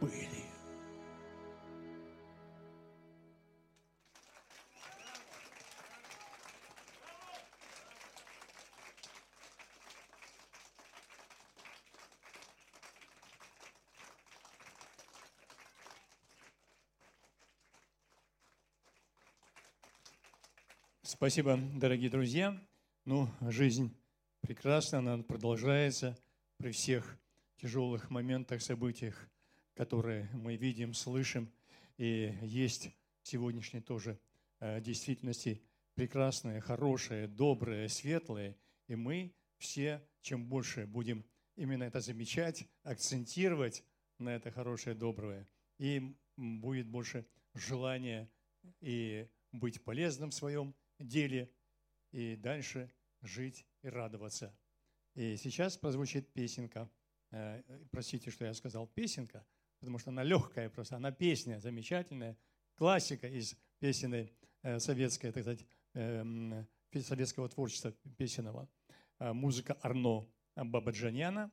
Были. 0.00 0.48
Спасибо, 21.02 21.58
дорогие 21.74 22.10
друзья. 22.10 22.56
Ну, 23.04 23.28
жизнь 23.40 23.92
прекрасна, 24.40 24.98
она 24.98 25.18
продолжается 25.22 26.16
при 26.58 26.70
всех 26.70 27.18
тяжелых 27.56 28.08
моментах, 28.10 28.62
событиях, 28.62 29.28
которые 29.78 30.28
мы 30.32 30.56
видим, 30.56 30.92
слышим. 30.92 31.48
И 31.98 32.36
есть 32.42 32.90
сегодняшней 33.22 33.80
тоже 33.80 34.18
э, 34.58 34.80
действительности 34.80 35.62
прекрасное, 35.94 36.60
хорошее, 36.60 37.28
доброе, 37.28 37.86
светлое. 37.86 38.56
И 38.88 38.96
мы 38.96 39.32
все, 39.58 40.02
чем 40.20 40.44
больше 40.48 40.84
будем 40.84 41.24
именно 41.54 41.84
это 41.84 42.00
замечать, 42.00 42.66
акцентировать 42.82 43.84
на 44.18 44.30
это 44.30 44.50
хорошее, 44.50 44.96
доброе, 44.96 45.48
и 45.78 46.12
будет 46.36 46.88
больше 46.88 47.24
желания 47.54 48.28
и 48.80 49.28
быть 49.52 49.84
полезным 49.84 50.30
в 50.30 50.34
своем 50.34 50.74
деле, 50.98 51.52
и 52.10 52.34
дальше 52.34 52.90
жить 53.22 53.64
и 53.82 53.88
радоваться. 53.88 54.52
И 55.14 55.36
сейчас 55.36 55.76
прозвучит 55.76 56.32
песенка. 56.32 56.90
Э, 57.30 57.62
Простите, 57.92 58.32
что 58.32 58.44
я 58.44 58.54
сказал 58.54 58.88
песенка, 58.88 59.46
потому 59.80 59.98
что 59.98 60.10
она 60.10 60.22
легкая 60.22 60.68
просто, 60.70 60.96
она 60.96 61.10
песня 61.12 61.60
замечательная, 61.60 62.36
классика 62.76 63.26
из 63.26 63.56
песенной 63.78 64.32
э, 64.62 64.78
советской, 64.78 65.32
так 65.32 65.42
сказать, 65.42 65.64
эм, 65.94 66.66
советского 67.00 67.48
творчества 67.48 67.92
песенного. 68.16 68.68
Э, 69.18 69.32
Музыка 69.32 69.76
Арно 69.82 70.26
Бабаджаняна, 70.56 71.50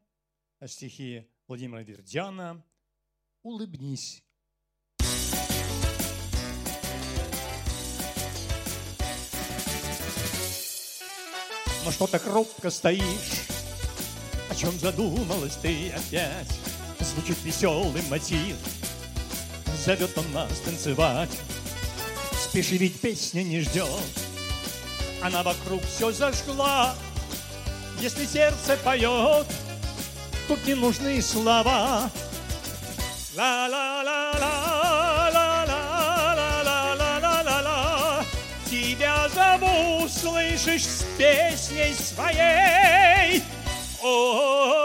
стихи 0.65 1.27
Владимира 1.47 1.83
Вердяна. 1.83 2.63
«Улыбнись». 3.43 4.23
Но 11.85 11.91
что 11.91 12.07
так 12.07 12.25
робко 12.25 12.71
стоишь? 12.71 13.45
О 14.49 14.55
чем 14.55 14.71
задумалась 14.71 15.55
ты 15.57 15.91
опять? 15.91 16.74
Звучит 17.15 17.37
веселый 17.45 18.01
мотив, 18.09 18.57
зовет 19.85 20.17
он 20.17 20.29
нас 20.33 20.49
танцевать. 20.65 21.29
Спеши, 22.43 22.75
ведь 22.75 22.99
песня 22.99 23.41
не 23.41 23.61
ждет, 23.61 23.87
она 25.21 25.41
вокруг 25.41 25.81
все 25.83 26.11
зажгла. 26.11 26.93
Если 28.01 28.25
сердце 28.25 28.75
поет, 28.83 29.47
тут 30.49 30.67
не 30.67 30.75
нужны 30.75 31.21
слова. 31.21 32.11
Ла-ла-ла-ла, 33.33 35.29
ла-ла-ла-ла-ла-ла-ла-ла. 35.33 38.25
Тебя 38.69 39.29
зову, 39.29 40.09
слышишь, 40.09 40.83
с 40.83 41.05
песней 41.17 41.95
своей. 41.95 43.41
О, 44.03 44.84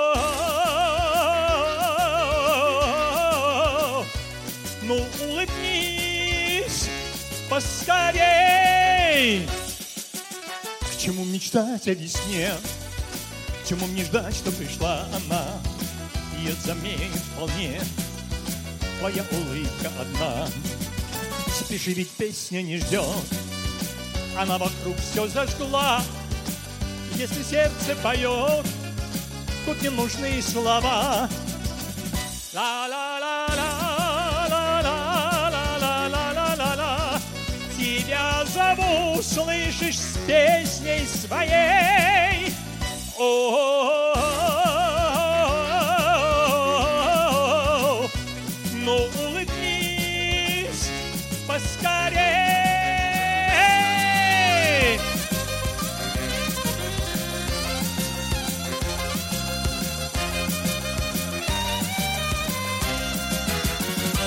поскорей. 7.80 9.48
К 10.80 10.98
чему 10.98 11.24
мечтать 11.24 11.86
о 11.88 11.94
весне? 11.94 12.52
К 13.62 13.68
чему 13.68 13.86
мне 13.86 14.04
ждать, 14.04 14.34
что 14.34 14.52
пришла 14.52 15.06
она? 15.14 15.46
Ее 16.38 16.54
заменит 16.64 17.10
вполне 17.34 17.80
твоя 18.98 19.24
улыбка 19.30 19.90
одна. 19.98 20.46
Спеши, 21.58 21.92
ведь 21.92 22.10
песня 22.10 22.62
не 22.62 22.78
ждет, 22.78 23.04
она 24.38 24.58
вокруг 24.58 24.96
все 24.98 25.26
зажгла. 25.28 26.02
Если 27.16 27.42
сердце 27.42 27.94
поет, 28.02 28.64
тут 29.66 29.82
не 29.82 29.90
нужны 29.90 30.40
слова. 30.42 31.28
Ла-ла-ла-ла, 32.54 33.09
услышишь 39.20 39.98
с 39.98 40.16
песней 40.26 41.06
своей. 41.06 42.52
О, 43.18 44.06
ну 48.72 48.96
улыбнись 49.26 50.90
поскорей. 51.46 52.18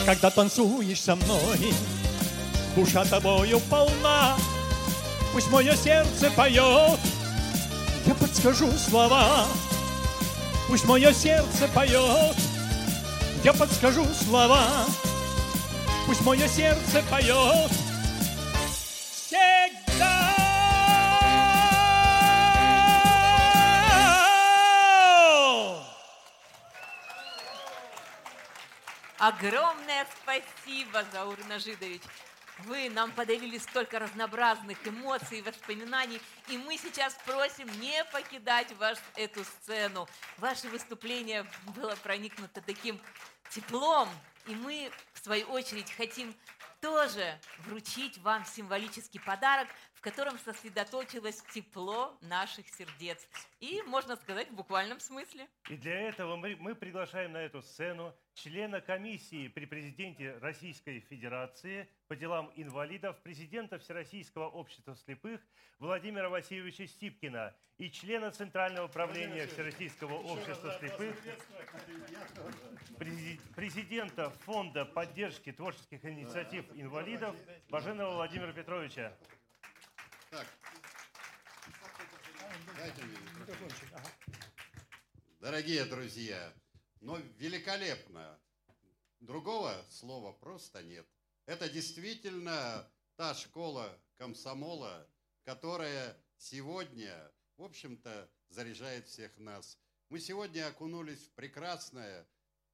Когда 0.05 0.29
танцуешь 0.29 1.01
со 1.01 1.15
мной, 1.15 1.73
душа 2.75 3.05
тобою 3.05 3.59
полна, 3.69 4.35
Пусть 5.33 5.49
мое 5.49 5.75
сердце 5.75 6.29
поет, 6.29 6.99
я 8.05 8.13
подскажу 8.13 8.71
слова. 8.73 9.47
Пусть 10.67 10.85
мое 10.85 11.11
сердце 11.11 11.67
поет, 11.69 12.35
я 13.43 13.51
подскажу 13.51 14.05
слова. 14.13 14.85
Пусть 16.05 16.21
мое 16.21 16.47
сердце 16.47 17.01
поет 17.09 17.71
всегда. 19.11 20.29
Огромное 29.17 30.05
спасибо, 30.21 31.03
Заур 31.11 31.37
Нажидович. 31.49 32.01
Вы 32.59 32.89
нам 32.89 33.11
подарили 33.11 33.57
столько 33.57 33.99
разнообразных 33.99 34.87
эмоций 34.87 35.39
и 35.39 35.41
воспоминаний, 35.41 36.21
и 36.49 36.57
мы 36.57 36.77
сейчас 36.77 37.15
просим 37.25 37.67
не 37.79 38.03
покидать 38.05 38.71
ваш, 38.77 38.97
эту 39.15 39.43
сцену. 39.43 40.07
Ваше 40.37 40.67
выступление 40.69 41.45
было 41.75 41.95
проникнуто 41.97 42.61
таким 42.61 43.01
теплом, 43.49 44.07
и 44.45 44.55
мы, 44.55 44.91
в 45.13 45.23
свою 45.23 45.47
очередь, 45.47 45.91
хотим 45.91 46.35
тоже 46.79 47.39
вручить 47.59 48.17
вам 48.19 48.45
символический 48.45 49.19
подарок, 49.19 49.67
котором 50.03 50.37
сосредоточилось 50.37 51.41
тепло 51.53 52.15
наших 52.21 52.67
сердец. 52.67 53.25
И, 53.61 53.81
можно 53.83 54.17
сказать, 54.17 54.49
в 54.49 54.53
буквальном 54.53 54.99
смысле. 54.99 55.47
И 55.69 55.77
для 55.77 55.97
этого 56.09 56.35
мы, 56.35 56.57
мы 56.57 56.75
приглашаем 56.75 57.31
на 57.31 57.37
эту 57.37 57.61
сцену 57.61 58.13
члена 58.33 58.81
комиссии 58.81 59.47
при 59.47 59.65
президенте 59.65 60.37
Российской 60.41 60.99
Федерации 60.99 61.87
по 62.07 62.15
делам 62.15 62.51
инвалидов, 62.55 63.17
президента 63.23 63.79
Всероссийского 63.79 64.49
общества 64.49 64.95
слепых 64.95 65.39
Владимира 65.79 66.29
Васильевича 66.29 66.85
Стипкина 66.85 67.55
и 67.77 67.89
члена 67.89 68.31
Центрального 68.31 68.87
правления 68.87 69.47
Всероссийского 69.47 70.15
общества 70.15 70.77
слепых, 70.79 71.15
прези- 72.97 73.39
президента 73.55 74.29
Фонда 74.45 74.83
поддержки 74.83 75.51
творческих 75.51 76.03
инициатив 76.03 76.65
инвалидов 76.75 77.35
Баженова 77.69 78.15
Владимира 78.15 78.51
Петровича. 78.51 79.13
Так. 80.33 80.47
Дайте 82.75 83.03
мне. 83.03 83.17
Дорогие 85.39 85.85
друзья, 85.85 86.51
ну 87.01 87.17
великолепно. 87.37 88.39
Другого 89.19 89.85
слова 89.91 90.31
просто 90.31 90.81
нет. 90.81 91.07
Это 91.45 91.69
действительно 91.69 92.91
та 93.15 93.35
школа 93.35 93.95
комсомола, 94.15 95.07
которая 95.43 96.17
сегодня, 96.37 97.31
в 97.57 97.61
общем-то, 97.61 98.27
заряжает 98.49 99.07
всех 99.07 99.37
нас. 99.37 99.77
Мы 100.09 100.19
сегодня 100.19 100.67
окунулись 100.67 101.27
в 101.27 101.31
прекрасное 101.33 102.27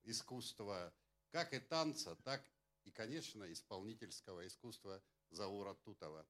искусство, 0.04 0.94
как 1.32 1.54
и 1.54 1.60
танца, 1.60 2.16
так 2.24 2.42
и, 2.86 2.92
конечно, 2.92 3.52
исполнительского 3.52 4.48
искусства 4.48 5.04
Заура 5.30 5.74
Тутова. 5.74 6.26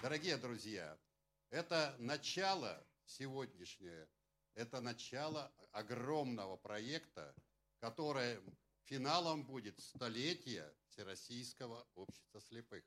Дорогие 0.00 0.36
друзья, 0.36 0.96
это 1.50 1.96
начало 1.98 2.86
сегодняшнее, 3.04 4.08
это 4.54 4.80
начало 4.80 5.52
огромного 5.72 6.56
проекта, 6.56 7.34
которое 7.80 8.40
финалом 8.84 9.44
будет 9.44 9.80
столетие 9.80 10.72
Всероссийского 10.86 11.84
общества 11.96 12.40
слепых. 12.42 12.84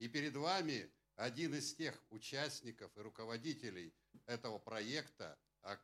И 0.00 0.08
перед 0.08 0.36
вами 0.36 0.92
один 1.16 1.54
из 1.54 1.74
тех 1.74 1.98
участников 2.10 2.94
и 2.94 3.00
руководителей 3.00 3.94
этого 4.26 4.58
проекта, 4.58 5.38
а 5.62 5.80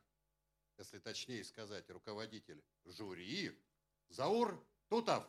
если 0.77 0.99
точнее 0.99 1.43
сказать, 1.43 1.89
руководитель 1.89 2.63
жюри, 2.85 3.59
Заур 4.09 4.63
Тутов. 4.89 5.27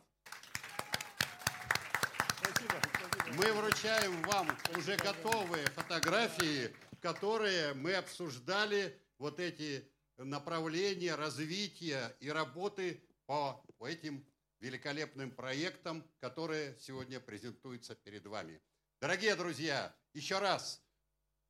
Мы 3.37 3.53
вручаем 3.53 4.23
вам 4.23 4.49
уже 4.77 4.97
готовые 4.97 5.67
фотографии, 5.67 6.75
которые 7.01 7.75
мы 7.75 7.95
обсуждали, 7.95 8.99
вот 9.19 9.39
эти 9.39 9.87
направления 10.17 11.15
развития 11.15 12.17
и 12.21 12.31
работы 12.31 13.03
по 13.27 13.63
этим 13.81 14.27
великолепным 14.61 15.31
проектам, 15.31 16.09
которые 16.21 16.77
сегодня 16.81 17.21
презентуются 17.21 17.95
перед 17.95 18.27
вами. 18.27 18.61
Дорогие 19.01 19.37
друзья, 19.37 19.95
еще 20.15 20.39
раз 20.39 20.83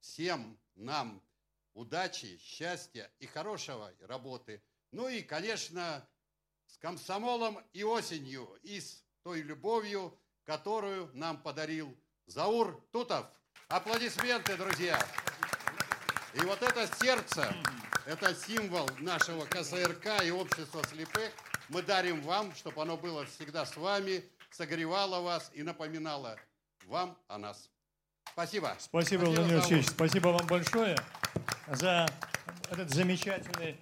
всем 0.00 0.58
нам 0.74 1.22
удачи, 1.74 2.38
счастья 2.38 3.10
и 3.20 3.26
хорошего 3.26 3.92
работы. 4.00 4.62
Ну 4.90 5.08
и, 5.08 5.22
конечно, 5.22 6.08
с 6.66 6.76
комсомолом 6.78 7.58
и 7.72 7.84
осенью, 7.84 8.58
и 8.62 8.80
с 8.80 9.04
той 9.22 9.42
любовью, 9.42 10.18
которую 10.48 11.10
нам 11.12 11.36
подарил 11.36 11.94
Заур 12.26 12.82
Тутов. 12.90 13.26
Аплодисменты, 13.68 14.56
друзья! 14.56 14.98
И 16.32 16.40
вот 16.40 16.62
это 16.62 16.88
сердце, 16.98 17.54
это 18.06 18.34
символ 18.34 18.88
нашего 18.98 19.44
КСРК 19.44 20.24
и 20.24 20.30
общества 20.30 20.82
слепых. 20.84 21.30
Мы 21.68 21.82
дарим 21.82 22.22
вам, 22.22 22.54
чтобы 22.54 22.80
оно 22.80 22.96
было 22.96 23.26
всегда 23.26 23.66
с 23.66 23.76
вами, 23.76 24.24
согревало 24.50 25.20
вас 25.20 25.50
и 25.52 25.62
напоминало 25.62 26.38
вам 26.86 27.18
о 27.28 27.36
нас. 27.36 27.68
Спасибо. 28.32 28.74
Спасибо, 28.78 29.24
Владимир 29.26 29.48
Заур. 29.48 29.58
Алексеевич. 29.58 29.88
Спасибо 29.88 30.28
вам 30.28 30.46
большое 30.46 30.96
за 31.66 32.08
этот 32.70 32.88
замечательный 32.88 33.76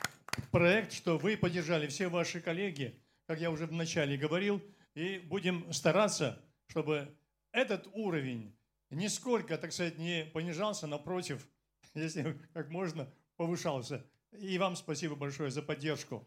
проект, 0.51 0.93
что 0.93 1.17
вы 1.17 1.37
поддержали 1.37 1.87
все 1.87 2.09
ваши 2.09 2.41
коллеги, 2.41 3.01
как 3.29 3.39
я 3.39 3.53
уже 3.53 3.67
вначале 3.67 4.17
говорил, 4.17 4.61
и 4.97 5.19
будем 5.19 5.73
стараться, 5.73 6.43
чтобы 6.69 7.15
этот 7.53 7.89
уровень 7.93 8.57
нисколько, 8.91 9.57
так 9.59 9.73
сказать, 9.73 9.99
не 9.99 10.25
понижался, 10.33 10.87
напротив, 10.87 11.49
если 11.95 12.39
как 12.53 12.71
можно, 12.71 13.09
повышался. 13.37 14.05
И 14.33 14.59
вам 14.59 14.77
спасибо 14.77 15.15
большое 15.15 15.51
за 15.51 15.63
поддержку. 15.63 16.27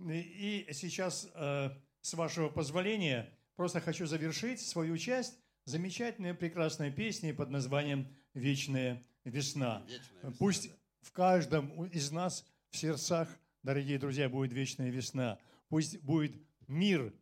И 0.00 0.66
сейчас, 0.72 1.28
э, 1.34 1.70
с 2.00 2.14
вашего 2.14 2.48
позволения, 2.48 3.30
просто 3.56 3.80
хочу 3.80 4.06
завершить 4.06 4.60
свою 4.60 4.96
часть 4.98 5.38
замечательной, 5.64 6.34
прекрасной 6.34 6.90
песней 6.90 7.32
под 7.32 7.50
названием 7.50 8.08
«Вечная 8.34 9.02
весна». 9.24 9.82
Вечная 9.86 10.00
весна, 10.16 10.32
Пусть 10.38 10.68
да. 10.68 10.74
в 11.02 11.12
каждом 11.12 11.84
из 11.86 12.10
нас, 12.10 12.44
в 12.70 12.76
сердцах, 12.76 13.28
дорогие 13.62 13.98
друзья, 13.98 14.28
будет 14.28 14.52
вечная 14.52 14.90
весна. 14.90 15.38
Пусть 15.68 16.00
будет 16.02 16.34
мир 16.66 17.14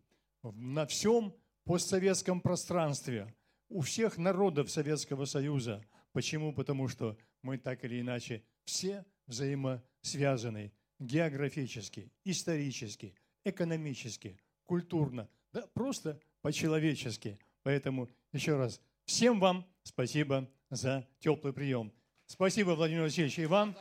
на 0.43 0.87
всем 0.87 1.35
постсоветском 1.65 2.41
пространстве, 2.41 3.35
у 3.69 3.81
всех 3.81 4.19
народов 4.19 4.71
Советского 4.71 5.25
Союза. 5.25 5.83
Почему? 6.13 6.53
Потому 6.53 6.89
что 6.89 7.17
мы 7.43 7.57
так 7.57 7.85
или 7.85 8.01
иначе 8.01 8.45
все 8.65 9.05
взаимосвязаны 9.27 10.73
географически, 10.99 12.13
исторически, 12.25 13.15
экономически, 13.45 14.39
культурно, 14.65 15.29
да 15.53 15.67
просто 15.75 16.21
по-человечески. 16.43 17.39
Поэтому 17.63 18.11
еще 18.33 18.57
раз 18.57 18.81
всем 19.05 19.41
вам 19.41 19.67
спасибо 19.83 20.49
за 20.71 21.09
теплый 21.19 21.53
прием. 21.53 21.93
Спасибо, 22.27 22.71
Владимир 22.71 23.03
Васильевич, 23.03 23.39
и 23.39 23.47
вам. 23.47 23.77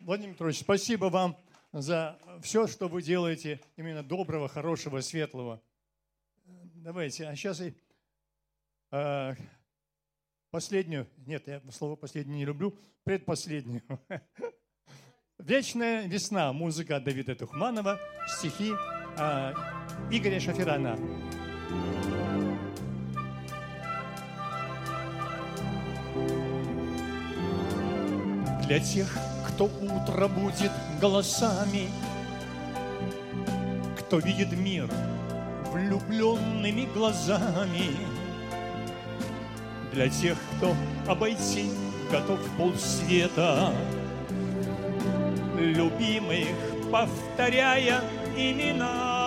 Владимир 0.00 0.34
Петрович, 0.34 0.60
спасибо 0.60 1.06
вам 1.06 1.36
за 1.72 2.18
все, 2.42 2.66
что 2.66 2.88
вы 2.88 3.02
делаете 3.02 3.60
именно 3.76 4.02
доброго, 4.02 4.48
хорошего, 4.48 5.00
светлого. 5.00 5.60
Давайте, 6.80 7.26
а 7.26 7.34
сейчас 7.34 7.60
и 7.60 7.74
э, 8.92 9.34
последнюю, 10.52 11.08
нет, 11.26 11.48
я 11.48 11.60
слово 11.72 11.96
последнее 11.96 12.38
не 12.38 12.44
люблю, 12.44 12.72
предпоследнюю. 13.02 13.82
«Вечная 15.38 16.06
весна», 16.06 16.52
музыка 16.52 17.00
Давида 17.00 17.34
Тухманова, 17.34 17.98
стихи 18.28 18.70
э, 19.18 19.52
Игоря 20.12 20.38
Шаферана. 20.38 20.96
Для 28.66 28.78
тех, 28.78 29.18
кто 29.48 29.64
утро 29.64 30.28
будет 30.28 30.70
голосами, 31.00 31.88
Кто 33.98 34.20
видит 34.20 34.52
мир 34.52 34.88
влюбленными 35.72 36.88
глазами, 36.94 37.96
Для 39.92 40.08
тех, 40.08 40.36
кто 40.56 40.74
обойти 41.06 41.70
готов 42.10 42.40
полсвета, 42.56 43.72
Любимых 45.58 46.48
повторяя 46.90 48.00
имена. 48.36 49.18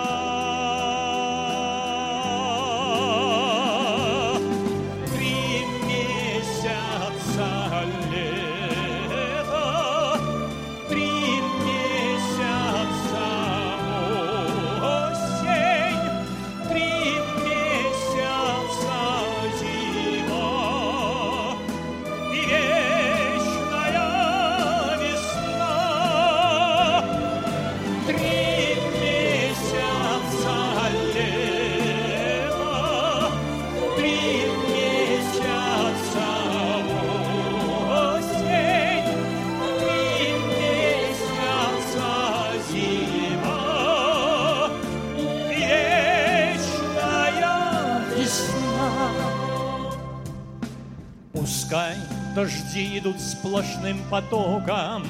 Дожди 52.72 52.98
идут 52.98 53.20
сплошным 53.20 53.98
потоком, 54.10 55.04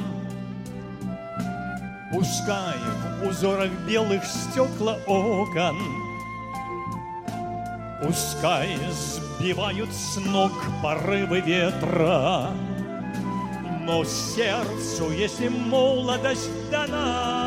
Пускай 2.12 2.76
в 3.22 3.28
узорах 3.28 3.70
белых 3.88 4.22
стекла 4.24 4.98
окон. 5.06 5.78
Пускай 8.04 8.76
сбивают 8.90 9.90
с 9.90 10.18
ног 10.20 10.52
порывы 10.82 11.40
ветра. 11.40 12.50
Но 13.80 14.04
сердцу, 14.04 15.10
если 15.10 15.48
молодость 15.48 16.50
дана 16.70 17.41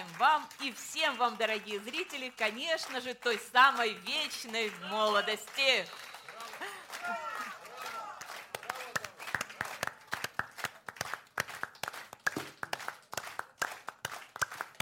желаем 0.00 0.06
вам 0.18 0.48
и 0.62 0.72
всем 0.72 1.16
вам, 1.16 1.36
дорогие 1.36 1.80
зрители, 1.80 2.32
конечно 2.36 3.00
же, 3.00 3.14
той 3.14 3.38
самой 3.52 3.94
вечной 3.94 4.70
молодости. 4.90 5.86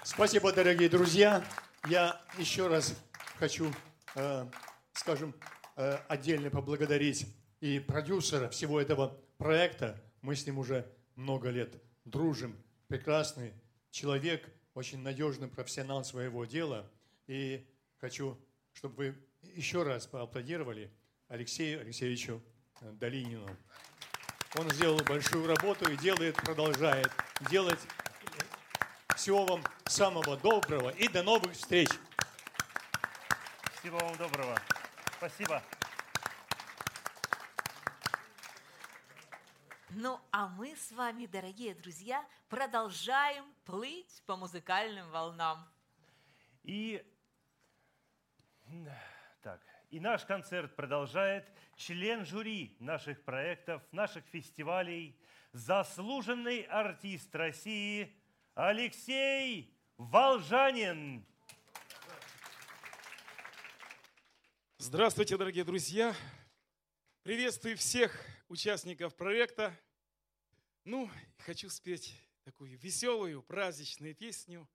Спасибо, 0.03 0.53
дорогие 0.53 0.89
друзья. 0.89 1.45
Я 1.89 2.21
еще 2.39 2.67
раз 2.67 2.95
хочу, 3.39 3.73
э, 4.17 4.47
скажем, 4.93 5.35
э, 5.77 5.99
отдельно 6.09 6.51
поблагодарить 6.51 7.27
и 7.61 7.79
продюсера 7.79 8.49
всего 8.49 8.81
этого 8.81 9.17
проекта. 9.39 10.01
Мы 10.23 10.35
с 10.35 10.45
ним 10.45 10.59
уже 10.59 10.91
много 11.15 11.51
лет 11.51 11.81
дружим. 12.05 12.57
Прекрасный 12.89 13.53
человек, 13.91 14.49
очень 14.79 15.01
надежный 15.01 15.49
профессионал 15.49 16.05
своего 16.05 16.45
дела. 16.45 16.89
И 17.27 17.67
хочу, 17.97 18.39
чтобы 18.73 18.95
вы 18.95 19.51
еще 19.55 19.83
раз 19.83 20.07
поаплодировали 20.07 20.89
Алексею 21.27 21.81
Алексеевичу 21.81 22.41
э, 22.81 22.93
Долинину. 22.93 23.49
Он 24.55 24.71
сделал 24.71 24.99
большую 24.99 25.49
работу 25.49 25.91
и 25.91 25.97
делает, 25.97 26.37
продолжает 26.37 27.11
делать. 27.51 27.81
Всего 29.17 29.45
вам 29.47 29.65
самого 29.87 30.37
доброго 30.37 30.91
и 30.91 31.09
до 31.09 31.25
новых 31.25 31.55
встреч. 31.55 31.89
Всего 33.81 33.99
вам 33.99 34.17
доброго. 34.17 34.57
Спасибо. 35.17 35.61
Ну, 39.91 40.21
а 40.33 40.49
мы 40.49 40.77
с 40.77 40.93
вами, 40.93 41.25
дорогие 41.25 41.75
друзья, 41.75 42.23
продолжаем 42.51 43.45
плыть 43.65 44.23
по 44.27 44.37
музыкальным 44.37 45.11
волнам. 45.11 45.67
И 46.63 47.03
так, 49.43 49.63
и 49.89 49.99
наш 49.99 50.27
концерт 50.27 50.77
продолжает 50.77 51.49
член 51.75 52.27
жюри 52.27 52.77
наших 52.81 53.25
проектов, 53.25 53.83
наших 53.91 54.27
фестивалей, 54.27 55.19
заслуженный 55.53 56.63
артист 56.65 57.35
России 57.35 58.15
Алексей 58.55 59.75
Волжанин. 59.97 61.25
Здравствуйте, 64.77 65.39
дорогие 65.39 65.65
друзья! 65.65 66.15
Приветствую 67.23 67.79
всех 67.79 68.38
участников 68.49 69.15
проекта. 69.15 69.79
Ну, 70.85 71.11
хочу 71.39 71.69
спеть 71.69 72.15
такую 72.45 72.79
веселую, 72.79 73.43
праздничную 73.43 74.15
песню. 74.15 74.69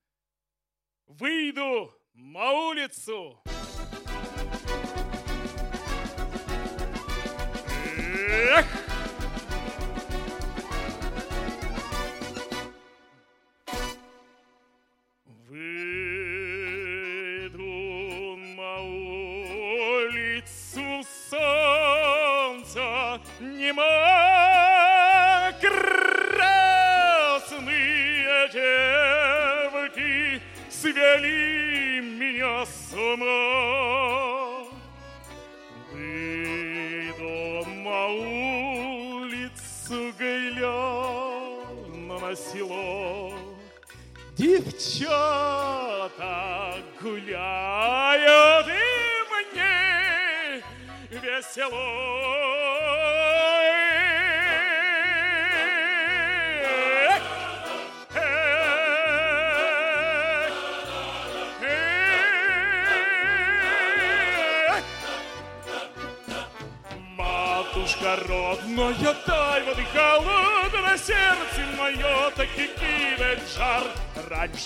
Выйду 1.06 1.92
на 2.12 2.52
улицу! 2.52 3.42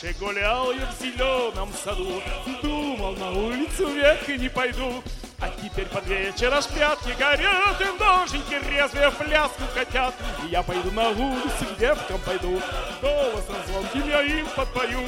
Раньше 0.01 0.17
гулял 0.21 0.73
я 0.73 0.87
в 0.87 1.03
зеленом 1.03 1.71
саду, 1.73 2.23
думал, 2.63 3.17
на 3.17 3.31
улицу 3.31 3.89
век 3.89 4.29
и 4.29 4.39
не 4.39 4.49
пойду. 4.49 5.03
А 5.41 5.49
теперь 5.49 5.87
под 5.87 6.07
вечер 6.07 6.53
аж 6.53 6.67
пятки 6.67 7.15
горят, 7.19 7.81
и 7.81 7.99
ноженьки 7.99 8.69
резвые 8.69 9.11
в 9.11 9.17
пляску 9.17 9.63
хотят. 9.75 10.15
И 10.45 10.53
я 10.53 10.63
пойду 10.63 10.91
на 10.93 11.09
улицу, 11.09 11.67
девкам 11.79 12.21
пойду, 12.25 12.61
голосом 13.01 13.57
звонким 13.67 14.09
я 14.09 14.23
им 14.23 14.47
подпою. 14.55 15.01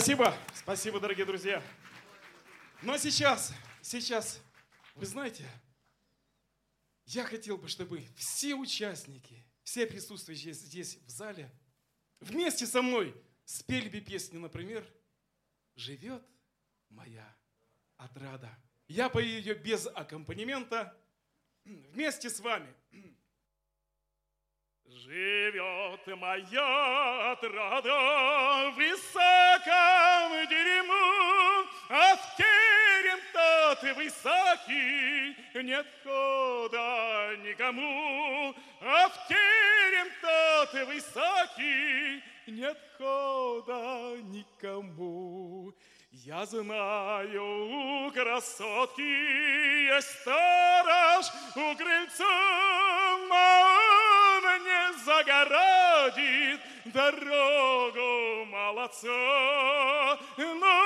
Спасибо, 0.00 0.34
спасибо, 0.54 0.98
дорогие 0.98 1.26
друзья. 1.26 1.62
Но 2.80 2.96
сейчас, 2.96 3.52
сейчас, 3.82 4.40
вы 4.94 5.04
знаете, 5.04 5.44
я 7.04 7.22
хотел 7.22 7.58
бы, 7.58 7.68
чтобы 7.68 8.06
все 8.16 8.54
участники, 8.54 9.44
все 9.62 9.86
присутствующие 9.86 10.54
здесь 10.54 10.96
в 11.04 11.10
зале, 11.10 11.52
вместе 12.18 12.64
со 12.66 12.80
мной 12.80 13.14
спели 13.44 13.90
бы 13.90 14.00
песню, 14.00 14.40
например, 14.40 14.86
«Живет 15.76 16.26
моя 16.88 17.36
отрада». 17.98 18.48
Я 18.88 19.10
пою 19.10 19.28
ее 19.28 19.52
без 19.52 19.86
аккомпанемента 19.86 20.98
вместе 21.66 22.30
с 22.30 22.40
вами. 22.40 22.72
Живет 24.92 26.04
моя 26.18 27.32
отрада 27.32 28.70
в 28.70 28.74
высоком 28.74 30.48
дерему, 30.48 31.68
а 31.88 32.16
в 32.16 32.36
терем 32.36 33.20
тот 33.32 33.82
высокий 33.96 35.36
нет 35.62 35.86
хода 36.02 37.36
никому. 37.44 38.52
А 38.80 39.08
в 39.08 39.28
терем 39.28 40.08
тот 40.20 40.88
высокий 40.88 42.22
нет 42.48 42.78
хода 42.98 44.16
никому. 44.22 45.72
Я 46.26 46.44
знаю, 46.44 48.06
у 48.06 48.10
красотки 48.10 49.00
есть 49.00 50.20
сторож 50.20 51.26
у 51.56 51.74
крыльца, 51.76 52.24
он 53.24 54.44
не 54.62 54.92
загородит 55.02 56.60
дорогу 56.92 58.44
молодца, 58.50 60.18
но 60.36 60.76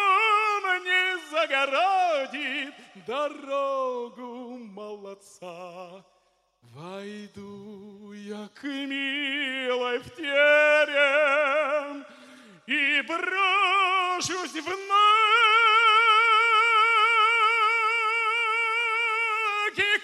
он 0.57 0.85
не 0.85 1.19
загородит 1.31 2.75
дорогу 3.05 4.59
молодца. 4.59 6.05
Войду 6.63 8.13
я 8.13 8.49
к 8.55 8.63
милой 8.63 9.99
в 9.99 10.15
терем 10.15 12.05
и 12.67 13.03
брошусь 14.15 14.53
в 14.53 14.55
ноги 14.55 14.71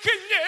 к 0.03 0.07
ней. 0.31 0.41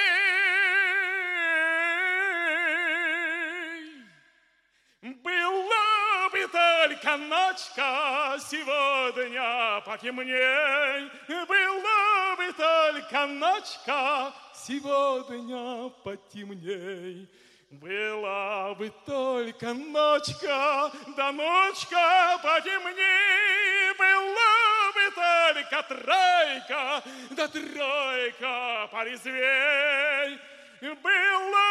Была 5.23 6.29
бы 6.31 6.43
только 6.49 7.17
ночка 7.17 8.37
сегодня 8.41 9.81
потемней, 9.83 11.11
была 11.47 12.37
бы 12.37 12.53
только 12.53 13.27
ночка 13.27 14.33
сегодня 14.55 15.91
потемней. 16.05 17.29
Была 17.73 18.75
бы 18.75 18.93
только 19.07 19.73
ночка, 19.73 20.93
да 21.17 21.33
ночка 21.33 22.39
потемней, 22.43 23.95
была 23.97 24.93
бы 24.93 25.11
только 25.15 25.83
тройка, 25.89 27.03
да 27.31 27.49
тройка 27.49 28.89
порезвей. 28.93 30.39
Была 30.83 31.71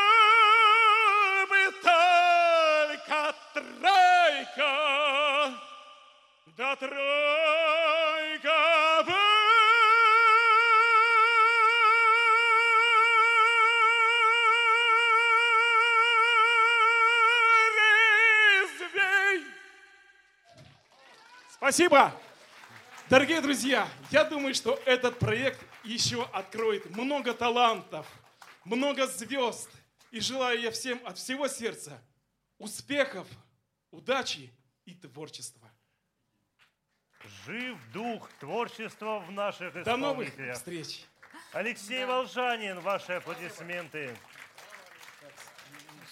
бы 1.47 1.71
только 1.83 3.35
тройка, 3.53 4.73
да 6.57 6.75
тройка 6.77 7.60
Спасибо. 21.71 22.13
Дорогие 23.09 23.39
друзья, 23.39 23.87
я 24.09 24.25
думаю, 24.25 24.53
что 24.53 24.77
этот 24.85 25.17
проект 25.19 25.57
еще 25.85 26.27
откроет 26.33 26.89
много 26.89 27.33
талантов, 27.33 28.05
много 28.65 29.07
звезд. 29.07 29.69
И 30.11 30.19
желаю 30.19 30.59
я 30.59 30.71
всем 30.71 30.99
от 31.05 31.17
всего 31.17 31.47
сердца 31.47 32.03
успехов, 32.57 33.25
удачи 33.89 34.53
и 34.83 34.95
творчества. 34.95 35.71
Жив 37.45 37.77
дух 37.93 38.29
творчества 38.41 39.19
в 39.19 39.31
наших 39.31 39.81
До 39.85 39.95
новых 39.95 40.27
исполнителях. 40.27 40.57
встреч! 40.57 41.05
Алексей 41.53 42.03
Волжанин, 42.03 42.81
ваши 42.81 43.13
аплодисменты. 43.13 44.13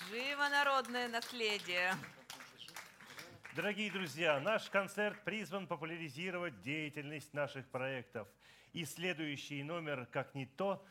Живо 0.10 0.48
народное 0.48 1.10
наследие. 1.10 1.98
Дорогие 3.62 3.92
друзья, 3.92 4.40
наш 4.40 4.70
концерт 4.70 5.22
призван 5.26 5.68
популяризировать 5.68 6.62
деятельность 6.62 7.34
наших 7.34 7.68
проектов. 7.68 8.26
И 8.72 8.86
следующий 8.86 9.64
номер, 9.64 10.08
как 10.14 10.34
ни 10.34 10.46
то, 10.46 10.82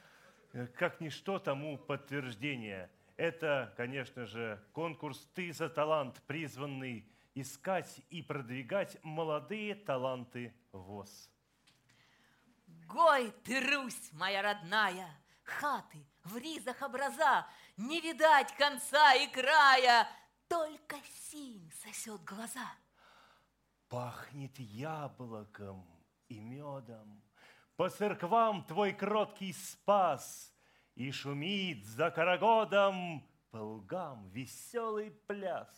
э, 0.52 0.66
как 0.66 1.00
ничто 1.00 1.38
тому 1.38 1.78
подтверждение. 1.78 2.90
Это, 3.16 3.72
конечно 3.74 4.26
же, 4.26 4.62
конкурс 4.74 5.26
«Ты 5.34 5.50
за 5.54 5.70
талант», 5.70 6.22
призванный 6.26 7.10
искать 7.34 8.02
и 8.10 8.20
продвигать 8.20 8.98
молодые 9.02 9.74
таланты 9.74 10.52
ВОЗ. 10.72 11.30
Гой 12.86 13.32
ты, 13.44 13.60
Русь, 13.62 14.12
моя 14.12 14.42
родная, 14.42 15.08
хаты 15.42 16.04
в 16.22 16.36
ризах 16.36 16.82
образа, 16.82 17.46
не 17.78 18.02
видать 18.02 18.54
конца 18.56 19.14
и 19.14 19.26
края, 19.28 20.06
только 20.48 20.96
синь 21.30 21.70
сосет 21.82 22.22
глаза. 22.24 22.72
Пахнет 23.88 24.58
яблоком 24.58 25.86
и 26.28 26.40
медом, 26.40 27.22
по 27.76 27.88
церквам 27.88 28.64
твой 28.64 28.92
кроткий 28.92 29.52
спас, 29.52 30.52
и 30.94 31.12
шумит 31.12 31.86
за 31.86 32.10
карагодом 32.10 33.24
по 33.50 33.58
лугам 33.58 34.28
веселый 34.30 35.10
пляс. 35.10 35.68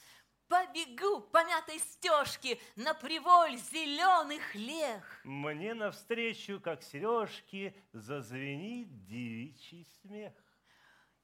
Побегу 0.48 1.20
по 1.20 1.44
мятой 1.44 1.78
стежке 1.78 2.58
на 2.74 2.94
приволь 2.94 3.56
зеленых 3.56 4.54
лех. 4.56 5.20
Мне 5.22 5.74
навстречу, 5.74 6.58
как 6.60 6.82
сережки, 6.82 7.76
зазвенит 7.92 9.04
девичий 9.04 9.86
смех. 10.00 10.32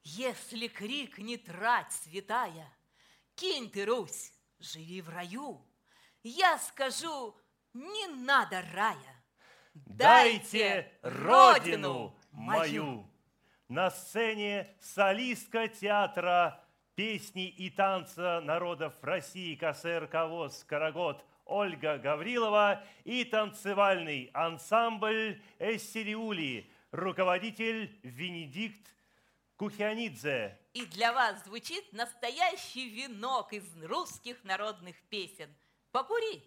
Если 0.03 0.67
крик 0.67 1.17
не 1.17 1.35
трать, 1.35 1.91
святая, 1.91 2.71
Кинь 3.37 3.69
ты, 3.69 3.85
Русь, 3.85 4.33
живи 4.57 4.99
в 4.99 5.09
раю. 5.09 5.63
Я 6.23 6.57
скажу, 6.57 7.35
не 7.71 8.07
надо 8.07 8.63
рая. 8.73 9.23
Дайте 9.75 10.91
родину 11.03 12.17
мою. 12.31 13.07
На 13.67 13.91
сцене 13.91 14.67
солистка 14.81 15.67
театра 15.67 16.67
песни 16.95 17.47
и 17.47 17.69
танца 17.69 18.41
народов 18.41 18.95
России 19.03 19.53
КСРК 19.53 20.27
ВОЗ 20.27 20.63
«Карагод» 20.63 21.23
Ольга 21.45 21.99
Гаврилова 21.99 22.83
и 23.03 23.23
танцевальный 23.23 24.31
ансамбль 24.33 25.39
«Эссериули», 25.59 26.71
руководитель 26.91 27.99
Венедикт 28.01 28.96
Кухианидзе. 29.57 30.55
И 30.73 30.85
для 30.85 31.11
вас 31.11 31.43
звучит 31.43 31.91
настоящий 31.91 32.89
венок 32.89 33.53
из 33.53 33.65
русских 33.83 34.43
народных 34.43 34.95
песен. 35.09 35.49
Покури! 35.91 36.43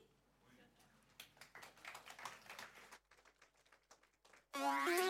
Ой, 4.54 5.00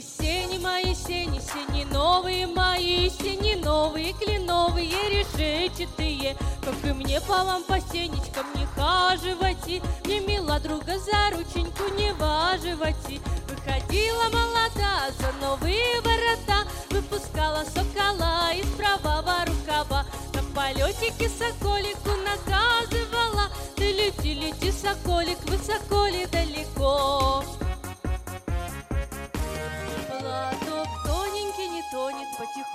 Сени 0.00 0.58
мои, 0.58 0.94
сени, 0.94 1.40
сени 1.40 1.84
новые 1.92 2.46
мои, 2.46 3.10
сени 3.10 3.56
новые, 3.56 4.12
кленовые, 4.12 4.94
решетчатые. 5.10 6.36
Как 6.62 6.74
и 6.84 6.92
мне 6.92 7.20
по 7.22 7.42
вам 7.42 7.64
по 7.64 7.80
сенечкам 7.80 8.46
не 8.54 8.64
хаживайте, 8.76 9.82
не 10.04 10.20
мила 10.20 10.60
друга 10.60 10.96
за 11.00 11.36
рученьку 11.36 11.82
не 11.96 12.12
важивайте. 12.12 13.20
Выходила 13.48 14.22
молода 14.30 15.10
за 15.18 15.32
новые 15.40 16.00
ворота, 16.02 16.70
выпускала 16.90 17.64
сокола 17.64 18.52
из 18.54 18.66
правого 18.76 19.44
рукава. 19.46 20.06
На 20.32 20.42
полетике 20.54 21.28
соколику 21.28 22.10
наказывала, 22.24 23.50
ты 23.74 23.90
лети, 23.90 24.34
лети, 24.34 24.70
соколик, 24.70 25.38
высоко 25.46 26.06
ли 26.06 26.24
далеко. 26.26 27.42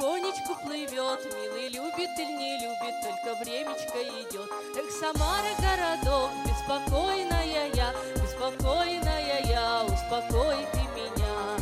Потихонечку 0.04 0.56
плывет, 0.62 1.20
Милый 1.34 1.70
любит 1.70 2.10
или 2.18 2.32
не 2.34 2.58
любит, 2.58 2.94
только 3.02 3.40
времечко 3.40 4.04
идет. 4.04 4.50
Эх, 4.76 4.92
Самара 5.00 5.54
городок, 5.60 6.30
беспокойная 6.46 7.72
я, 7.74 7.94
беспокойная 8.16 9.42
я, 9.46 9.86
успокой 9.86 10.68
ты 10.74 10.80
меня. 10.94 11.58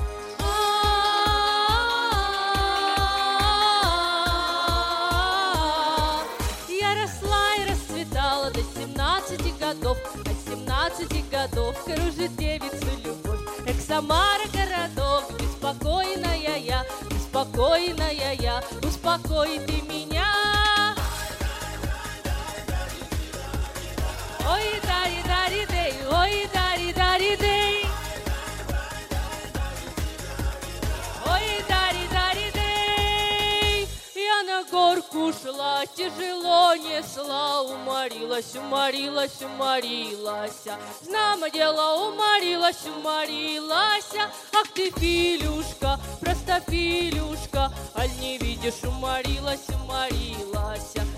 Я 6.68 6.96
росла 7.04 7.56
и 7.60 7.70
расцветала 7.70 8.50
до 8.50 8.64
17 8.64 9.60
годов, 9.60 9.98
а 10.26 10.50
17 10.50 11.30
годов 11.30 11.84
кружит 11.84 12.36
девицу 12.38 12.88
любовь. 13.04 13.40
Эх, 13.68 13.80
Самара 13.80 14.48
городок, 14.52 15.32
беспокойная 15.40 16.31
беспокойная 17.42 18.34
я, 18.40 18.64
успокой 18.84 19.60
ты 19.66 19.82
меня. 19.82 20.61
Горку 35.22 35.34
шла, 35.34 35.86
тяжело 35.96 36.76
несла, 36.76 37.62
уморилась, 37.62 38.56
уморилась, 38.56 39.42
уморилась. 39.42 40.64
Знамо 41.02 41.50
дело, 41.50 42.10
уморилась, 42.10 42.86
уморилась. 42.86 44.12
Ах 44.54 44.68
ты, 44.74 44.92
Филюшка, 44.92 46.00
просто 46.20 46.62
Филюшка, 46.68 47.72
аль 47.96 48.10
не 48.20 48.38
видишь, 48.38 48.84
уморилась, 48.84 49.68
уморилась. 49.70 51.11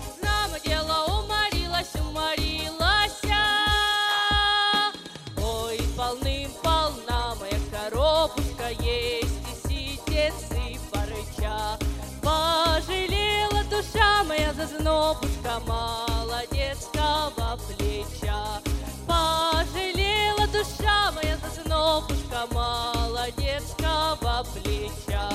Зазнобушка 14.66 15.60
молодецкого 15.66 17.58
плеча. 17.68 18.60
Пожалела 19.06 20.46
душа 20.46 21.12
моя 21.12 21.36
зазнобушка 21.38 22.46
молодецкого 22.52 24.34
плеча. 24.54 25.28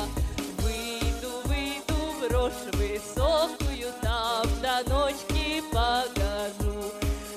Выйду, 0.57 1.31
выйду 1.45 1.97
в 2.19 2.21
рожь 2.31 2.65
высокую, 2.73 3.89
там 4.01 4.47
до 4.61 4.75
ночки 4.89 5.63
погожу. 5.71 6.91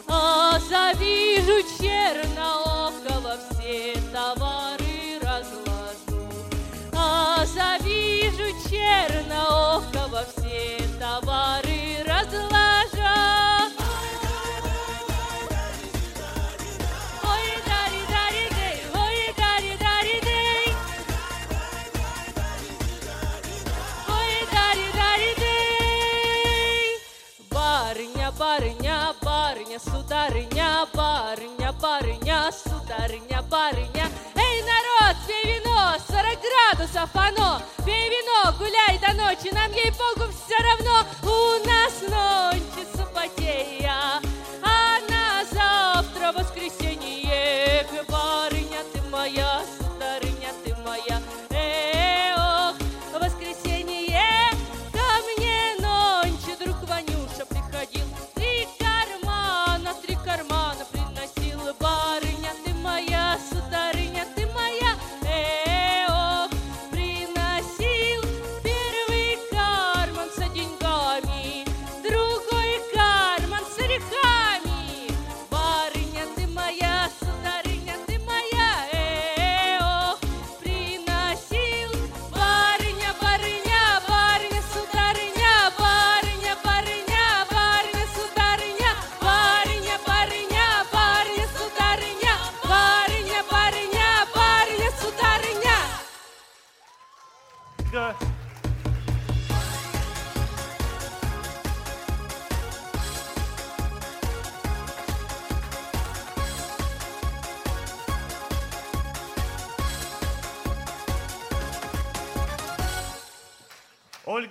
А 0.09 0.59
завижу 0.71 1.63
черноокого, 1.79 3.37
все 3.51 3.95
товары 4.13 5.21
разложу. 5.21 6.23
А 6.95 7.45
завижу 7.47 8.49
черноокого, 8.69 10.25
все 10.37 10.83
товары 10.99 11.72
барыня, 30.23 30.87
барыня, 30.95 31.73
барыня, 31.81 32.51
сударыня, 32.53 33.43
барыня. 33.51 34.07
Эй, 34.37 34.63
народ, 34.63 35.17
пей 35.27 35.59
вино, 35.59 35.97
40 36.09 36.39
градусов 36.47 37.11
оно, 37.15 37.61
пей 37.85 38.09
вино, 38.09 38.55
гуляй. 38.59 38.83
ночи, 39.15 39.53
нам 39.53 39.73
ей-богу 39.73 40.31
все 40.31 40.57
равно, 40.63 41.05
у 41.23 41.67
нас 41.67 41.95
ночи 42.03 42.87
субботея, 42.95 44.21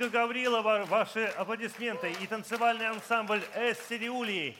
Ольга 0.01 0.21
Гаврилова, 0.21 0.85
ваши 0.85 1.25
аплодисменты 1.25 2.11
и 2.11 2.25
танцевальный 2.25 2.87
ансамбль 2.87 3.43
«Эс 3.53 3.77
Сириули». 3.87 4.57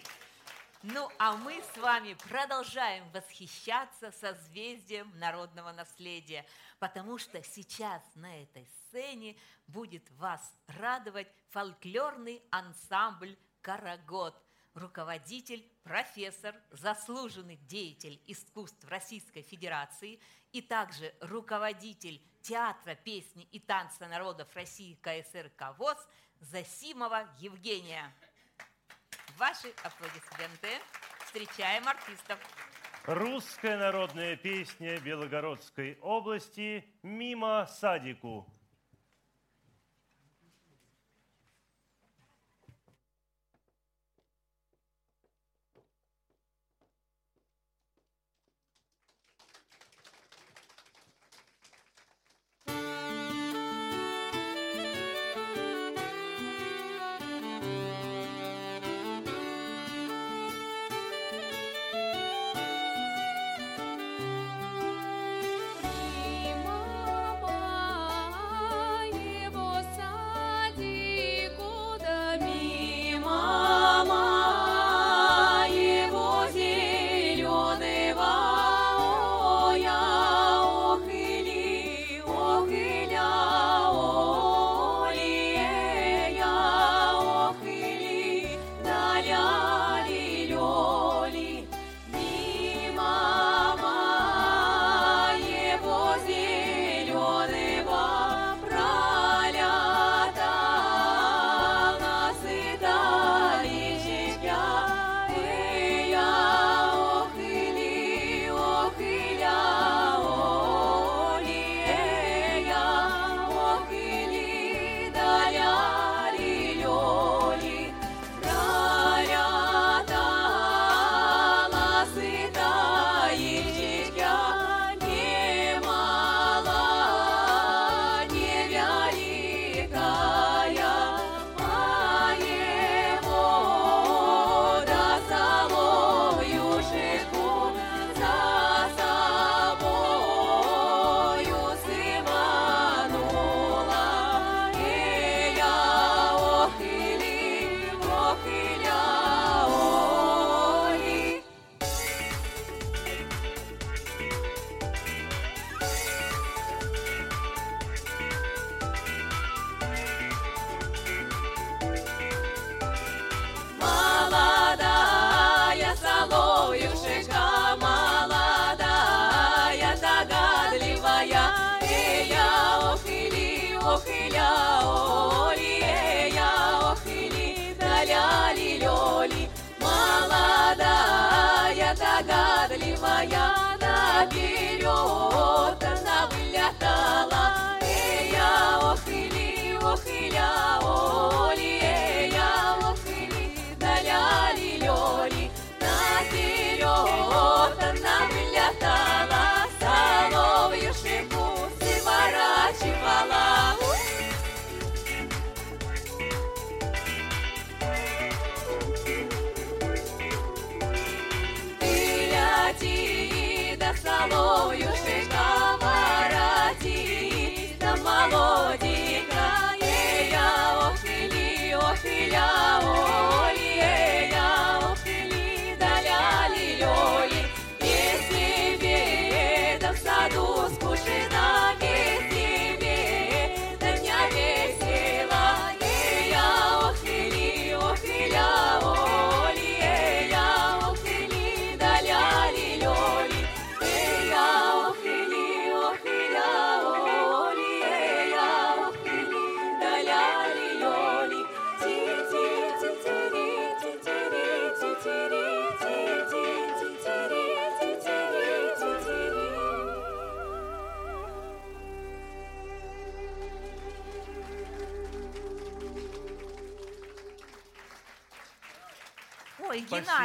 Ну, 0.83 1.09
а 1.17 1.35
мы 1.35 1.59
с 1.63 1.77
вами 1.79 2.15
продолжаем 2.29 3.09
восхищаться 3.11 4.11
созвездием 4.11 5.11
народного 5.17 5.71
наследия, 5.71 6.45
потому 6.77 7.17
что 7.17 7.41
сейчас 7.41 8.03
на 8.13 8.43
этой 8.43 8.67
сцене 8.67 9.35
будет 9.65 10.07
вас 10.11 10.41
радовать 10.67 11.33
фольклорный 11.49 12.43
ансамбль 12.51 13.35
«Карагод», 13.61 14.39
руководитель, 14.75 15.67
профессор, 15.81 16.53
заслуженный 16.69 17.55
деятель 17.55 18.21
искусств 18.27 18.87
Российской 18.87 19.41
Федерации 19.41 20.19
и 20.51 20.61
также 20.61 21.15
руководитель 21.19 22.21
театра 22.41 22.95
песни 22.95 23.47
и 23.51 23.59
танца 23.59 24.07
народов 24.07 24.47
России 24.55 24.97
КСР 25.01 25.51
КВОЗ 25.55 25.97
Засимова 26.39 27.27
Евгения. 27.39 28.11
Ваши 29.37 29.73
аплодисменты. 29.83 30.69
Встречаем 31.25 31.87
артистов. 31.87 32.39
Русская 33.05 33.77
народная 33.77 34.35
песня 34.35 34.99
Белогородской 34.99 35.97
области 36.01 36.85
«Мимо 37.01 37.65
садику». 37.67 38.45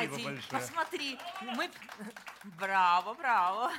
Спасибо 0.08 0.30
большое. 0.30 0.60
посмотри, 0.60 1.18
мы... 1.56 1.70
Браво, 2.58 3.14
браво. 3.14 3.72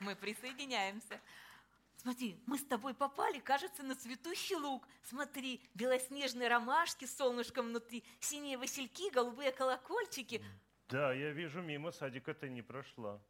Мы 0.00 0.16
присоединяемся. 0.16 1.20
Смотри, 1.96 2.40
мы 2.46 2.58
с 2.58 2.64
тобой 2.64 2.94
попали, 2.94 3.40
кажется, 3.40 3.82
на 3.82 3.94
цветущий 3.94 4.56
луг. 4.56 4.88
Смотри, 5.02 5.60
белоснежные 5.74 6.48
ромашки 6.48 7.04
с 7.04 7.14
солнышком 7.14 7.66
внутри, 7.66 8.02
синие 8.20 8.56
васильки, 8.56 9.10
голубые 9.10 9.52
колокольчики. 9.52 10.42
Да, 10.88 11.12
я 11.12 11.30
вижу, 11.30 11.60
мимо 11.60 11.92
садика 11.92 12.32
ты 12.32 12.48
не 12.48 12.62
прошла. 12.62 13.20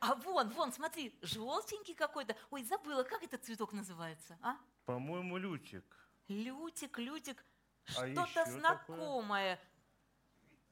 А 0.00 0.14
вон, 0.14 0.50
вон, 0.50 0.72
смотри, 0.72 1.14
желтенький 1.22 1.94
какой-то. 1.94 2.36
Ой, 2.50 2.62
забыла, 2.64 3.02
как 3.02 3.22
этот 3.22 3.44
цветок 3.44 3.72
называется, 3.72 4.38
а? 4.42 4.56
По-моему, 4.84 5.36
лютик. 5.36 5.84
Лютик, 6.28 6.98
лютик, 6.98 7.44
А 7.88 7.90
что-то 7.92 8.40
еще 8.40 8.60
такое? 8.60 9.58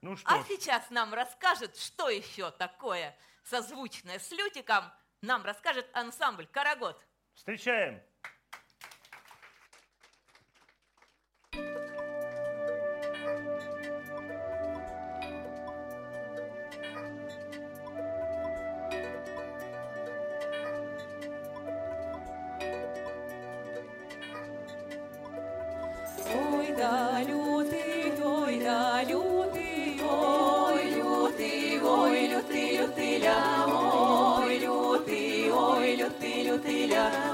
Ну 0.04 0.16
что 0.18 0.30
А 0.30 0.42
ж, 0.42 0.44
сейчас 0.48 0.90
нам 0.90 1.14
расскажет, 1.14 1.78
что 1.78 2.10
еще 2.10 2.50
такое 2.50 3.16
созвучное 3.42 4.18
с 4.18 4.30
лютиком, 4.32 4.84
нам 5.22 5.42
расскажет 5.46 5.88
ансамбль 5.94 6.46
«Карагод». 6.46 7.02
встречаем. 7.32 8.02
Ой, 26.34 26.72
да 26.76 27.22
лютый, 27.22 27.43
лютыля, 37.04 37.33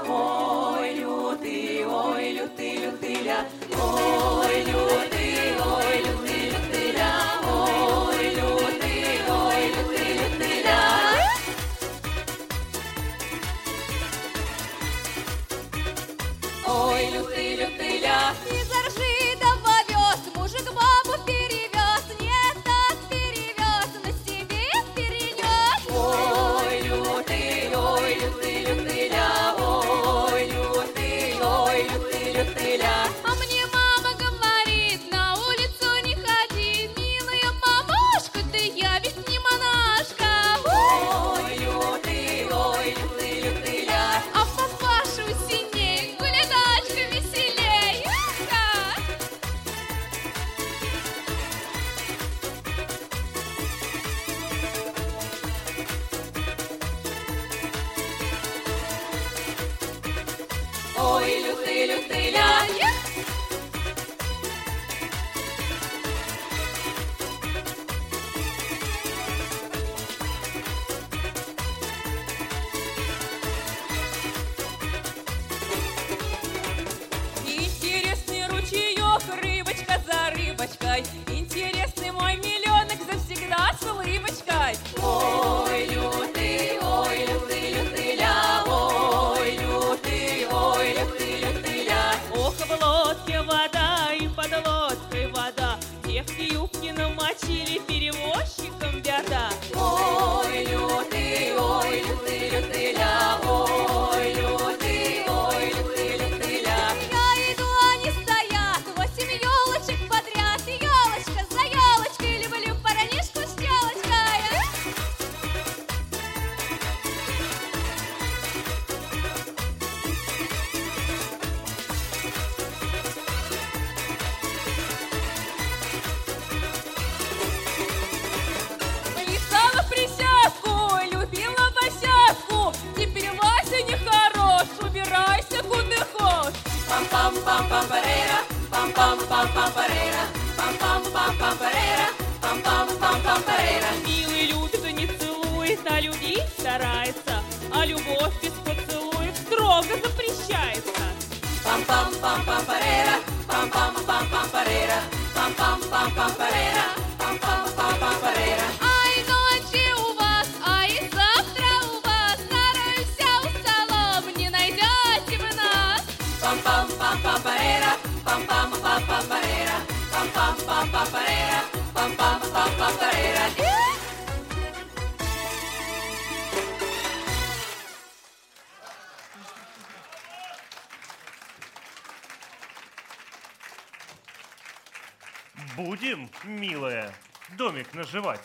наживать. 188.11 188.41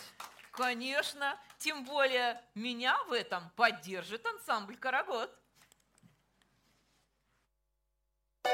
Конечно, 0.52 1.36
тем 1.59 1.84
более 1.84 2.40
меня 2.55 2.97
в 3.09 3.12
этом 3.12 3.51
поддержит 3.56 4.24
ансамбль 4.24 4.76
«Карагод». 4.76 5.30
А 8.44 8.48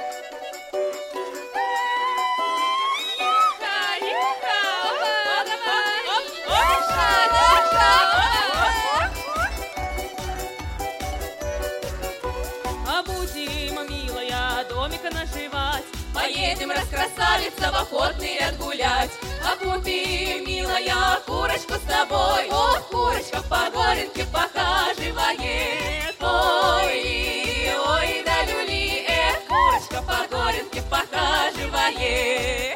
Поедем, 16.42 16.72
раскрасавица, 16.72 17.70
в 17.70 17.76
охотный 17.76 18.36
ряд 18.40 18.58
гулять. 18.58 19.12
А 19.44 19.54
купи, 19.56 20.42
милая, 20.44 21.20
курочку 21.24 21.74
с 21.74 21.82
тобой, 21.88 22.50
Ох, 22.50 22.80
курочка 22.90 23.40
по 23.48 23.70
горенке 23.70 24.24
похаживает. 24.24 26.16
Ой, 26.20 27.70
ой, 27.86 28.22
да 28.24 28.42
люли, 28.42 29.04
эх, 29.06 29.38
курочка 29.46 30.02
по 30.02 30.26
горенке 30.36 30.82
похаживает. 30.90 32.71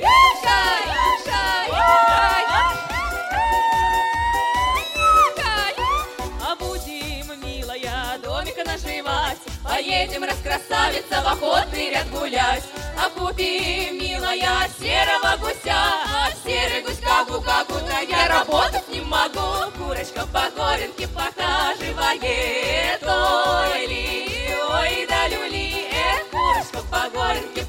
только 8.56 8.70
наживать. 8.70 9.38
Поедем, 9.62 10.24
раскрасавица, 10.24 11.22
в 11.22 11.28
охотный 11.28 11.90
ряд 11.90 12.08
гулять. 12.10 12.64
А 12.98 13.10
купим, 13.10 13.98
милая, 13.98 14.68
серого 14.78 15.36
гуся. 15.38 15.74
А 15.74 16.30
серый 16.44 16.82
гусь 16.82 17.00
кагу-кагу-то 17.00 18.00
я 18.08 18.28
работать 18.28 18.88
не 18.88 19.00
могу. 19.00 19.70
Курочка 19.76 20.26
по 20.32 20.50
горенке 20.56 21.08
пока 21.08 21.74
живая. 21.78 22.98
Ой, 23.02 23.86
ли, 23.86 24.54
ой, 24.70 25.06
да 25.08 25.28
люли. 25.28 25.88
эх, 25.92 26.30
курочка 26.30 26.82
по 26.90 27.10
горенке 27.10 27.65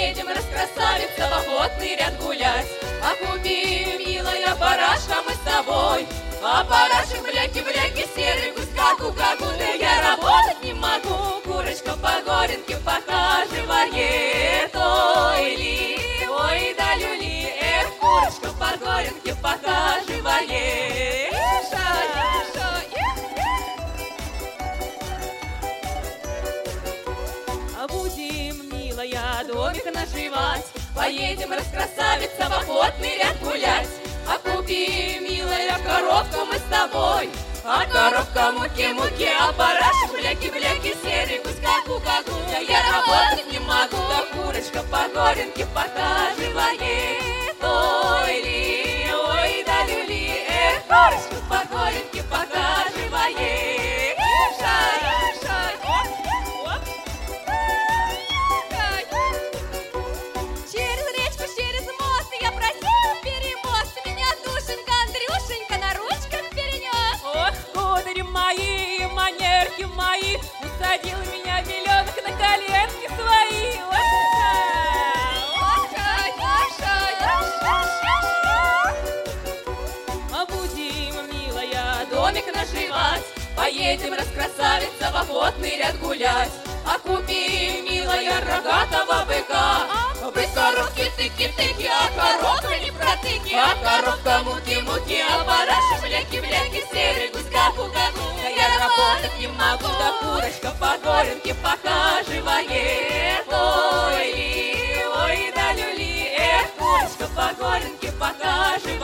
Поедем, 0.00 0.28
раскрасавица, 0.28 1.28
в 1.28 1.32
охотный 1.34 1.94
ряд 1.94 2.18
гулять. 2.22 2.66
А 3.04 3.14
купи, 3.16 3.84
милая, 3.98 4.56
барашка 4.56 5.16
мы 5.26 5.32
с 5.34 5.38
тобой, 5.40 6.06
А 6.42 6.64
барашек, 6.64 7.20
бляки-бляки, 7.20 8.06
серый 8.16 8.52
гусь, 8.52 8.70
гаку-гаку, 8.74 9.44
Да 9.58 9.68
я 9.78 10.00
работать 10.00 10.62
не 10.62 10.72
могу, 10.72 11.42
курочка 11.44 11.92
по 11.96 12.22
горенке 12.24 12.78
похаживает. 12.78 14.74
Ой 14.74 15.56
ли, 15.56 15.98
ой 16.30 16.74
да 16.78 16.94
люли, 16.94 17.52
эх, 17.60 17.90
курочка 18.00 18.48
по 18.58 18.74
горенке 18.82 19.34
похаживает. 19.34 21.29
Поедем, 30.94 31.52
раскрасавица, 31.52 32.48
в 32.48 32.52
охотный 32.52 33.18
ряд 33.18 33.38
гулять. 33.40 33.88
А 34.28 34.38
купи, 34.38 35.18
милая, 35.20 35.78
коробку 35.84 36.44
мы 36.46 36.56
с 36.56 36.62
тобой, 36.70 37.30
А 37.64 37.84
коробка 37.86 38.52
муки-муки, 38.52 39.28
а 39.38 39.52
барашек 39.52 40.12
бляки-бляки, 40.12 40.96
серый 41.02 41.40
гусь 41.44 41.60
гаку-гаку. 41.60 42.32
Да 42.50 42.58
я 42.58 42.82
работать 42.92 43.52
не 43.52 43.60
могу, 43.60 43.96
да 44.08 44.24
курочка 44.32 44.82
по 44.90 45.08
горенке 45.14 45.66
похаживает. 45.66 46.80
Ой 47.62 48.42
ли, 48.42 49.12
ой 49.12 49.64
да 49.64 49.84
люли, 49.84 50.44
эх, 50.48 50.82
курочка 50.88 51.36
по 51.48 51.74
горенке 51.74 52.22
похаживает. 52.24 52.89
Усадил 70.90 71.18
меня 71.18 71.60
миллионок 71.62 72.16
на 72.16 72.32
коленки 72.36 73.06
свои. 73.14 73.78
Будем, 80.48 81.14
милая, 81.30 82.06
домик 82.10 82.46
наживать, 82.52 83.22
Поедем, 83.56 84.14
раскрасавица, 84.14 85.12
в 85.12 85.16
охотный 85.16 85.76
ряд 85.78 85.96
гулять. 86.00 86.50
А 86.84 86.98
купи, 86.98 87.82
милая, 87.82 88.40
рогатого 88.40 89.24
быка, 89.24 89.86
Бык 90.34 90.52
коровки 90.54 91.10
тыки-тыки, 91.16 91.88
а 91.88 92.08
коровка 92.16 92.78
не 92.78 92.90
протыки, 92.92 93.54
А 93.54 93.74
коровка 93.82 94.42
муки-муки, 94.44 95.22
а 95.28 95.44
барашек 95.44 96.00
бляки-бляки, 96.02 96.84
Серый 96.92 97.30
гусь 97.32 97.50
гаку-гаку, 97.50 98.24
Да 98.40 98.48
я 98.48 98.68
работать 98.78 99.38
не 99.38 99.48
могу, 99.48 99.88
Да 99.98 100.12
курочка 100.20 100.70
по 100.78 100.96
горенке 101.04 101.54
похаживает. 101.54 103.46
Ой, 103.48 104.32
ли, 104.32 105.04
ой, 105.24 105.52
да 105.54 105.72
люли, 105.72 106.32
эх, 106.38 106.70
курочка 106.78 107.26
по 107.34 107.52
горенке 107.60 108.12
похаживает. 108.12 108.99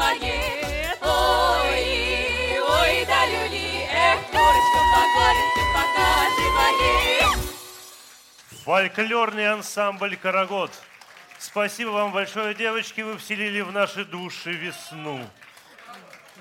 Фольклорный 8.67 9.49
ансамбль 9.49 10.17
«Карагод». 10.17 10.73
Спасибо 11.39 11.91
вам 11.91 12.11
большое, 12.11 12.53
девочки, 12.53 13.01
вы 13.01 13.17
вселили 13.17 13.61
в 13.61 13.71
наши 13.71 14.05
души 14.05 14.55
весну. 14.55 15.25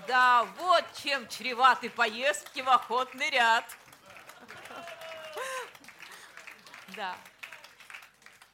Да, 0.08 0.48
вот 0.58 0.84
чем 1.04 1.28
чреваты 1.30 1.92
поездки 1.92 2.62
в 2.62 2.70
охотный 2.70 3.30
ряд. 3.30 3.64
Да. 6.96 7.16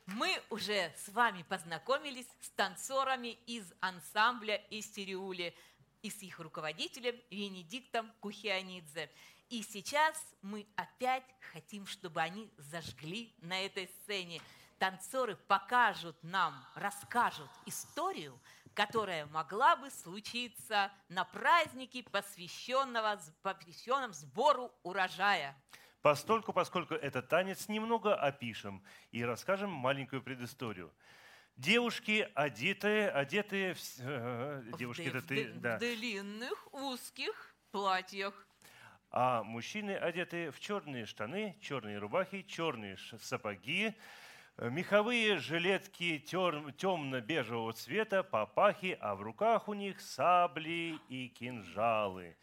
Мы 0.05 0.37
уже 0.49 0.93
с 0.97 1.07
вами 1.07 1.43
познакомились 1.43 2.27
с 2.41 2.49
танцорами 2.49 3.37
из 3.47 3.63
ансамбля 3.79 4.61
Истериули 4.69 5.55
и 6.01 6.09
с 6.09 6.21
их 6.21 6.39
руководителем 6.39 7.15
Венедиктом 7.29 8.11
Кухианидзе. 8.19 9.09
И 9.51 9.63
сейчас 9.63 10.15
мы 10.41 10.65
опять 10.77 11.25
хотим, 11.51 11.85
чтобы 11.85 12.21
они 12.21 12.49
зажгли 12.57 13.35
на 13.41 13.59
этой 13.59 13.89
сцене. 13.89 14.41
Танцоры 14.79 15.35
покажут 15.35 16.15
нам, 16.23 16.65
расскажут 16.73 17.49
историю, 17.65 18.39
которая 18.73 19.25
могла 19.25 19.75
бы 19.75 19.91
случиться 19.91 20.89
на 21.09 21.25
празднике, 21.25 22.01
посвященного, 22.03 23.19
посвященном 23.41 24.13
сбору 24.13 24.71
урожая. 24.83 25.61
Постольку, 26.01 26.53
поскольку 26.53 26.93
это 26.93 27.21
танец, 27.21 27.67
немного 27.67 28.15
опишем 28.15 28.81
и 29.11 29.21
расскажем 29.25 29.69
маленькую 29.69 30.21
предысторию. 30.23 30.93
Девушки 31.57 32.25
одетые, 32.35 33.09
одетые, 33.09 33.75
э, 33.99 34.63
девушки, 34.79 35.09
в, 35.09 35.15
это 35.15 35.27
ты, 35.27 35.51
в 35.51 35.59
да. 35.59 35.75
в 35.75 35.79
длинных 35.79 36.73
узких 36.73 37.53
платьях. 37.71 38.47
А 39.13 39.43
мужчины 39.43 39.91
одеты 39.91 40.51
в 40.51 40.59
черные 40.61 41.05
штаны, 41.05 41.57
черные 41.61 41.97
рубахи, 41.97 42.43
черные 42.43 42.95
сапоги, 43.21 43.93
э, 44.55 44.69
меховые 44.69 45.37
жилетки 45.37 46.17
темно-бежевого 46.17 47.73
цвета, 47.73 48.23
папахи, 48.23 48.97
а 49.01 49.15
в 49.15 49.21
руках 49.21 49.67
у 49.67 49.73
них 49.73 49.99
сабли 49.99 50.97
и 51.09 51.27
кинжалы. 51.27 52.37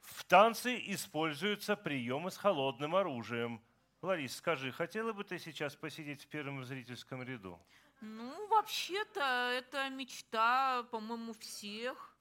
В 0.00 0.24
танце 0.24 0.82
используются 0.86 1.76
приемы 1.76 2.30
с 2.30 2.38
холодным 2.38 2.96
оружием. 2.96 3.60
Ларис, 4.00 4.36
скажи, 4.36 4.72
хотела 4.72 5.12
бы 5.12 5.24
ты 5.24 5.38
сейчас 5.38 5.76
посидеть 5.76 6.22
в 6.22 6.28
первом 6.28 6.64
зрительском 6.64 7.22
ряду? 7.22 7.60
Ну, 8.00 8.48
вообще-то, 8.48 9.52
это 9.54 9.90
мечта, 9.90 10.84
по-моему, 10.90 11.34
всех. 11.34 12.11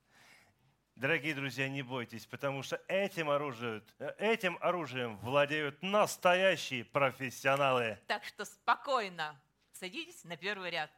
Дорогие 0.95 1.33
друзья, 1.33 1.67
не 1.69 1.81
бойтесь, 1.81 2.25
потому 2.25 2.63
что 2.63 2.81
этим 2.87 3.29
оружием, 3.29 3.83
э, 3.99 4.13
этим 4.19 4.57
оружием 4.61 5.17
владеют 5.17 5.81
настоящие 5.81 6.83
профессионалы. 6.85 7.97
Так 8.07 8.23
что 8.23 8.45
спокойно 8.45 9.39
садитесь 9.71 10.23
на 10.23 10.37
первый 10.37 10.69
ряд. 10.69 10.91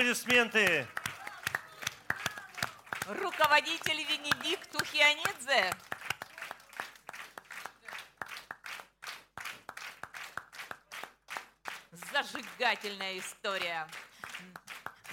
Аплодисменты. 0.00 0.86
Руководитель 3.06 4.02
Венедикт 4.04 4.70
Тухианидзе. 4.70 5.74
Зажигательная 12.12 13.18
история. 13.18 13.86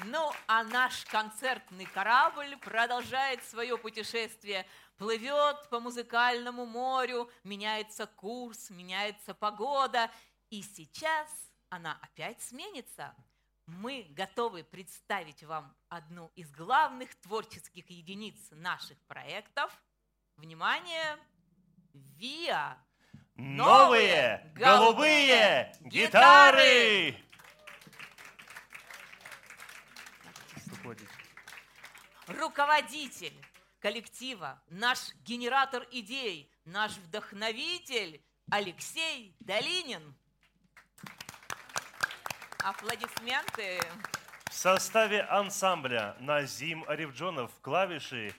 Ну, 0.05 0.31
а 0.47 0.64
наш 0.64 1.03
концертный 1.05 1.85
корабль 1.85 2.55
продолжает 2.57 3.43
свое 3.43 3.77
путешествие. 3.77 4.65
Плывет 4.95 5.68
по 5.69 5.81
музыкальному 5.81 6.65
морю, 6.65 7.30
меняется 7.43 8.07
курс, 8.07 8.69
меняется 8.69 9.34
погода. 9.34 10.09
И 10.49 10.61
сейчас 10.61 11.30
она 11.69 11.99
опять 12.01 12.41
сменится. 12.41 13.14
Мы 13.68 14.07
готовы 14.11 14.64
представить 14.64 15.44
вам 15.44 15.76
одну 15.89 16.31
из 16.35 16.49
главных 16.52 17.14
творческих 17.22 17.89
единиц 17.89 18.35
наших 18.52 18.98
проектов. 19.06 19.72
Внимание! 20.38 21.18
ВИА! 21.94 22.77
Новые 23.35 24.52
голубые 24.56 25.73
гитары! 25.81 27.15
руководитель 32.27 33.34
коллектива, 33.80 34.61
наш 34.69 35.14
генератор 35.26 35.88
идей, 35.91 36.52
наш 36.65 36.94
вдохновитель 36.98 38.22
Алексей 38.49 39.35
Долинин. 39.39 40.15
Аплодисменты. 42.63 43.79
В 44.49 44.53
составе 44.53 45.21
ансамбля 45.23 46.15
Назим 46.19 46.84
Арифджонов 46.88 47.51
клавиши, 47.61 48.34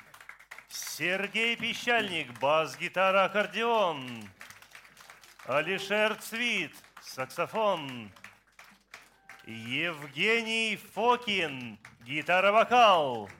Сергей 0.68 1.56
Пищальник 1.56 2.38
бас-гитара 2.40 3.24
аккордеон, 3.24 4.28
Алишер 5.46 6.14
Цвит 6.16 6.74
саксофон, 7.00 8.10
Евгений 9.46 10.78
Фокин 10.94 11.78
гитара-вокал. 12.04 13.30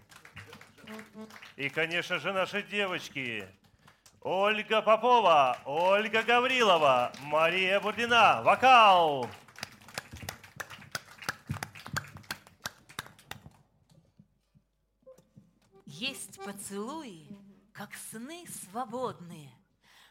И, 1.57 1.69
конечно 1.69 2.19
же, 2.19 2.33
наши 2.33 2.63
девочки. 2.63 3.47
Ольга 4.23 4.83
Попова, 4.83 5.59
Ольга 5.65 6.23
Гаврилова, 6.23 7.13
Мария 7.23 7.79
Бурдина, 7.81 8.43
вокал. 8.43 9.29
Есть 15.99 16.39
поцелуи, 16.45 17.27
как 17.73 17.93
сны 17.97 18.47
свободные, 18.47 19.51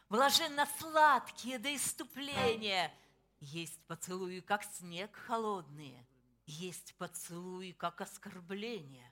Блаженно-сладкие 0.10 1.60
до 1.60 1.74
иступления. 1.74 2.94
Есть 3.40 3.80
поцелуи, 3.88 4.42
как 4.42 4.66
снег 4.66 5.16
холодные, 5.16 6.06
Есть 6.46 6.94
поцелуи, 6.98 7.72
как 7.72 8.02
оскорбления. 8.02 9.10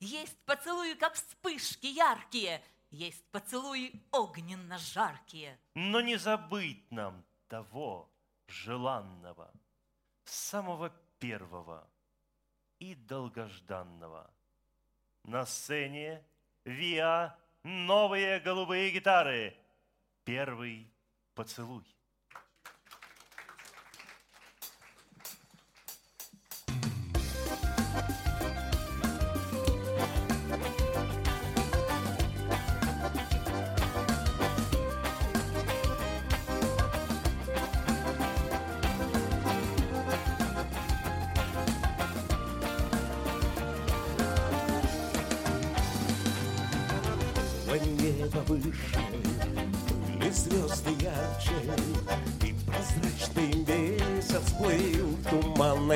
Есть 0.00 0.36
поцелуи, 0.44 0.94
как 0.94 1.14
вспышки 1.14 1.86
яркие, 1.86 2.64
Есть 2.90 3.24
поцелуи 3.30 3.92
огненно-жаркие. 4.10 5.56
Но 5.76 6.00
не 6.00 6.16
забыть 6.16 6.90
нам 6.90 7.24
того 7.46 8.12
желанного, 8.48 9.52
самого 10.24 10.88
первого 11.20 11.88
и 12.80 12.96
долгожданного. 12.96 14.34
На 15.24 15.46
сцене 15.46 16.22
ВИА 16.64 17.36
новые 17.62 18.40
голубые 18.40 18.90
гитары. 18.90 19.56
Первый 20.24 20.92
поцелуй. 21.34 21.84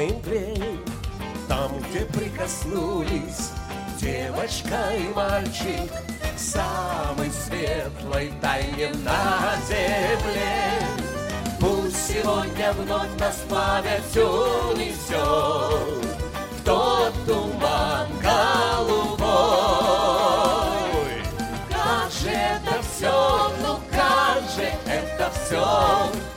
Мгле. 0.05 0.55
Там, 1.49 1.79
где 1.79 2.01
прикоснулись 2.01 3.51
девочка 4.01 4.93
и 4.97 5.09
мальчик, 5.15 5.91
Самой 6.37 7.31
светлой 7.31 8.31
тайне 8.43 8.91
на 9.05 9.55
земле. 9.67 10.81
Пусть 11.59 12.09
сегодня 12.09 12.73
вновь 12.75 13.19
нас 13.19 13.43
память 13.49 14.17
унесет 14.17 15.17
тот 16.63 17.15
туман 17.25 18.09
голубой. 18.21 19.27
Как 21.71 22.13
же 22.13 22.29
это 22.29 22.83
все, 22.83 23.51
ну 23.63 23.79
как 23.91 24.43
же 24.55 24.71
это 24.87 25.31
все 25.31 25.65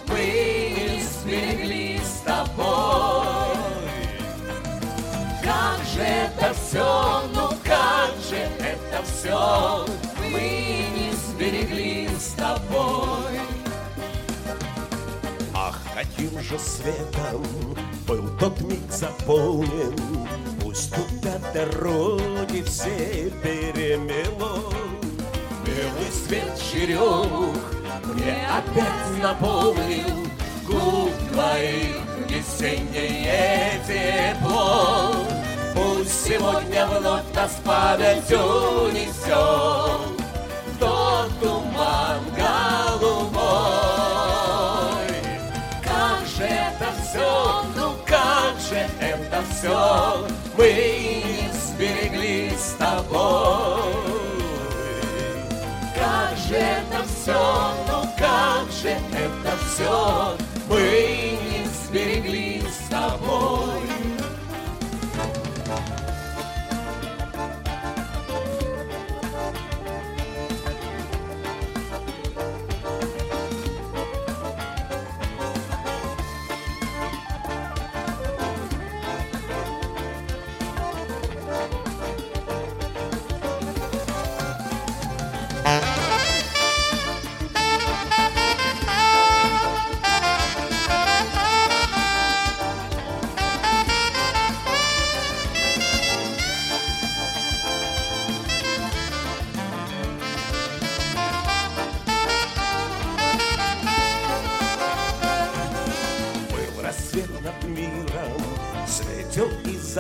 Мы 0.08 0.94
не 0.94 1.04
сберегли 1.04 2.00
с 2.00 2.22
тобой 2.22 3.39
все, 6.70 7.24
ну 7.34 7.50
как 7.64 8.12
же 8.30 8.38
это 8.60 9.04
все 9.04 9.86
Мы 10.32 10.86
не 10.96 11.12
сберегли 11.14 12.10
с 12.16 12.34
тобой. 12.34 13.40
Ах, 15.54 15.80
каким 15.96 16.40
же 16.42 16.60
светом 16.60 17.44
был 18.08 18.30
тот 18.40 18.62
миг 18.62 18.92
заполнен. 18.92 19.96
Пусть 20.62 20.94
туда 20.94 21.40
дороги 21.54 22.62
все 22.62 23.32
перемело. 23.42 24.72
Белый 25.66 26.12
свет 26.12 26.54
черемух 26.72 27.56
мне 28.14 28.48
опять 28.48 29.24
напомнил 29.24 30.28
Губ 30.68 31.12
твоих 31.32 31.96
весеннее 32.28 33.82
тепло 33.88 35.39
Пусть 35.76 36.26
сегодня 36.26 36.86
вновь 36.88 37.34
нас 37.34 37.58
память 37.64 38.32
унесет 38.32 40.20
тот 40.80 41.40
туман 41.40 42.22
голубой. 42.36 43.40
Как 45.84 46.26
же 46.36 46.44
это 46.44 46.88
все, 47.02 47.64
ну 47.76 47.94
как 48.06 48.60
же 48.70 48.88
это 49.00 49.44
все 49.52 50.28
Мы 50.58 50.68
не 51.38 51.50
сберегли 51.54 52.52
с 52.58 52.74
тобой. 52.78 53.94
Как 55.96 56.38
же 56.48 56.56
это 56.56 57.04
все, 57.06 57.74
ну 57.88 58.10
как 58.18 58.72
же 58.72 58.90
это 58.90 59.58
все 59.68 60.38
Мы 60.70 61.38
не 61.52 61.66
сберегли 61.68 62.62
с 62.62 62.90
тобой 62.90 63.79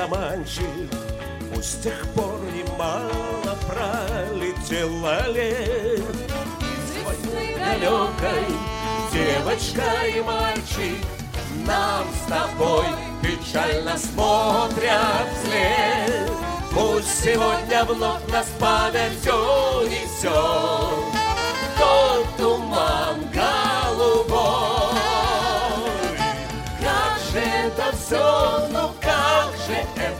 и 0.09 0.15
заманчив, 0.15 0.89
Пусть 1.53 1.79
с 1.79 1.83
тех 1.83 2.07
пор 2.13 2.39
немало 2.53 3.57
пролетело 3.67 5.31
лет. 5.31 6.03
Из 6.61 7.59
далекой 7.59 8.45
девочка 9.11 10.05
и 10.07 10.21
мальчик 10.21 11.05
Нам 11.65 12.05
с 12.13 12.29
тобой 12.29 12.85
печально 13.21 13.97
смотрят 13.97 15.27
вслед. 15.41 16.31
Пусть 16.71 17.23
сегодня 17.23 17.83
вновь 17.85 18.27
нас 18.27 18.47
память 18.59 19.27
унесет 19.27 21.18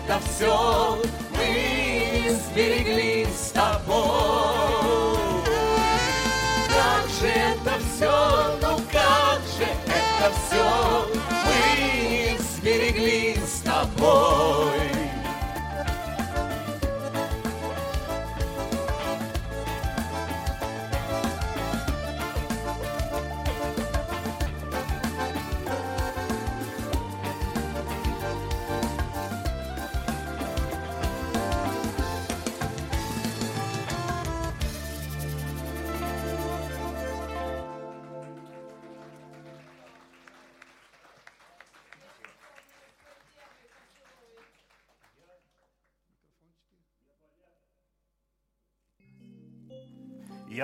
это 0.10 0.19
все 0.27 0.98
Мы 1.38 2.36
сберегли 2.36 3.27
с 3.27 3.52
тобой. 3.52 4.07
Как 6.68 7.10
же 7.19 7.27
это 7.27 7.73
все, 7.94 8.57
ну 8.61 8.77
как 8.91 9.41
же 9.57 9.68
это 9.86 10.31
все 10.48 11.06
Мы 11.45 12.40
сберегли 12.40 13.36
с 13.36 13.61
тобой. 13.61 14.98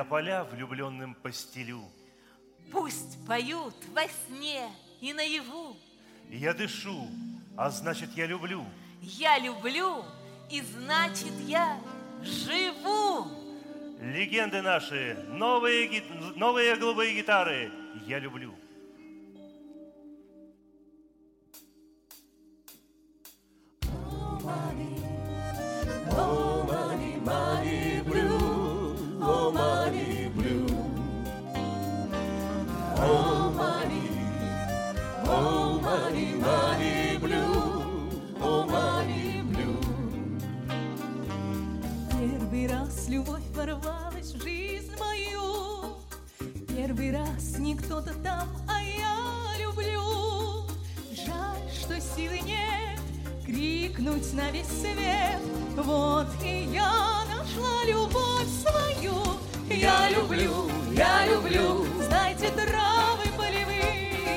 Поля 0.06 0.44
влюбленным 0.44 1.15
постелю, 1.15 1.84
Пусть 2.72 3.26
поют 3.27 3.76
во 3.94 4.02
сне 4.07 4.69
и 4.99 5.14
наяву. 5.14 5.77
я 6.30 6.53
дышу, 6.53 7.07
а 7.56 7.69
значит 7.69 8.10
я 8.15 8.26
люблю. 8.26 8.65
Я 9.02 9.38
люблю, 9.40 10.03
и 10.49 10.61
значит 10.61 11.34
я 11.41 11.80
живу. 12.22 13.27
Легенды 14.02 14.61
наши, 14.61 15.15
новые, 15.30 16.02
новые 16.36 16.76
голубые 16.76 17.15
гитары, 17.15 17.72
я 18.07 18.19
люблю. 18.19 18.53
Oh, 26.18 26.55
Oh, 33.07 33.52
money. 33.56 34.10
Oh, 35.27 35.80
money, 35.80 36.34
money 36.41 37.18
blue. 37.19 38.10
Oh, 38.41 38.65
money 38.65 39.44
blue. 39.52 39.80
Первый 42.19 42.68
раз 42.68 43.07
любовь 43.07 43.44
ворвалась 43.53 44.34
в 44.34 44.41
жизнь 44.41 44.94
мою. 44.99 45.98
Первый 46.68 47.11
раз 47.11 47.60
не 47.60 47.76
кто-то 47.76 48.11
там, 48.23 48.49
а 48.68 48.82
я 48.82 49.64
люблю. 49.64 50.65
Жаль, 51.11 51.69
что 51.72 52.02
силы 52.02 52.40
нет 52.40 52.99
крикнуть 53.45 54.34
на 54.34 54.49
весь 54.49 54.65
свет. 54.65 55.41
Вот 55.77 56.27
и 56.44 56.69
я 56.73 57.23
нашла 57.30 57.84
любовь 57.86 58.49
свою. 58.64 59.14
Я 59.69 60.10
люблю, 60.10 60.72
я 60.91 61.27
люблю. 61.27 61.86
Травы 62.56 62.65
полевые. 62.65 62.94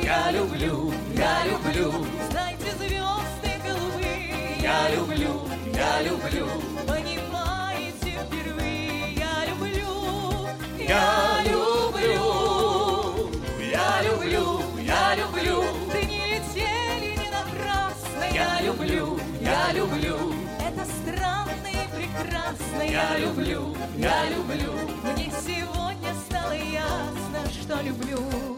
Я 0.09 0.31
люблю, 0.31 0.91
я 1.15 1.45
люблю. 1.45 1.93
Знайте 2.31 2.71
звезды 2.79 3.51
голубые. 3.63 4.57
Я 4.63 4.89
люблю, 4.89 5.47
я 5.75 6.01
люблю. 6.01 6.47
Понимаете 6.87 8.19
впервые, 8.25 9.13
я 9.17 9.45
люблю, 9.51 10.49
Я 10.79 11.43
люблю, 11.45 13.31
я 13.71 14.03
люблю, 14.03 14.63
я 14.81 15.15
люблю. 15.15 15.65
Дни 15.93 16.23
летели 16.33 17.11
не 17.23 17.31
напрасно, 17.31 18.25
Я 18.33 18.63
люблю, 18.63 19.21
я 19.43 19.73
люблю. 19.75 20.33
Это 20.59 20.87
странно 20.87 21.69
и 21.69 21.87
прекрасно, 21.95 22.83
Я 22.83 23.19
люблю, 23.19 23.77
я 23.99 24.25
люблю. 24.31 24.73
Мне 25.05 25.31
сегодня 25.47 26.15
стало 26.27 26.55
ясно, 26.55 27.41
что 27.53 27.83
люблю. 27.83 28.58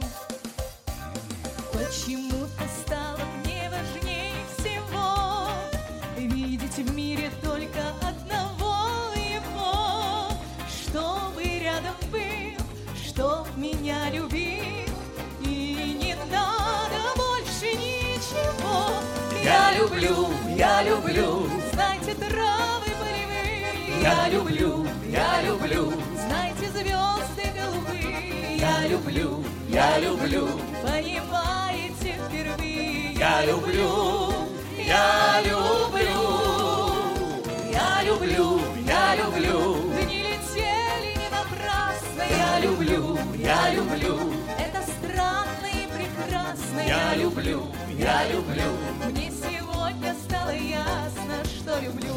Почему-то 1.90 2.62
стало 2.84 3.18
мне 3.42 3.68
важнее 3.68 4.32
всего 4.56 5.48
Видеть 6.16 6.76
в 6.76 6.94
мире 6.94 7.32
только 7.42 7.80
одного 8.00 9.10
его 9.16 10.30
Чтобы 10.68 11.42
рядом 11.42 11.96
был, 12.12 12.64
чтоб 12.94 13.44
меня 13.56 14.08
любил 14.10 14.86
И 15.44 15.98
не 16.00 16.14
надо 16.30 17.00
больше 17.16 17.74
ничего 17.74 18.92
Я 19.42 19.72
люблю, 19.76 20.28
я 20.56 20.84
люблю. 20.84 21.50
Знайте 21.72 22.14
травы 22.14 22.86
полевые 23.00 24.00
Я 24.00 24.28
люблю, 24.28 24.86
я 25.08 25.42
люблю. 25.42 25.92
Знайте 26.14 26.70
звезды 26.70 27.59
Я 28.82 28.88
люблю, 28.88 29.44
я 29.68 29.98
люблю. 29.98 30.48
Понимаете 30.82 32.14
впервые 32.24 33.12
Я 33.12 33.44
люблю, 33.44 34.32
я 34.78 35.42
люблю. 35.44 36.20
Я 37.70 38.02
люблю, 38.02 38.60
я 38.86 39.16
люблю. 39.16 39.74
Дни 40.02 40.22
летели 40.22 41.14
не 41.14 41.28
напрасно 41.28 42.22
Я 42.30 42.60
люблю, 42.60 43.18
я 43.36 43.70
люблю. 43.74 44.32
Это 44.58 44.82
странно 44.82 45.66
и 45.74 45.86
прекрасно 45.94 46.80
Я 46.86 47.16
люблю, 47.16 47.66
я 47.98 48.28
люблю. 48.32 48.72
Мне 49.10 49.30
сегодня 49.30 50.14
стало 50.26 50.52
ясно, 50.52 51.44
что 51.44 51.78
люблю 51.80 52.14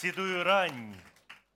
седую 0.00 0.44
рань 0.44 0.96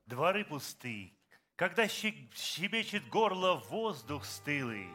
дворы 0.05 0.45
пусты, 0.45 1.15
Когда 1.57 1.89
щебечет 1.89 3.09
горло 3.09 3.55
воздух 3.71 4.27
стылый, 4.27 4.91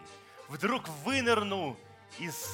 Вдруг 0.50 0.88
вынырну 1.04 1.76
из 2.20 2.48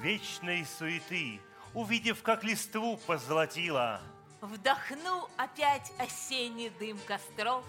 вечной 0.00 0.66
суеты, 0.66 1.40
Увидев, 1.72 2.22
как 2.22 2.42
листву 2.42 2.96
позолотила. 3.06 4.00
Вдохну 4.40 5.28
опять 5.36 5.92
осенний 5.98 6.70
дым 6.80 6.98
костров, 7.06 7.64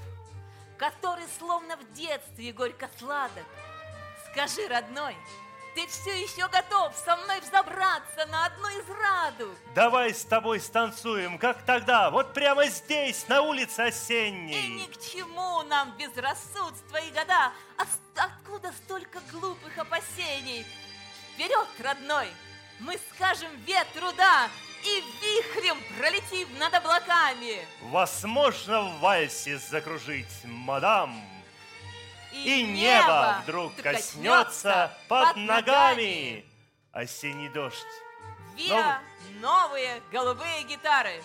Который 0.79 1.27
словно 1.37 1.77
в 1.77 1.93
детстве 1.93 2.51
горько 2.51 2.89
сладок. 2.97 3.45
Скажи, 4.31 4.67
родной, 4.67 5.15
ты 5.75 5.85
все 5.87 6.21
еще 6.21 6.47
готов 6.47 6.95
со 6.95 7.17
мной 7.17 7.41
взобраться 7.41 8.25
на 8.31 8.45
одну 8.45 8.69
из 8.69 8.89
радуг? 8.89 9.55
Давай 9.75 10.13
с 10.13 10.23
тобой 10.23 10.59
станцуем, 10.61 11.37
как 11.37 11.63
тогда, 11.63 12.09
вот 12.09 12.33
прямо 12.33 12.65
здесь, 12.67 13.27
на 13.27 13.41
улице 13.41 13.83
И 13.83 13.87
осенней. 13.89 14.67
ни 14.67 14.85
к 14.85 14.97
чему 14.99 15.63
нам 15.63 15.91
безрассудство 15.97 16.97
и 16.97 17.11
года. 17.11 17.51
А 17.77 17.85
откуда 18.15 18.71
столько 18.71 19.19
глупых 19.31 19.77
опасений? 19.77 20.65
Вперед, 21.33 21.67
родной! 21.83 22.29
Мы 22.79 22.97
скажем 23.13 23.49
ветру 23.65 24.11
«да» 24.17 24.49
и 24.83 25.03
вихрем 25.21 25.77
пролетим 25.97 26.47
над 26.57 26.73
облаками. 26.73 27.65
Вас 27.81 28.23
можно 28.23 28.81
в 28.81 28.99
вальсе 28.99 29.57
закружить, 29.57 30.43
мадам. 30.43 31.34
И 32.43 32.63
небо 32.63 33.41
вдруг 33.43 33.75
коснется 33.75 34.95
под 35.07 35.35
ногами. 35.35 36.45
Осенний 36.91 37.49
дождь. 37.49 37.77
Виа 38.55 38.99
новые 39.41 40.01
голубые 40.11 40.63
гитары. 40.63 41.21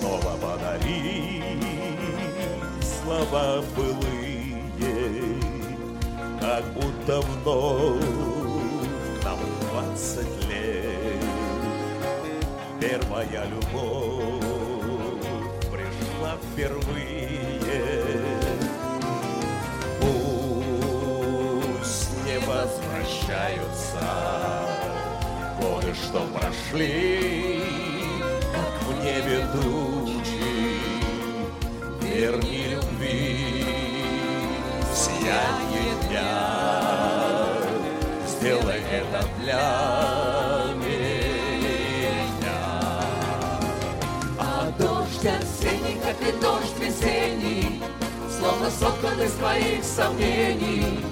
Снова 0.00 0.32
подари 0.40 1.42
слова 2.82 3.62
былые, 3.76 5.36
Как 6.40 6.64
будто 6.72 7.20
вновь 7.20 8.04
нам 9.22 9.38
двадцать 9.60 10.48
лет. 10.48 11.22
Первая 12.80 13.44
любовь 13.44 14.42
пришла 15.70 16.32
впервые. 16.50 17.60
Пусть 20.80 22.10
не 22.24 22.38
возвращаются 22.38 24.02
годы, 25.60 25.92
что 25.94 26.20
прошли, 26.38 27.62
как 28.54 28.72
в 28.88 28.88
небе 29.04 29.46
тучи. 29.52 29.89
Верни 32.20 32.66
любви 32.68 33.64
сияние 34.94 35.94
дня. 36.06 37.56
Сделай 38.28 38.82
это 38.92 39.24
для 39.38 40.74
меня. 40.84 42.60
А 44.38 44.70
дождь 44.78 45.24
осенний, 45.24 45.98
как 46.04 46.20
и 46.28 46.32
дождь 46.42 46.78
весенний, 46.78 47.82
Словно 48.38 48.70
соткан 48.70 49.22
из 49.22 49.32
твоих 49.32 49.82
сомнений, 49.82 51.02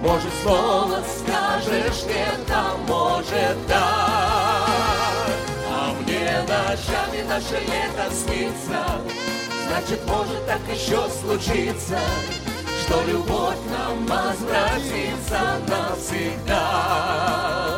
Может, 0.00 0.32
снова 0.42 1.00
скажешь 1.16 2.02
нет, 2.08 2.40
а 2.50 2.76
может, 2.88 3.66
да. 3.68 4.66
А 5.70 5.94
мне 6.00 6.42
ночами 6.42 7.22
наше 7.28 7.54
лето 7.54 8.12
снится, 8.12 9.00
Значит, 9.66 10.00
может 10.06 10.46
так 10.46 10.60
еще 10.72 11.08
случиться, 11.08 11.98
Что 12.82 13.02
любовь 13.10 13.58
нам 13.70 14.06
возвратится 14.06 15.58
навсегда. 15.68 17.75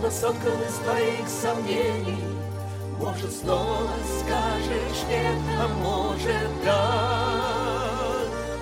Словно 0.00 0.16
соткан 0.16 0.62
из 0.66 0.74
твоих 0.76 1.28
сомнений. 1.28 2.24
Может, 2.98 3.32
снова 3.32 3.90
скажешь 4.18 5.02
нет, 5.10 5.36
а 5.58 5.68
может, 5.68 6.64
да. 6.64 7.02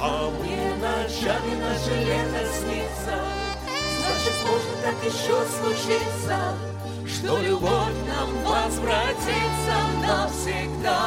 А 0.01 0.31
мне 0.31 0.75
ночами 0.75 1.55
наше 1.61 1.95
лето 2.05 2.45
снится, 2.59 3.23
Значит, 4.01 4.35
может 4.47 4.83
так 4.83 4.97
еще 5.05 5.39
случиться, 5.61 6.39
что 7.07 7.39
любовь 7.39 7.95
нам 8.09 8.31
возвратится 8.43 9.77
навсегда. 10.03 10.99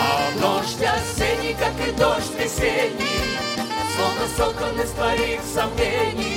А 0.00 0.32
дождь 0.40 0.82
осенний, 0.82 1.54
как 1.54 1.74
и 1.86 1.92
дождь 1.92 2.32
весенний, 2.38 3.36
Словно 3.96 4.26
соткан 4.36 4.80
из 4.80 4.90
твоих 4.92 5.40
сомнений, 5.42 6.35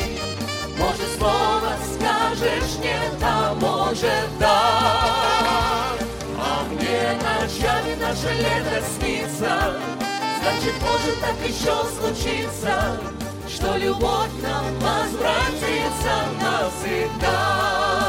Слово 1.19 1.73
скажешь 1.95 2.77
нет, 2.81 3.21
а 3.21 3.53
может, 3.55 4.39
да. 4.39 5.97
А 6.37 6.63
мне 6.71 7.11
ночами 7.21 7.95
наше 7.99 8.33
лето 8.35 8.81
снится, 8.97 9.73
Значит, 10.41 10.75
может, 10.81 11.19
так 11.19 11.35
еще 11.45 11.75
случиться, 11.99 13.01
Что 13.49 13.75
любовь 13.75 14.31
нам 14.41 14.73
возвратится 14.79 16.23
навсегда. 16.41 18.08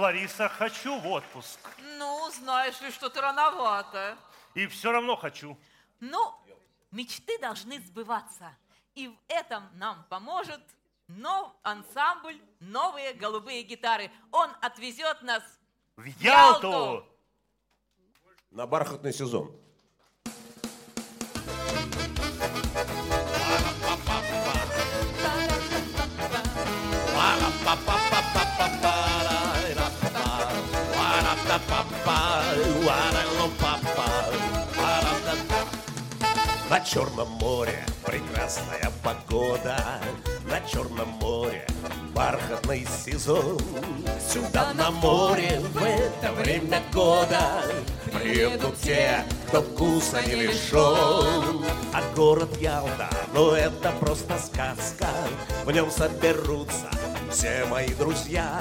Лариса, 0.00 0.48
хочу 0.48 0.98
в 0.98 1.06
отпуск. 1.06 1.60
Ну, 1.98 2.30
знаешь 2.30 2.80
ли, 2.80 2.90
что-то 2.90 3.20
рановато. 3.20 4.16
И 4.54 4.66
все 4.66 4.92
равно 4.92 5.14
хочу. 5.14 5.58
Ну, 6.00 6.34
мечты 6.90 7.38
должны 7.38 7.80
сбываться. 7.80 8.56
И 8.94 9.08
в 9.08 9.16
этом 9.28 9.68
нам 9.74 10.04
поможет 10.08 10.62
нов 11.06 11.52
ансамбль 11.62 12.40
«Новые 12.60 13.12
голубые 13.12 13.62
гитары». 13.62 14.10
Он 14.32 14.50
отвезет 14.62 15.20
нас 15.22 15.42
В 15.96 16.06
Ялту! 16.22 16.70
Ялту! 16.70 17.06
На 18.50 18.66
бархатный 18.66 19.12
сезон. 19.12 19.54
На 36.70 36.80
Черном 36.80 37.28
море 37.40 37.84
прекрасная 38.06 38.92
погода, 39.02 39.76
На 40.48 40.60
Черном 40.60 41.08
море 41.20 41.66
бархатный 42.14 42.86
сезон. 43.04 43.58
Сюда 44.32 44.72
на 44.74 44.90
море 44.90 45.60
в 45.72 45.82
это 45.82 46.32
время 46.32 46.80
года 46.92 47.62
Приедут 48.12 48.76
те, 48.80 49.24
кто 49.48 49.62
вкуса 49.62 50.22
не 50.22 50.34
лишен. 50.34 51.64
А 51.92 52.02
город 52.14 52.56
Ялта, 52.60 53.08
ну 53.34 53.50
это 53.50 53.90
просто 53.98 54.38
сказка, 54.38 55.08
В 55.64 55.72
нем 55.72 55.90
соберутся 55.90 56.90
все 57.30 57.64
мои 57.66 57.88
друзья. 57.94 58.60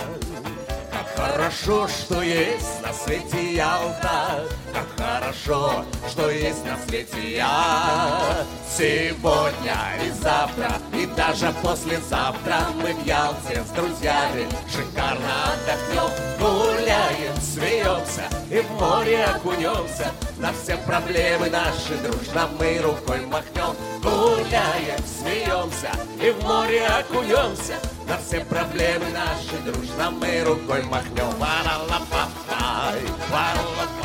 Как 1.00 1.16
хорошо, 1.16 1.88
что 1.88 2.22
есть 2.22 2.82
на 2.82 2.92
свете 2.92 3.56
Ялта, 3.56 4.44
Как 4.74 4.88
хорошо, 4.98 5.86
что 6.10 6.30
есть 6.30 6.66
на 6.66 6.78
свете 6.78 7.38
я. 7.38 8.46
Сегодня 8.70 9.78
и 10.06 10.10
завтра, 10.10 10.74
и 11.00 11.06
даже 11.06 11.54
послезавтра 11.64 12.60
Мы 12.82 12.94
в 12.94 13.06
Ялте 13.06 13.64
с 13.64 13.70
друзьями 13.72 14.48
шикарно 14.70 15.54
отдохнем, 15.54 16.10
Гуляем, 16.40 17.36
смеемся 17.42 18.24
и 18.50 18.60
в 18.60 18.72
море 18.72 19.24
окунемся, 19.26 20.12
На 20.38 20.52
все 20.52 20.76
проблемы 20.78 21.50
наши 21.50 21.96
дружно 22.04 22.50
мы 22.60 22.80
рукой 22.80 23.26
махнем. 23.28 23.76
Гуляем, 24.02 25.00
смеемся 25.06 25.92
и 26.22 26.32
в 26.32 26.44
море 26.44 26.86
окунемся, 26.88 27.76
На 28.08 28.18
все 28.18 28.42
проблемы 28.42 29.06
наши 29.12 29.58
дружно 29.64 30.12
мы 30.12 30.44
рукой 30.44 30.84
махнем. 30.84 31.30
Ла-ла-ла-па-пай, 31.40 33.02
ла-ла-ла-па-пай, 33.32 33.99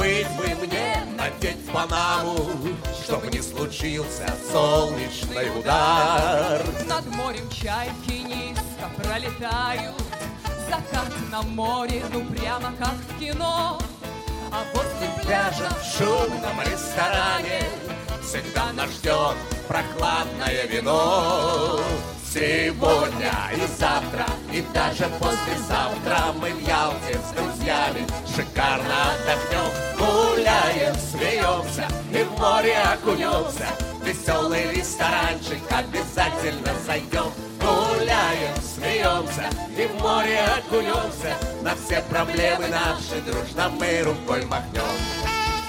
Не 0.00 0.24
забыть 0.24 0.28
бы 0.36 0.66
мне 0.66 1.04
надеть 1.16 1.66
панаму, 1.72 2.48
Чтоб 3.04 3.24
не 3.30 3.42
случился 3.42 4.26
солнечный 4.50 5.50
удар. 5.58 6.62
Над 6.86 7.06
морем 7.14 7.48
чайки 7.50 8.22
низко 8.22 8.88
пролетают, 8.96 9.94
Закат 10.68 11.12
на 11.30 11.42
море, 11.42 12.02
ну 12.12 12.24
прямо 12.24 12.72
как 12.78 12.94
в 12.94 13.18
кино. 13.18 13.78
А 14.52 14.64
пляжа 14.74 15.22
пляжа 15.22 15.68
в 15.68 15.98
шумном 15.98 16.60
ресторане 16.62 17.62
Всегда 18.22 18.72
нас 18.72 18.90
ждет 18.90 19.36
прохладное 19.68 20.66
вино. 20.66 21.80
Сегодня 22.32 23.32
и 23.54 23.66
завтра, 23.78 24.26
и 24.52 24.62
даже 24.74 25.08
послезавтра 25.18 26.32
Мы 26.40 26.50
в 26.50 26.60
Ялте 26.66 27.18
с 27.18 27.32
друзьями 27.34 28.06
шикарно 28.26 29.12
отдохнем. 29.12 29.70
Гуляем, 29.98 30.94
смеемся 30.94 31.86
и 32.10 32.22
в 32.24 32.38
море 32.38 32.76
окунемся. 32.78 33.68
Веселый 34.04 34.72
ресторанчик 34.72 35.60
обязательно 35.70 36.72
зайдем. 36.86 37.32
Гуляем, 37.60 38.56
смеемся 38.62 39.48
и 39.76 39.86
в 39.86 40.00
море 40.00 40.40
окунемся. 40.40 41.36
На 41.62 41.74
все 41.76 42.02
проблемы 42.02 42.68
наши 42.68 43.20
дружно 43.22 43.68
мы 43.68 44.02
рукой 44.02 44.44
махнем. 44.46 44.82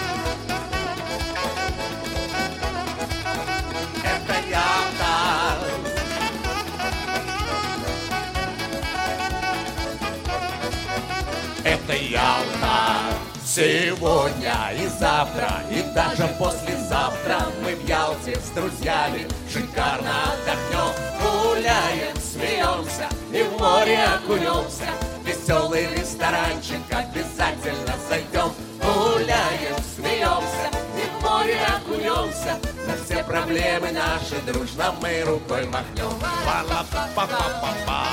Сегодня 13.54 14.72
и 14.72 14.86
завтра, 14.98 15.60
и 15.70 15.82
даже 15.94 16.26
послезавтра 16.38 17.48
Мы 17.62 17.74
в 17.74 17.86
Ялте 17.86 18.34
с 18.34 18.48
друзьями 18.54 19.28
шикарно 19.46 20.32
отдохнем 20.32 20.94
Гуляем, 21.20 22.16
смеемся 22.16 23.10
и 23.30 23.42
в 23.42 23.60
море 23.60 24.04
окунемся. 24.04 24.88
Веселый 25.22 25.86
ресторанчик 25.94 26.80
обязательно 26.90 27.94
зайдем 28.08 28.54
Гуляем, 28.82 29.76
смеемся 29.96 30.70
и 30.96 31.04
в 31.10 31.22
море 31.22 31.60
окунемся. 31.76 32.58
На 32.86 32.96
все 33.04 33.22
проблемы 33.22 33.92
наши 33.92 34.40
дружно 34.46 34.94
мы 35.02 35.20
рукой 35.24 35.66
махнем. 35.66 36.18
Ла-ла-па-па-па-па 36.46 38.06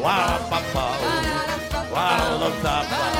Ла-ла-па-па 0.00 0.90
Ла-ла-па-па 1.92 3.19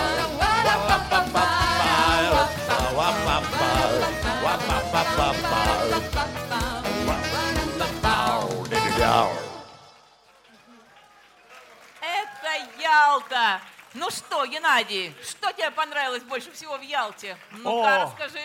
Это 12.01 12.53
Ялта! 12.81 13.61
Ну 13.95 14.11
что, 14.11 14.47
Геннадий, 14.47 15.13
что 15.23 15.53
тебе 15.53 15.71
понравилось 15.71 16.23
больше 16.23 16.53
всего 16.53 16.79
в 16.79 16.83
Ялте? 16.83 17.37
Ну-ка, 17.51 18.05
расскажи. 18.05 18.41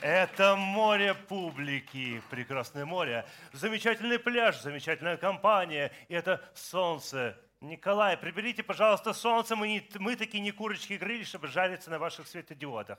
Это 0.00 0.56
море 0.56 1.14
публики, 1.14 2.22
прекрасное 2.30 2.86
море. 2.86 3.26
Замечательный 3.52 4.18
пляж, 4.18 4.60
замечательная 4.60 5.16
компания. 5.16 5.92
И 6.08 6.14
это 6.14 6.42
солнце. 6.54 7.36
Николай, 7.60 8.16
приберите, 8.16 8.62
пожалуйста, 8.62 9.12
солнце. 9.12 9.54
Мы, 9.54 9.68
не, 9.68 9.88
мы 9.98 10.16
такие 10.16 10.40
не 10.40 10.50
курочки 10.50 10.94
грили, 10.94 11.24
чтобы 11.24 11.48
жариться 11.48 11.90
на 11.90 11.98
ваших 11.98 12.26
светодиодах. 12.26 12.98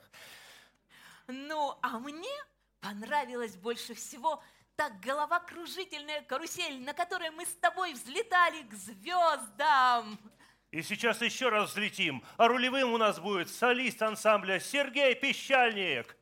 Ну, 1.26 1.76
а 1.82 1.98
мне 1.98 2.30
понравилось 2.80 3.56
больше 3.56 3.94
всего 3.94 4.40
та 4.76 4.90
головокружительная 4.90 6.22
карусель, 6.22 6.80
на 6.84 6.94
которой 6.94 7.30
мы 7.30 7.44
с 7.44 7.54
тобой 7.54 7.92
взлетали 7.92 8.62
к 8.62 8.72
звездам. 8.74 10.18
И 10.70 10.80
сейчас 10.82 11.20
еще 11.20 11.48
раз 11.48 11.70
взлетим. 11.70 12.22
А 12.36 12.46
рулевым 12.46 12.92
у 12.92 12.98
нас 12.98 13.18
будет 13.18 13.50
солист 13.50 14.00
ансамбля 14.00 14.60
Сергей 14.60 15.16
Пещальник. 15.16 16.16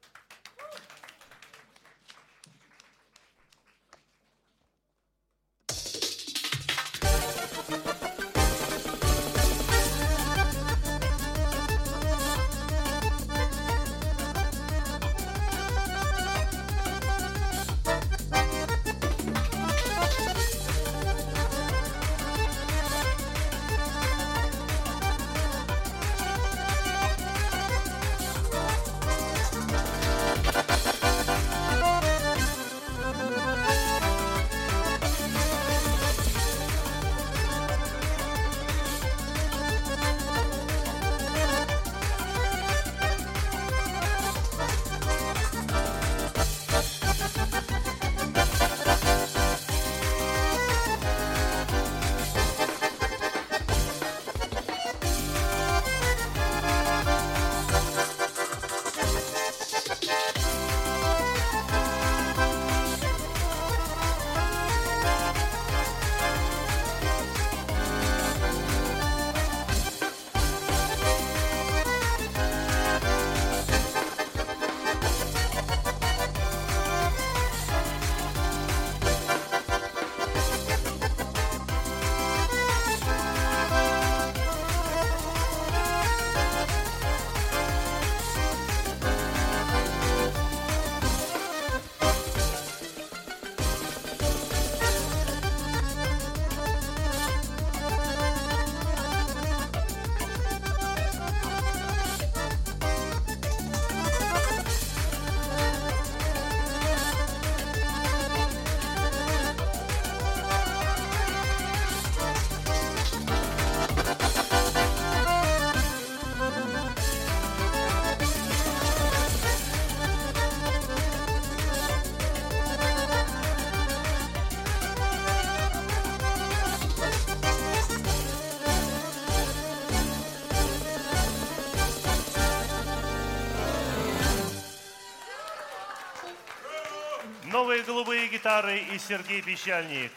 Гитары 138.30 138.78
и 138.78 138.98
Сергей 138.98 139.42
Пещальник. 139.42 140.12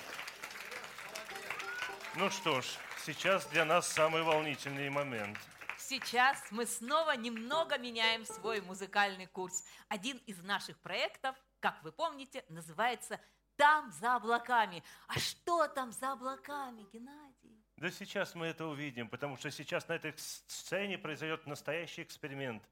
Ну 2.15 2.29
что 2.29 2.61
ж, 2.61 2.65
сейчас 3.03 3.47
для 3.47 3.65
нас 3.65 3.87
самый 3.87 4.21
волнительный 4.21 4.89
момент. 4.91 5.35
Сейчас 5.79 6.37
мы 6.51 6.67
снова 6.67 7.15
немного 7.17 7.79
меняем 7.79 8.23
свой 8.25 8.61
музыкальный 8.61 9.25
курс. 9.25 9.65
Один 9.89 10.17
из 10.27 10.37
наших 10.43 10.77
проектов, 10.79 11.35
как 11.59 11.81
вы 11.83 11.91
помните, 11.91 12.45
называется 12.49 13.19
«Там 13.55 13.91
за 13.91 14.15
облаками». 14.15 14.83
А 15.07 15.17
что 15.17 15.67
там 15.67 15.91
за 15.91 16.11
облаками, 16.11 16.85
Геннадий? 16.93 17.65
Да 17.77 17.89
сейчас 17.89 18.35
мы 18.35 18.45
это 18.45 18.67
увидим, 18.67 19.09
потому 19.09 19.37
что 19.37 19.49
сейчас 19.49 19.87
на 19.87 19.93
этой 19.93 20.13
сцене 20.17 20.99
произойдет 20.99 21.47
настоящий 21.47 22.03
эксперимент. 22.03 22.63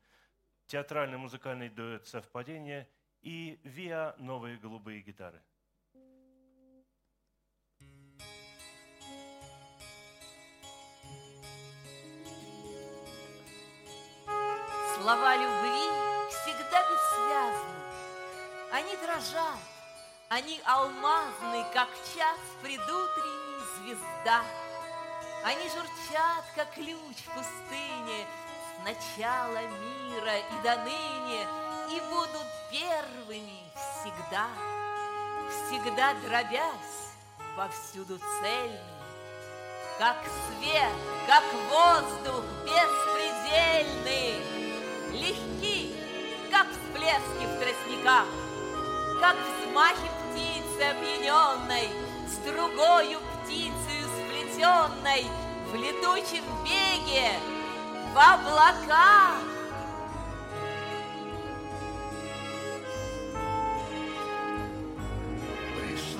Театральный 0.67 1.17
музыкальный 1.17 1.69
дуэт 1.69 2.05
«Совпадение» 2.05 2.87
и 3.21 3.59
ВИА 3.63 4.15
«Новые 4.17 4.57
голубые 4.57 5.01
гитары». 5.01 5.41
Слова 14.95 15.35
любви 15.35 15.89
всегда 16.29 16.83
бессвязны. 16.89 17.81
Они 18.71 18.95
дрожат, 18.97 19.59
они 20.29 20.61
алмазны, 20.63 21.65
как 21.73 21.89
час 22.15 22.39
предутренний 22.61 23.51
звезда. 23.77 24.43
Они 25.43 25.63
журчат, 25.69 26.45
как 26.55 26.71
ключ 26.73 27.17
в 27.17 27.33
пустыне, 27.33 28.27
с 28.67 28.83
начала 28.83 29.59
мира 29.67 30.37
и 30.37 30.63
до 30.63 30.75
ныне, 30.83 31.70
и 31.91 31.99
будут 32.09 32.47
первыми 32.69 33.59
всегда, 33.75 34.47
всегда 35.49 36.13
дробясь, 36.25 37.11
повсюду 37.57 38.17
цельными, 38.17 38.79
как 39.99 40.15
свет, 40.47 40.93
как 41.27 41.43
воздух 41.69 42.45
беспредельный, 42.63 44.39
легки, 45.11 45.93
как 46.49 46.67
всплески 46.71 47.45
в 47.45 47.59
тростниках, 47.59 48.27
как 49.19 49.35
взмахи 49.35 50.09
птицы 50.31 50.81
опьяненной, 50.83 51.89
с 52.25 52.37
другою 52.45 53.19
птицей 53.43 54.01
сплетенной 54.15 55.25
в 55.69 55.75
летучем 55.75 56.45
беге, 56.63 57.33
в 58.13 58.17
облаках. 58.17 59.60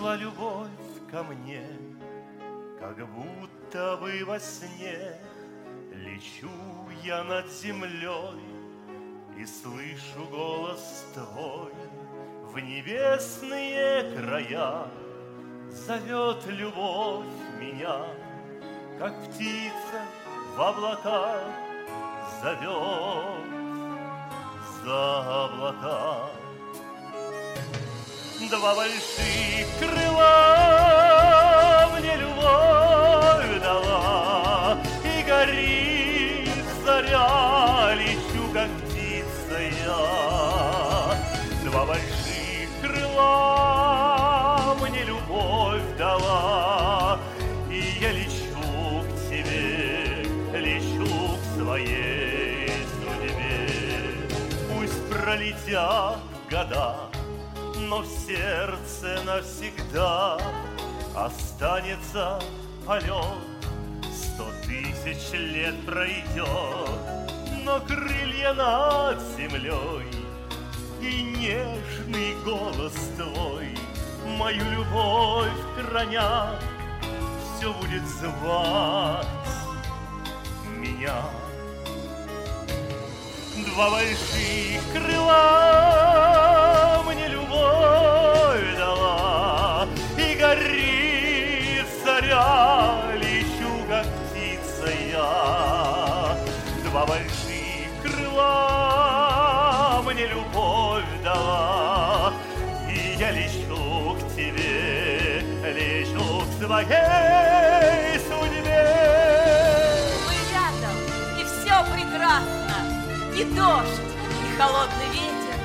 Пришла 0.02 0.16
любовь 0.16 0.68
ко 1.12 1.22
мне, 1.22 1.62
как 2.80 3.08
будто 3.08 3.98
бы 3.98 4.24
во 4.26 4.40
сне. 4.40 5.16
Лечу 5.94 6.50
я 7.04 7.24
над 7.24 7.48
землей 7.52 8.42
и 9.38 9.46
слышу 9.46 10.26
голос 10.32 11.06
твой. 11.14 11.72
В 12.52 12.58
небесные 12.58 14.18
края 14.18 14.88
Зовет 15.70 16.48
любовь 16.48 17.28
меня, 17.60 18.08
как 18.98 19.14
птица 19.26 20.02
в 20.56 20.62
облака 20.62 21.44
Зовет. 22.42 23.46
За 24.84 25.46
облака. 25.46 26.32
Два 28.50 28.76
больших 28.76 29.68
крыла 29.80 31.20
мне 31.98 32.16
любовь 32.18 33.62
дала, 33.62 34.78
И 35.04 35.24
горит 35.24 36.50
заря, 36.84 37.94
лечу, 37.94 38.52
как 38.52 38.68
птица 38.82 39.60
я. 39.86 41.16
Два 41.64 41.86
больших 41.86 42.70
крыла 42.82 44.76
мне 44.82 45.04
любовь 45.04 45.84
дала, 45.98 47.20
И 47.70 47.80
я 48.02 48.12
лечу 48.12 49.06
к 49.06 49.30
тебе, 49.30 50.26
лечу 50.60 51.38
к 51.38 51.44
своей 51.58 52.74
судьбе. 53.00 53.70
Пусть 54.74 55.10
пролетят 55.10 56.18
года, 56.50 57.01
но 57.92 58.04
в 58.04 58.08
сердце 58.08 59.22
навсегда 59.26 60.38
останется 61.14 62.40
полет. 62.86 63.12
Сто 64.16 64.46
тысяч 64.66 65.34
лет 65.34 65.76
пройдет, 65.86 67.28
но 67.66 67.82
крылья 67.82 68.54
над 68.54 69.20
землей 69.36 70.08
и 71.02 71.22
нежный 71.38 72.34
голос 72.46 72.94
твой 73.18 73.78
мою 74.38 74.64
любовь 74.72 75.52
храня 75.76 76.52
все 77.58 77.74
будет 77.74 78.08
звать 78.08 79.28
меня. 80.78 81.24
Два 83.68 83.90
больших 83.90 84.82
крыла 84.94 86.41
мне 100.22 100.28
любовь 100.28 101.04
дала, 101.24 102.34
И 102.88 103.16
я 103.18 103.32
лечу 103.32 104.16
к 104.16 104.36
тебе, 104.36 105.44
лечу 105.64 106.44
к 106.46 106.64
своей 106.64 108.20
судьбе. 108.20 108.84
Мы 110.28 110.36
рядом, 110.54 110.98
и 111.40 111.44
все 111.44 111.76
прекрасно, 111.94 112.78
и 113.36 113.44
дождь, 113.56 114.02
и 114.44 114.58
холодный 114.60 115.10
ветер. 115.12 115.58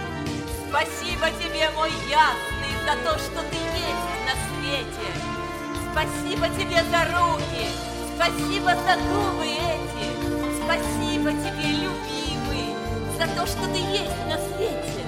Спасибо 0.68 1.26
тебе, 1.42 1.68
мой 1.76 1.90
ясный, 2.08 2.74
за 2.86 2.94
то, 3.04 3.18
что 3.18 3.42
ты 3.50 3.56
есть 3.56 4.14
на 4.24 4.34
свете. 4.46 5.08
Спасибо 5.92 6.48
тебе 6.58 6.82
за 6.90 7.04
руки, 7.12 7.66
спасибо 8.14 8.74
за 8.74 8.96
губы 9.08 9.46
эти. 9.46 10.06
Спасибо 10.62 11.30
тебе, 11.30 11.72
любимый, 11.72 12.15
за 13.16 13.26
то, 13.28 13.46
что 13.46 13.66
ты 13.72 13.78
есть 13.78 14.26
на 14.28 14.36
свете. 14.36 15.04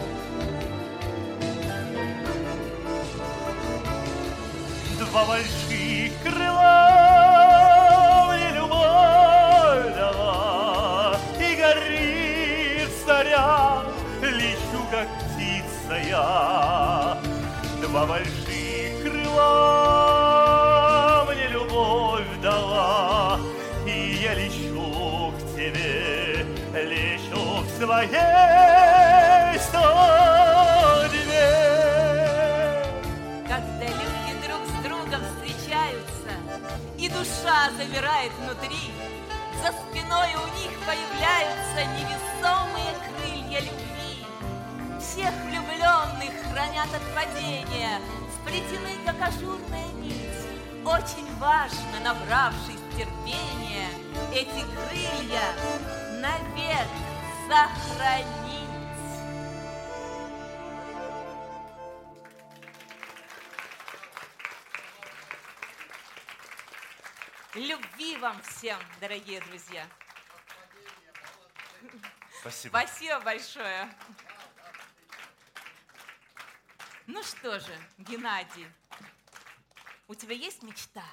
Два 4.98 5.24
больших 5.26 6.12
крыла 6.22 7.07
вам 68.18 68.40
всем, 68.42 68.78
дорогие 69.00 69.40
друзья. 69.42 69.86
Спасибо. 72.40 72.78
Спасибо 72.78 73.20
большое. 73.20 73.88
Ну 77.06 77.22
что 77.22 77.60
же, 77.60 77.72
Геннадий, 77.98 78.66
у 80.08 80.14
тебя 80.14 80.34
есть 80.34 80.62
мечта? 80.62 81.04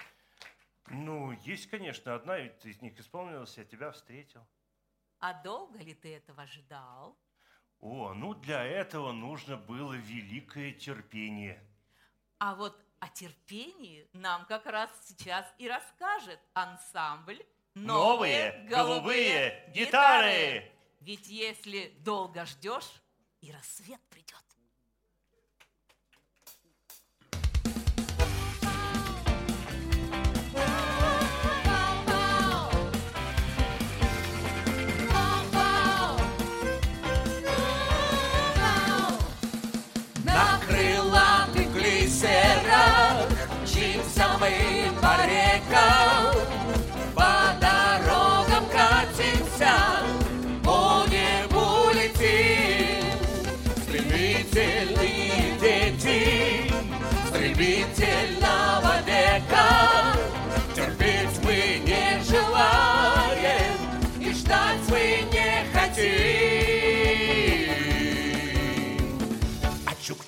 Ну, 0.87 1.31
есть, 1.43 1.69
конечно, 1.69 2.15
одна 2.15 2.39
из 2.39 2.81
них 2.81 2.99
исполнилась, 2.99 3.57
я 3.57 3.65
тебя 3.65 3.91
встретил. 3.91 4.45
А 5.19 5.33
долго 5.33 5.79
ли 5.79 5.93
ты 5.93 6.15
этого 6.15 6.45
ждал? 6.47 7.17
О, 7.79 8.13
ну 8.13 8.33
для 8.33 8.63
этого 8.63 9.11
нужно 9.11 9.57
было 9.57 9.93
великое 9.93 10.71
терпение. 10.71 11.63
А 12.39 12.55
вот 12.55 12.84
о 12.99 13.09
терпении 13.09 14.07
нам 14.13 14.45
как 14.45 14.65
раз 14.65 14.89
сейчас 15.05 15.45
и 15.57 15.67
расскажет 15.67 16.39
ансамбль 16.53 17.45
Новые 17.75 18.65
голубые 18.69 19.69
гитары. 19.75 20.71
Ведь 21.01 21.27
если 21.27 21.93
долго 21.99 22.45
ждешь, 22.45 22.89
и 23.41 23.51
рассвет 23.51 23.99
придет. 24.09 24.44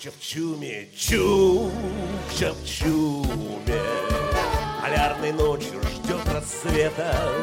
А 0.07 0.09
чукча 0.09 0.19
в 0.19 0.21
чуме, 0.21 0.88
чукча 0.95 2.53
в 2.53 2.65
чуме 2.65 3.81
Полярной 4.81 5.34
ночью 5.34 5.81
ждет 5.84 6.21
рассвета. 6.34 7.34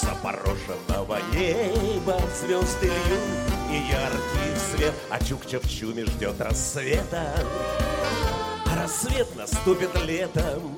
Запороженного 0.00 1.18
неба 1.32 2.20
звезды 2.40 2.86
льют 2.86 3.52
И 3.70 3.90
яркий 3.90 4.58
свет. 4.70 4.94
А 5.10 5.22
чукча 5.22 5.60
в 5.60 5.68
чуме 5.68 6.06
ждет 6.06 6.40
рассвета. 6.40 7.34
А 8.64 8.82
рассвет 8.82 9.36
наступит 9.36 9.94
летом. 10.06 10.74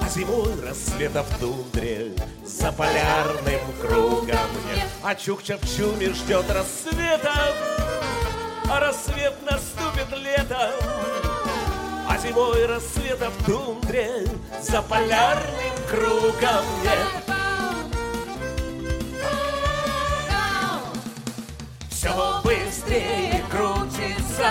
А 0.00 0.08
зимой 0.08 0.54
рассвета 0.62 1.24
в 1.24 1.38
тундре 1.38 2.12
За 2.44 2.70
полярным 2.70 3.60
кругом. 3.80 4.28
Нет 4.72 4.86
А 5.02 5.16
чукча 5.16 5.58
в 5.58 5.76
чуме 5.76 6.12
ждет 6.12 6.48
рассвета 6.48 7.87
а 8.70 8.80
рассвет 8.80 9.34
наступит 9.42 10.10
летом, 10.18 10.72
а 12.08 12.18
зимой 12.18 12.66
рассвета 12.66 13.30
в 13.30 13.44
тундре 13.44 14.26
за 14.60 14.82
полярным 14.82 15.74
кругом 15.88 16.64
нет. 16.82 17.36
Все 21.90 22.40
быстрее 22.44 23.42
крутится 23.50 24.50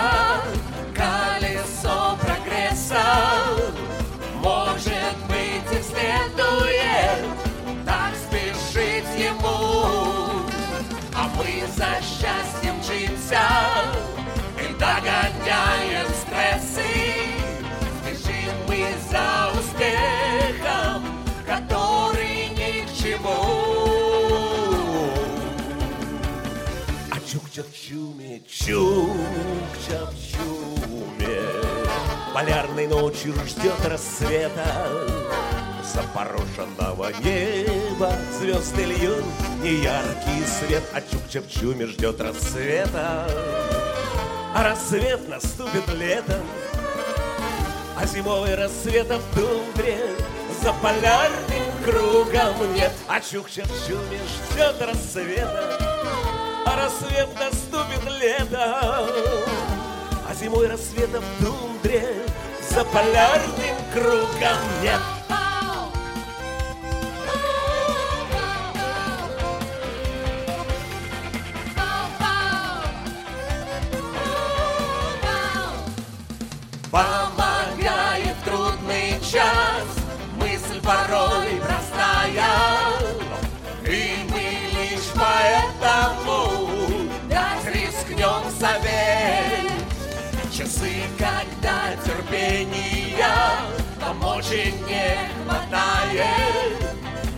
А 27.58 27.60
чукча 27.60 27.64
в 27.64 27.88
чуме, 27.88 28.40
чукча 28.46 30.06
в 30.06 30.14
чуме 30.30 31.40
Полярной 32.32 32.86
ночью 32.86 33.34
ждет 33.46 33.84
рассвета 33.84 35.08
запорошенного 35.82 37.10
неба. 37.20 38.12
Звезды 38.38 38.84
льют 38.84 39.24
неяркий 39.62 40.46
свет, 40.46 40.84
а 40.92 41.00
Чукча-Чуме 41.00 41.86
ждет 41.86 42.20
рассвета. 42.20 43.28
А 44.54 44.62
рассвет 44.62 45.28
наступит 45.28 45.88
летом, 45.94 46.46
а 47.96 48.06
зимовый 48.06 48.54
рассвет 48.54 49.08
в 49.08 49.34
тундре 49.34 49.98
За 50.62 50.72
полярным 50.74 51.72
кругом 51.84 52.74
нет. 52.74 52.92
А 53.08 53.18
Чукча-Чуме 53.18 54.20
ждет 54.52 54.80
рассвета 54.80 55.97
А 56.70 56.76
рассвет 56.76 57.28
наступит 57.40 58.04
летом 58.20 58.58
А 60.28 60.34
зимой 60.38 60.66
рассвета 60.66 61.22
в 61.22 61.42
тундре 61.42 62.14
За 62.68 62.84
полярным 62.84 63.76
кругом 63.94 64.58
нет. 64.82 65.00
Помогает 76.90 78.36
трудный 78.44 79.18
час 79.22 79.86
Мысль 80.38 80.82
порой 80.82 81.17
И 94.38 94.72
не 94.86 95.28
хватает. 95.42 96.78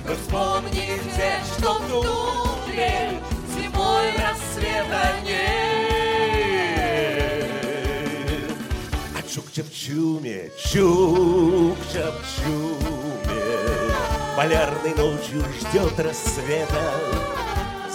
Вы 0.07 0.15
вспомните, 0.17 1.41
что 1.57 1.73
в 1.75 1.89
тундре 1.89 3.19
Зимой 3.55 4.11
рассвета 4.19 5.15
нет. 5.25 5.41
А 9.17 9.23
чукча 9.27 9.63
в 9.63 9.73
чуме, 9.73 10.51
чукча 10.63 12.13
в 12.13 12.21
чуме. 12.37 13.41
Полярной 14.37 14.95
ночью 14.95 15.43
ждет 15.59 15.99
рассвета 15.99 16.83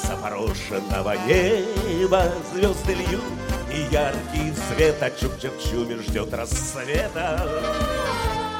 Запорошенного 0.04 1.16
неба. 1.28 2.34
Звезды 2.52 2.94
льют 2.96 3.24
И 3.72 3.86
яркий 3.94 4.52
свет, 4.68 4.98
а 5.02 5.12
чукча 5.12 5.52
в 5.52 5.62
чуме 5.64 5.98
ждет 6.02 6.34
рассвета 6.34 8.05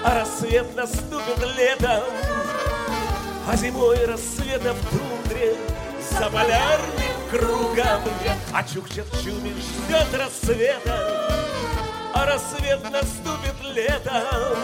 А 0.08 0.20
рассвет 0.20 0.76
наступит 0.76 1.40
летом 1.58 2.04
А 3.48 3.56
зимой 3.56 4.06
рассвета 4.06 4.74
в 4.74 4.90
тундре 4.90 5.56
За 6.12 6.30
полярным 6.30 7.30
кругом 7.32 8.02
А 8.54 8.64
чуме 8.64 9.54
ждет 9.54 10.14
рассвета 10.14 11.26
а 12.16 12.26
рассвет 12.26 12.82
наступит 12.92 13.62
летом, 13.76 14.58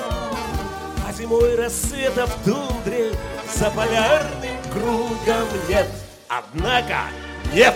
а 1.06 1.12
зимой 1.12 1.56
рассвета 1.56 2.26
в 2.26 2.46
тундре 2.46 3.12
за 3.54 3.70
полярным 3.72 4.64
кругом 4.72 5.48
нет. 5.68 5.86
Однако 6.30 7.02
нет. 7.52 7.76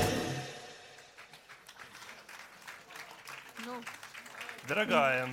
Дорогая, 4.66 5.28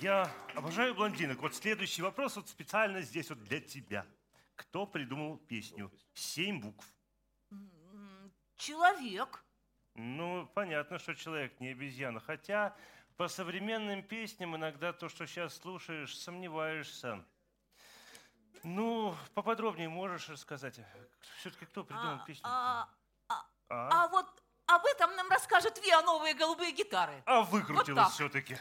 я 0.00 0.30
обожаю 0.54 0.94
блондинок. 0.94 1.38
Вот 1.40 1.54
следующий 1.54 2.02
вопрос 2.02 2.36
вот 2.36 2.48
специально 2.48 3.00
здесь 3.02 3.30
вот 3.30 3.42
для 3.44 3.60
тебя. 3.60 4.06
Кто 4.56 4.86
придумал 4.86 5.36
песню 5.38 5.90
«Семь 6.14 6.60
букв»? 6.60 6.86
Человек. 8.56 9.44
Ну, 9.94 10.46
понятно, 10.54 10.98
что 10.98 11.14
человек 11.14 11.58
не 11.60 11.68
обезьяна. 11.68 12.20
Хотя 12.20 12.76
по 13.16 13.28
современным 13.28 14.02
песням 14.02 14.56
иногда 14.56 14.92
то, 14.92 15.08
что 15.08 15.26
сейчас 15.26 15.56
слушаешь, 15.56 16.16
сомневаешься. 16.18 17.24
Ну, 18.64 19.14
поподробнее 19.34 19.88
можешь 19.88 20.28
рассказать? 20.28 20.80
Все-таки 21.38 21.64
кто 21.66 21.84
придумал 21.84 22.16
А, 22.20 22.24
песню? 22.26 22.42
а, 22.44 22.88
а, 23.28 23.44
А? 23.68 24.04
а 24.04 24.08
вот 24.08 24.26
об 24.66 24.84
этом 24.86 25.14
нам 25.14 25.28
расскажет 25.30 25.78
Виа 25.84 26.02
новые 26.02 26.34
голубые 26.34 26.72
гитары. 26.72 27.22
А 27.26 27.42
Вот 27.42 27.50
выкрутилась 27.50 28.06
так. 28.06 28.12
все-таки. 28.12 28.58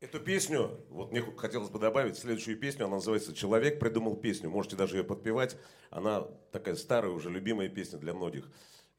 Эту 0.00 0.18
песню, 0.18 0.82
вот 0.88 1.12
мне 1.12 1.20
хотелось 1.20 1.68
бы 1.68 1.78
добавить 1.78 2.16
следующую 2.16 2.58
песню, 2.58 2.86
она 2.86 2.96
называется 2.96 3.34
«Человек 3.34 3.78
придумал 3.78 4.16
песню». 4.16 4.48
Можете 4.48 4.74
даже 4.74 4.96
ее 4.96 5.04
подпевать. 5.04 5.58
Она 5.90 6.22
такая 6.52 6.74
старая, 6.76 7.12
уже 7.12 7.28
любимая 7.28 7.68
песня 7.68 7.98
для 7.98 8.14
многих. 8.14 8.50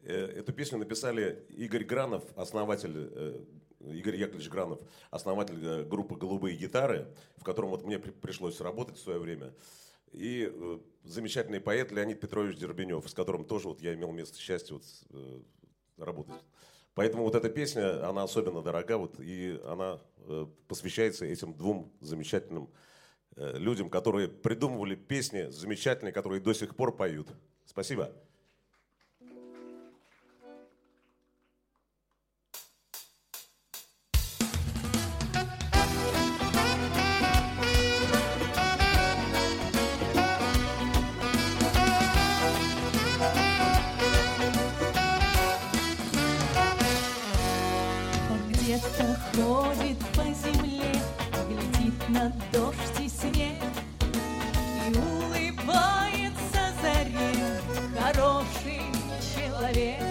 Э, 0.01 0.27
Эту 0.27 0.53
песню 0.53 0.77
написали 0.77 1.43
Игорь 1.49 1.85
Гранов, 1.85 2.23
основатель, 2.37 2.93
э, 2.95 3.43
Игорь 3.79 4.15
Яковлевич 4.15 4.47
Гранов, 4.49 4.79
основатель 5.09 5.65
э, 5.65 5.83
группы 5.85 6.15
«Голубые 6.15 6.55
гитары», 6.55 7.11
в 7.35 7.43
котором 7.43 7.71
вот 7.71 7.83
мне 7.83 7.97
при- 7.97 8.11
пришлось 8.11 8.61
работать 8.61 8.97
в 8.97 9.01
свое 9.01 9.17
время. 9.17 9.55
И 10.11 10.53
замечательный 11.03 11.61
поэт 11.61 11.91
Леонид 11.91 12.19
Петрович 12.19 12.57
Дербенев, 12.57 13.09
с 13.09 13.13
которым 13.15 13.43
тоже 13.43 13.69
вот 13.69 13.81
я 13.81 13.95
имел 13.95 14.11
место 14.11 14.37
счастья 14.37 14.75
вот, 14.75 14.83
работать. 15.97 16.35
Поэтому 16.93 17.23
вот 17.23 17.35
эта 17.35 17.49
песня, 17.49 18.07
она 18.07 18.23
особенно 18.23 18.61
дорога, 18.61 18.97
вот, 18.97 19.19
и 19.19 19.59
она 19.65 20.01
э, 20.17 20.45
посвящается 20.67 21.25
этим 21.25 21.53
двум 21.53 21.91
замечательным 22.01 22.69
э, 23.37 23.57
людям, 23.57 23.89
которые 23.89 24.27
придумывали 24.27 24.95
песни 24.95 25.47
замечательные, 25.49 26.11
которые 26.11 26.41
до 26.41 26.53
сих 26.53 26.75
пор 26.75 26.95
поют. 26.95 27.29
Спасибо. 27.65 28.11
Ходит 49.35 49.97
по 50.15 50.23
земле, 50.23 50.91
глядит 51.47 52.09
на 52.09 52.31
дождь 52.51 52.99
и 52.99 53.07
снег 53.07 53.57
и 54.87 54.97
улыбается 54.97 56.61
заре 56.81 57.61
хороший 57.99 58.81
человек. 59.35 60.03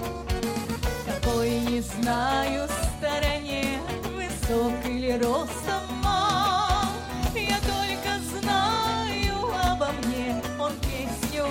Какой 1.07 1.51
не 1.51 1.81
знаю 1.81 2.69
стороне, 2.99 3.79
высок 4.05 4.73
или 4.87 5.13
ростом 5.13 5.83
мал, 6.03 6.87
я 7.35 7.59
только 7.59 8.19
знаю 8.39 9.35
обо 9.71 9.89
мне, 10.05 10.43
он 10.59 10.73
песню 10.81 11.47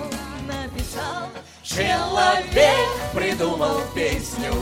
написал. 0.47 1.29
Человек 1.63 2.89
придумал 3.13 3.81
песню 3.93 4.53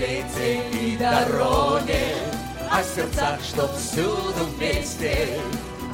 о 0.00 0.06
рассвете 0.06 0.62
и 0.72 0.96
дороге, 0.96 2.16
о 2.70 2.82
сердцах, 2.82 3.40
что 3.42 3.68
всюду 3.74 4.44
вместе, 4.56 5.38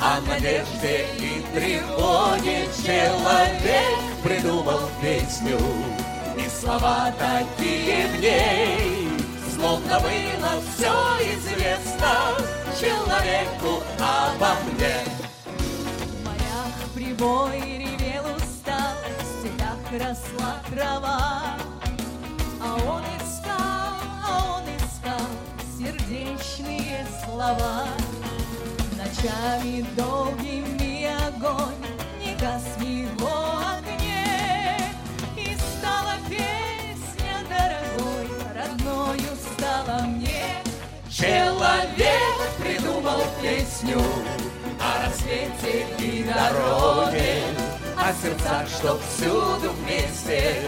о 0.01 0.21
надежде 0.21 1.07
и 1.19 1.43
тревоге. 1.53 2.69
Человек 2.85 3.99
придумал 4.23 4.81
песню, 5.03 5.59
и 6.37 6.49
слова 6.49 7.13
такие 7.19 8.07
в 8.09 8.21
ней, 8.21 9.09
словно 9.55 10.01
было 10.01 10.61
все 10.75 10.93
известно 11.35 12.37
человеку 12.79 13.83
обо 13.99 14.55
мне. 14.71 14.99
В 15.57 16.25
морях 16.25 16.91
прибой 16.95 17.61
ревел 17.61 18.25
устал, 18.37 18.95
в 19.19 19.41
степях 19.41 19.79
росла 19.93 20.61
трава. 20.71 21.57
А 22.61 22.75
он 22.89 23.03
искал, 23.03 23.16
слова. 27.47 27.87
Ночами 28.97 29.85
долгими 29.97 31.09
огонь 31.27 31.75
не 32.19 32.35
гас 32.41 32.65
в 32.77 33.25
огне. 33.79 34.77
И 35.37 35.57
стала 35.57 36.15
песня 36.29 37.37
дорогой, 37.49 38.29
родною 38.55 39.33
стала 39.55 40.03
мне. 40.03 40.63
Человек 41.09 42.51
придумал 42.59 43.23
песню 43.41 44.03
о 44.81 45.07
рассвете 45.07 45.87
и 45.99 46.25
дороге, 46.25 47.43
о 47.97 48.13
сердцах, 48.13 48.69
что 48.69 48.99
всюду 48.99 49.73
вместе, 49.73 50.63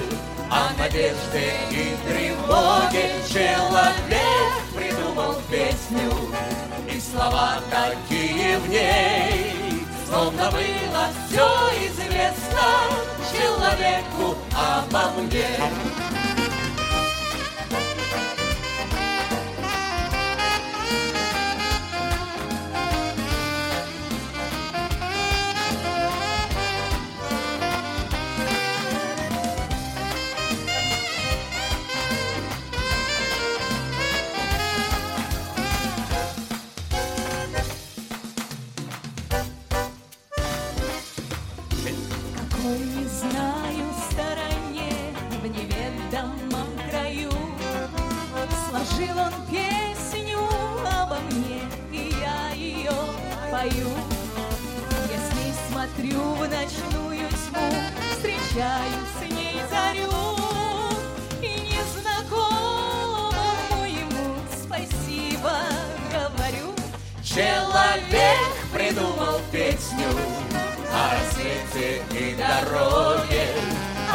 о 0.50 0.72
надежде 0.78 1.52
и 1.70 1.96
тревоге. 2.06 3.10
Человек 3.28 4.58
придумал 4.74 5.34
песню, 5.50 6.10
и 6.98 7.00
слова 7.00 7.60
такие 7.70 8.58
в 8.58 8.68
ней, 8.68 9.86
Словно 10.08 10.50
было 10.50 11.08
все 11.28 11.46
известно 11.86 12.60
человеку 13.30 14.36
обо 14.52 15.10
мне. 15.20 16.17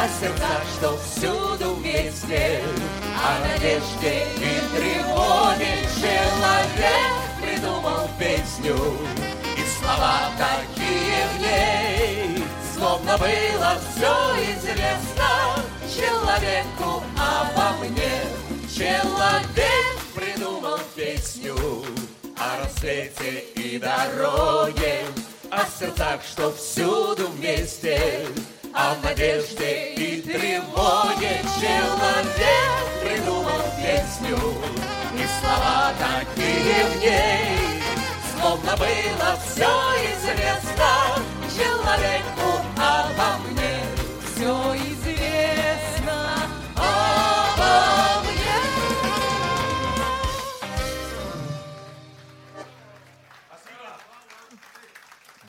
О 0.04 0.08
сердцах, 0.08 0.62
что 0.76 0.98
всюду 0.98 1.74
вместе, 1.76 2.60
о 3.16 3.40
надежде 3.40 4.26
и 4.36 4.76
тревоге. 4.76 5.78
Человек 5.96 7.14
придумал 7.40 8.10
песню, 8.18 8.76
и 9.56 9.64
слова 9.80 10.30
такие 10.36 11.26
в 11.32 11.40
ней, 11.40 12.44
словно 12.76 13.16
было 13.16 13.78
все 13.80 14.14
известно 14.52 15.56
человеку 15.88 17.02
обо 17.16 17.72
мне. 17.78 18.24
Человек 18.76 19.96
придумал 20.14 20.80
песню 20.94 21.56
о 22.36 22.62
рассвете 22.62 23.44
и 23.54 23.78
дороге, 23.78 25.06
о 25.50 25.64
сердцах, 25.64 26.20
что 26.30 26.52
всюду 26.52 27.28
вместе, 27.28 28.26
о 28.74 28.96
надежде 29.02 29.92
и 29.94 30.20
тревоге. 30.20 31.40
Человек 31.60 32.72
придумал 33.02 33.62
песню, 33.78 34.36
и 35.14 35.24
слова 35.40 35.92
такие 35.98 36.84
в 36.86 37.00
ней, 37.00 37.82
словно 38.36 38.76
было 38.76 39.38
все 39.46 39.70
известно 40.12 41.22
человеку 41.56 42.53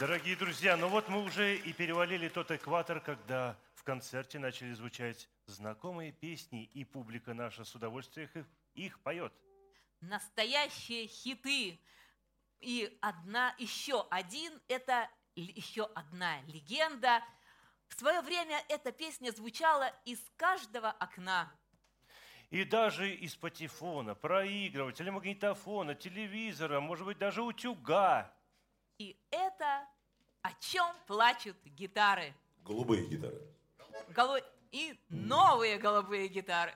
Дорогие 0.08 0.36
друзья, 0.36 0.78
ну 0.78 0.88
вот 0.88 1.10
мы 1.10 1.24
уже 1.24 1.58
и 1.58 1.74
перевалили 1.74 2.30
тот 2.30 2.52
экватор, 2.52 3.00
когда 3.00 3.58
в 3.74 3.82
концерте 3.82 4.38
начали 4.38 4.72
звучать 4.74 5.28
знакомые 5.48 6.12
песни, 6.12 6.64
и 6.64 6.84
публика 6.84 7.34
наша 7.34 7.64
с 7.64 7.74
удовольствием 7.74 8.30
их, 8.36 8.46
их 8.76 9.00
поет. 9.00 9.34
Настоящие 10.02 11.08
хиты. 11.08 11.80
И 12.60 12.96
одна, 13.02 13.56
еще 13.58 14.06
один, 14.12 14.54
это 14.68 15.10
еще 15.34 15.86
одна 15.96 16.40
легенда. 16.42 17.24
В 17.88 17.96
свое 17.96 18.22
время 18.22 18.64
эта 18.70 18.92
песня 18.92 19.32
звучала 19.32 19.92
из 20.06 20.20
каждого 20.36 20.92
окна. 20.92 21.52
И 22.52 22.64
даже 22.64 23.12
из 23.12 23.36
патефона, 23.36 24.14
проигрывателя, 24.14 25.12
магнитофона, 25.12 25.96
телевизора, 25.96 26.80
может 26.80 27.08
быть, 27.08 27.18
даже 27.18 27.42
утюга. 27.42 28.32
И 29.00 29.20
это 29.32 29.88
о 30.46 30.52
чем 30.60 30.86
плачут 31.08 31.58
гитары. 31.66 32.34
Голубые 32.64 33.06
гитары. 33.08 33.42
Голо- 34.16 34.42
И 34.72 35.00
новые 35.10 35.78
голубые 35.78 36.28
гитары. 36.28 36.74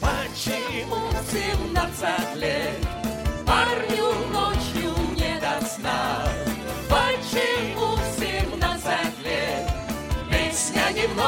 Почему 0.00 0.96
в 1.10 1.32
17 1.32 2.36
лет 2.36 2.83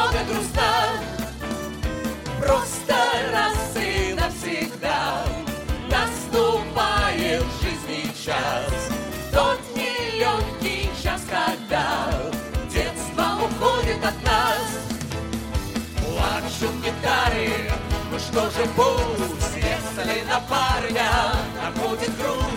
песня 0.07 0.21
немного 0.21 0.33
грустна? 0.33 0.73
Просто 2.39 2.95
раз 3.33 3.57
и 3.77 4.15
навсегда 4.15 5.25
наступает 5.91 7.43
в 7.43 7.63
жизни 7.63 8.13
час, 8.15 8.73
тот 9.33 9.61
нелегкий 9.75 10.91
час, 11.03 11.23
когда 11.29 12.11
детство 12.71 13.39
уходит 13.45 14.05
от 14.05 14.23
нас. 14.25 14.61
Плачут 16.05 16.75
гитары, 16.85 17.73
ну 18.11 18.19
что 18.19 18.43
же 18.51 18.67
пусть, 18.77 19.57
если 19.57 20.25
на 20.25 20.41
парня 20.41 21.11
находит 21.63 22.17
груз, 22.19 22.37
то 22.37 22.56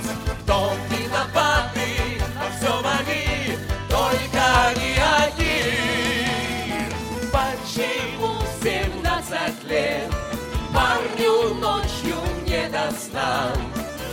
ночью 11.59 12.15
не 12.47 12.69
до 12.69 12.91
сна? 12.95 13.51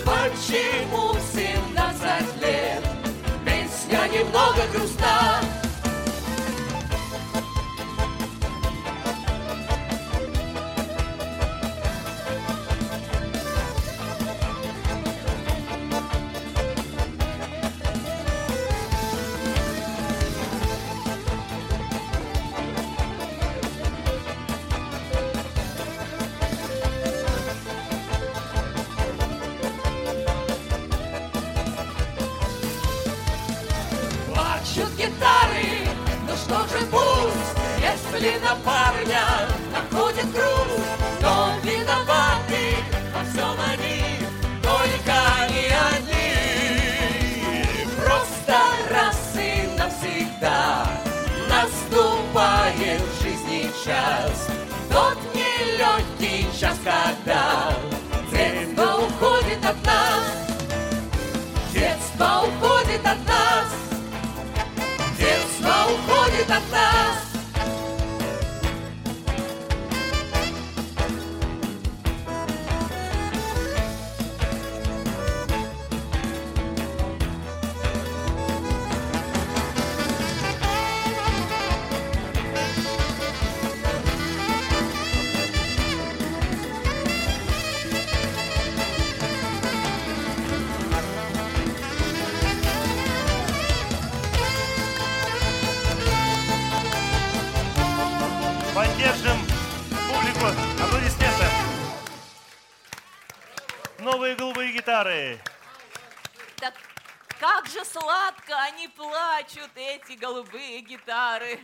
Почему 0.05 1.13
в 1.13 1.21
17 1.35 2.43
лет 2.43 2.85
песня 3.45 4.09
немного 4.09 4.63
грустна? 4.73 5.41
Если 38.17 38.39
на 38.39 38.55
парня 38.57 39.25
находит 39.73 40.33
груз, 40.33 40.81
то 41.21 41.51
виноваты 41.63 42.77
во 43.15 43.23
всем 43.25 43.57
они, 43.73 44.03
только 44.63 45.17
не 45.51 45.67
они. 45.93 46.31
Просто 47.97 48.57
раз 48.91 49.35
и 49.37 49.69
навсегда 49.77 50.87
наступает 51.49 53.03
в 53.03 53.23
жизни 53.23 53.71
час, 53.85 54.49
тот 54.91 55.19
нелегкий 55.35 56.47
час, 56.59 56.79
когда 56.85 57.75
детство 58.31 58.99
уходит 58.99 59.65
от 59.65 59.85
нас, 59.85 60.25
детство 61.73 62.45
уходит 62.47 63.01
от 63.07 63.27
нас. 63.27 63.67
Детство 65.19 65.75
уходит 65.91 66.51
от 66.51 66.71
нас. 66.71 67.26
Гитары. 104.87 105.41
Так 106.57 106.75
как 107.41 107.67
же 107.67 107.85
сладко 107.85 108.57
они 108.63 108.87
плачут, 108.89 109.71
эти 109.75 110.13
голубые 110.13 110.81
гитары. 110.81 111.59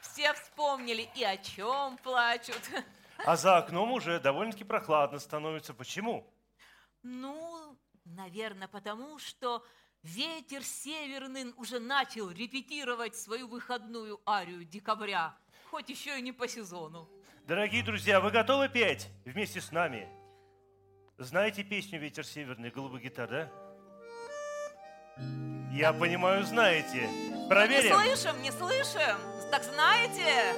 Все 0.00 0.32
вспомнили 0.32 1.10
и 1.16 1.24
о 1.24 1.36
чем 1.36 1.98
плачут. 1.98 2.60
А 3.24 3.36
за 3.36 3.56
окном 3.58 3.92
уже 3.92 4.20
довольно-таки 4.20 4.62
прохладно 4.62 5.18
становится. 5.18 5.74
Почему? 5.74 6.32
Ну, 7.02 7.76
наверное, 8.04 8.68
потому 8.68 9.18
что 9.18 9.64
ветер 10.04 10.62
северный 10.62 11.52
уже 11.56 11.80
начал 11.80 12.30
репетировать 12.30 13.16
свою 13.16 13.48
выходную 13.48 14.20
арию 14.24 14.64
декабря, 14.64 15.36
хоть 15.70 15.88
еще 15.88 16.16
и 16.18 16.22
не 16.22 16.32
по 16.32 16.46
сезону. 16.46 17.10
Дорогие 17.48 17.82
друзья, 17.82 18.20
вы 18.20 18.30
готовы 18.30 18.68
петь 18.68 19.08
вместе 19.24 19.60
с 19.60 19.72
нами? 19.72 20.25
Знаете 21.18 21.62
песню 21.62 21.98
«Ветер 21.98 22.26
северный» 22.26 22.70
голубых 22.70 23.00
гитар, 23.02 23.28
да? 23.30 23.48
Я 25.72 25.94
понимаю, 25.94 26.44
знаете. 26.44 27.08
Проверим. 27.48 27.98
Не 27.98 28.14
слышим, 28.14 28.42
не 28.42 28.52
слышим. 28.52 29.16
Так 29.50 29.62
знаете? 29.64 30.54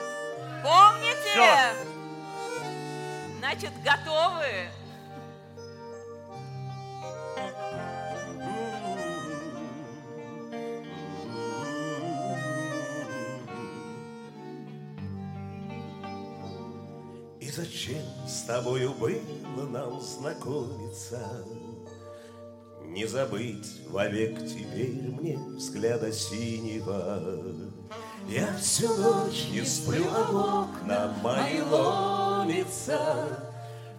Помните? 0.65 1.31
Всё. 1.31 1.75
Значит, 3.39 3.71
готовы? 3.85 4.69
Зачем 17.59 18.05
с 18.25 18.43
тобою 18.43 18.95
было 18.95 19.67
нам 19.69 20.01
знакомиться? 20.01 21.45
Не 22.85 23.05
забыть 23.07 23.81
вовек 23.89 24.39
теперь 24.47 25.11
мне 25.11 25.37
взгляда 25.57 26.13
синего. 26.13 27.21
Я 28.29 28.57
всю 28.59 28.95
ночь 28.97 29.49
не 29.51 29.63
сплю, 29.63 30.05
а 30.09 30.69
окна 30.69 31.15
мои 31.21 31.61
ломится. 31.61 33.43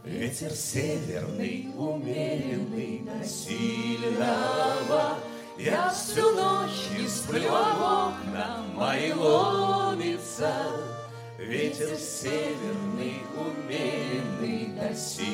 Ветер 0.05 0.51
северный, 0.51 1.69
умеренный 1.75 2.99
до 2.99 3.27
сильного. 3.27 5.17
Я 5.57 5.89
всю 5.89 6.31
ночь 6.31 6.87
не 6.97 7.07
сплю, 7.07 7.49
а 7.51 8.13
окна 8.13 8.63
мои 8.73 9.11
ломится. 9.11 10.53
Ветер 11.39 11.95
северный, 11.97 13.23
умеренный 13.33 14.73
до 14.75 14.93
сильного. 14.93 15.29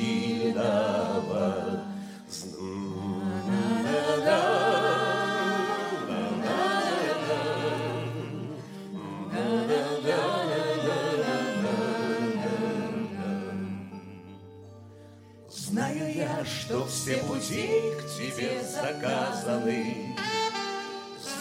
Знаю 15.49 16.15
я, 16.15 16.45
что 16.45 16.85
все 16.85 17.17
пути 17.17 17.81
к 17.99 18.03
тебе 18.15 18.61
заказаны. 18.63 20.15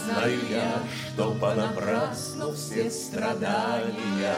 Знаю 0.04 0.38
я, 0.50 0.82
что 1.14 1.34
понапрасну 1.40 2.52
все 2.52 2.90
страдания. 2.90 4.36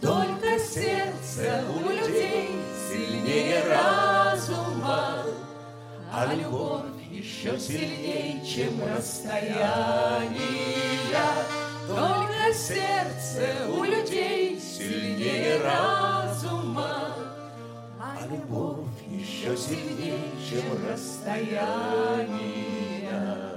Только 0.00 0.60
сердце 0.60 1.64
у 1.74 1.90
людей 1.90 2.50
сильнее 2.88 3.64
разума, 3.64 5.24
А 6.12 6.32
любовь 6.32 6.84
еще 7.10 7.58
сильнее, 7.58 8.40
чем 8.46 8.80
расстояние. 8.94 10.38
Только 11.88 12.54
сердце 12.54 13.68
у 13.76 13.82
людей 13.82 14.60
сильнее 14.60 15.60
разума, 15.62 17.12
А 18.00 18.16
любовь 18.30 18.86
еще 19.08 19.56
сильнее, 19.56 20.30
чем 20.48 20.62
расстояние. 20.88 23.47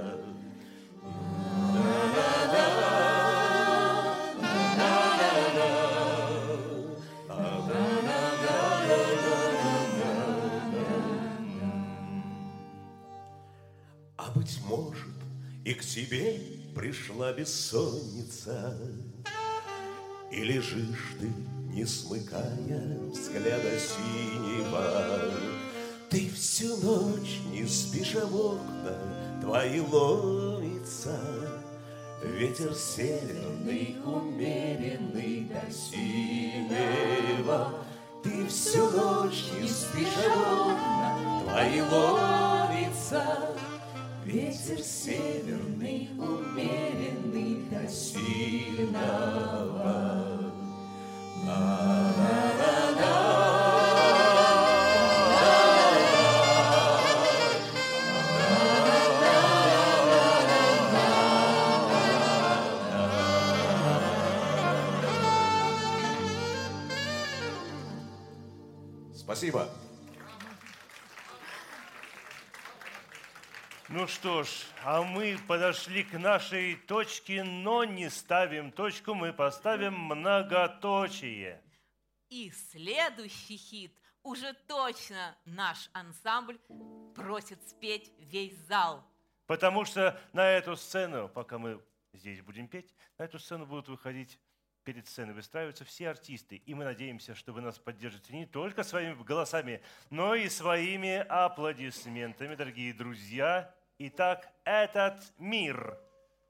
Быть 14.42 14.58
может, 14.66 15.14
и 15.64 15.72
к 15.72 15.84
тебе 15.84 16.40
пришла 16.74 17.32
бессонница, 17.32 18.76
И 20.32 20.42
лежишь 20.42 21.14
ты, 21.20 21.30
не 21.72 21.84
смыкая 21.84 22.98
взгляда 23.10 23.78
синего. 23.78 25.30
Ты 26.10 26.28
всю 26.30 26.76
ночь 26.78 27.38
не 27.52 27.64
спишь, 27.66 28.16
а 28.16 28.26
в 28.26 28.34
окна 28.34 28.96
твои 29.42 29.78
ломится. 29.80 31.16
Ветер 32.24 32.74
северный, 32.74 33.96
умеренный 34.04 35.48
до 35.50 35.70
синего. 35.70 37.74
Ты 38.24 38.48
всю 38.48 38.90
ночь 38.90 39.44
не 39.60 39.68
спишь, 39.68 40.08
а 40.16 40.28
в 40.28 40.68
окна 40.68 41.42
твои 41.44 41.80
ломится. 41.82 43.52
Ветер 44.24 44.78
северный, 44.78 46.08
умеренный 46.16 47.64
до 47.70 47.88
сильного. 47.88 49.42
Спасибо. 69.14 69.68
Ну 73.94 74.06
что 74.06 74.42
ж, 74.42 74.48
а 74.84 75.02
мы 75.02 75.36
подошли 75.46 76.02
к 76.02 76.18
нашей 76.18 76.76
точке, 76.76 77.44
но 77.44 77.84
не 77.84 78.08
ставим 78.08 78.72
точку, 78.72 79.12
мы 79.12 79.34
поставим 79.34 79.92
многоточие. 79.92 81.60
И 82.30 82.50
следующий 82.52 83.58
хит 83.58 83.94
уже 84.22 84.54
точно 84.66 85.36
наш 85.44 85.90
ансамбль 85.92 86.58
просит 87.14 87.62
спеть 87.68 88.10
весь 88.18 88.56
зал. 88.60 89.04
Потому 89.46 89.84
что 89.84 90.18
на 90.32 90.48
эту 90.48 90.74
сцену, 90.74 91.28
пока 91.28 91.58
мы 91.58 91.78
здесь 92.14 92.40
будем 92.40 92.68
петь, 92.68 92.94
на 93.18 93.24
эту 93.24 93.38
сцену 93.38 93.66
будут 93.66 93.88
выходить 93.88 94.40
перед 94.84 95.06
сценой 95.06 95.34
выстраиваются 95.34 95.84
все 95.84 96.08
артисты. 96.08 96.56
И 96.56 96.74
мы 96.74 96.84
надеемся, 96.84 97.34
что 97.34 97.52
вы 97.52 97.60
нас 97.60 97.78
поддержите 97.78 98.32
не 98.32 98.46
только 98.46 98.84
своими 98.84 99.22
голосами, 99.22 99.82
но 100.08 100.34
и 100.34 100.48
своими 100.48 101.18
аплодисментами, 101.28 102.54
дорогие 102.54 102.94
друзья. 102.94 103.72
Итак, 104.04 104.52
этот 104.64 105.32
мир. 105.38 105.96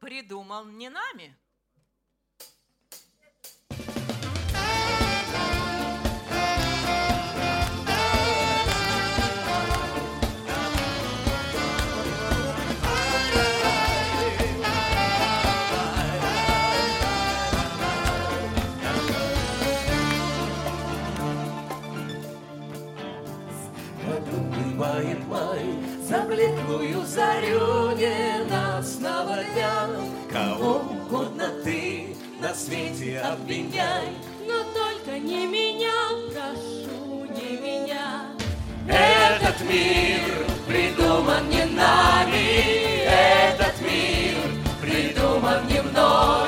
Придумал 0.01 0.65
не 0.65 0.89
нами. 0.89 1.37
Заблеклую 26.33 27.05
зарю 27.07 27.97
ненастного 27.97 29.37
дня. 29.55 29.89
Кого 30.31 30.77
угодно 30.77 31.49
ты 31.63 32.17
на 32.41 32.55
свете 32.55 33.21
обвиняй, 33.21 34.09
Но 34.47 34.65
только 34.73 35.19
не 35.19 35.47
меня, 35.47 35.93
прошу, 36.33 37.27
не 37.27 37.59
меня. 37.59 38.27
Этот 38.89 39.61
мир 39.69 40.21
придуман 40.67 41.49
не 41.49 41.65
нами, 41.67 43.05
этот 43.05 43.81
мир 43.83 44.37
придуман 44.81 45.67
не 45.69 45.83
мной, 45.83 46.42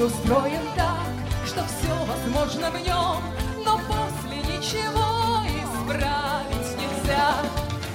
Мир 0.00 0.06
устроен 0.06 0.62
так, 0.76 1.10
что 1.44 1.62
все 1.66 1.92
возможно 2.06 2.70
в 2.70 2.86
нем, 2.86 3.22
но 3.62 3.78
после 3.86 4.38
ничего 4.38 5.42
исправить 5.44 6.78
нельзя. 6.78 7.34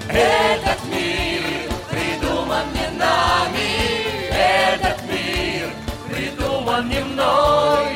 Этот 0.10 0.86
мир 0.86 1.72
придуман 1.90 2.66
не 2.76 3.00
нами, 3.00 4.30
этот 4.30 5.02
мир 5.10 5.72
придуман 6.08 6.90
не 6.90 7.00
мной, 7.00 7.88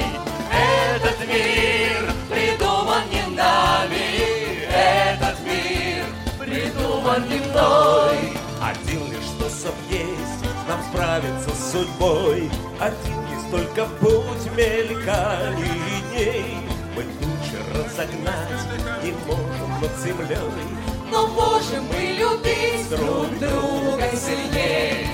этот 0.52 1.19
мир 1.27 2.11
придуман 2.31 3.07
не 3.11 3.36
нами, 3.36 4.65
этот 4.72 5.38
мир 5.45 6.06
придуман 6.40 7.30
не 7.30 7.40
мной. 7.48 8.34
Один 8.60 9.11
лишь 9.11 9.26
способ 9.26 9.76
есть 9.91 10.40
нам 10.68 10.81
справиться 10.91 11.49
с 11.49 11.72
судьбой, 11.73 12.49
Один 12.80 13.19
есть 13.31 13.38
только 13.51 13.85
путь 13.99 14.45
мельканий. 14.55 15.69
Мы 16.95 17.03
тучи 17.03 17.57
разогнать 17.73 19.03
не 19.03 19.11
можем 19.27 19.81
над 19.81 19.97
землей, 19.97 20.38
Но 21.11 21.27
можем 21.27 21.85
мы 21.85 22.01
любить 22.17 22.89
друг 22.89 23.30
друга 23.39 24.09
сильней. 24.15 25.07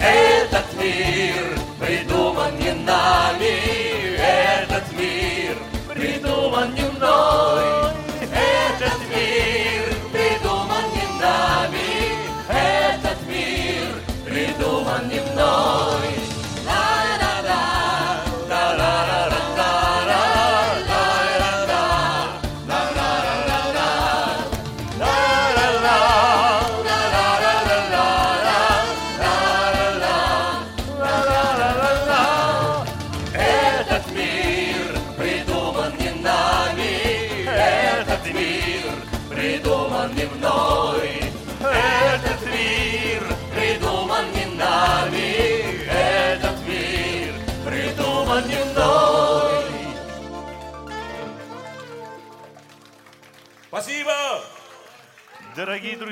Этот 0.00 0.64
мир 0.80 1.58
придуман 1.78 2.56
не 2.58 2.72
нами, 2.72 4.16
этот 4.16 4.84
мир 4.98 5.56
придуман 5.94 6.74
не 6.74 6.82
мной, 6.82 7.81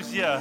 друзья, 0.01 0.41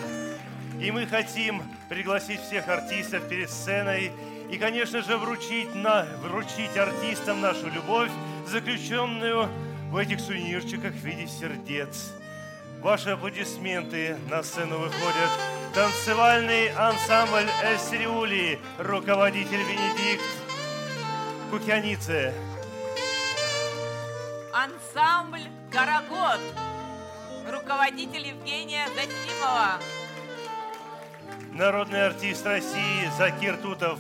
и 0.79 0.89
мы 0.89 1.05
хотим 1.05 1.61
пригласить 1.89 2.39
всех 2.39 2.69
артистов 2.69 3.27
перед 3.27 3.49
сценой 3.49 4.13
и, 4.49 4.57
конечно 4.57 5.01
же, 5.01 5.17
вручить, 5.17 5.75
на, 5.75 6.07
вручить 6.21 6.77
артистам 6.77 7.41
нашу 7.41 7.67
любовь, 7.67 8.09
заключенную 8.47 9.49
в 9.91 9.97
этих 9.97 10.21
сувенирчиках 10.21 10.93
в 10.93 11.03
виде 11.03 11.27
сердец. 11.27 12.13
Ваши 12.79 13.09
аплодисменты 13.09 14.15
на 14.29 14.43
сцену 14.43 14.77
выходят 14.77 15.29
танцевальный 15.73 16.69
ансамбль 16.69 17.49
Эсриули, 17.75 18.61
руководитель 18.77 19.59
Венедикт 19.59 20.23
Кукьянице. 21.51 22.33
Ансамбль 24.53 25.43
«Карагод». 25.69 26.68
Руководитель 27.49 28.27
Евгения 28.27 28.85
Засимова. 28.89 29.79
Народный 31.51 32.05
артист 32.05 32.45
России 32.45 33.09
Закир 33.17 33.57
Тутов. 33.57 33.99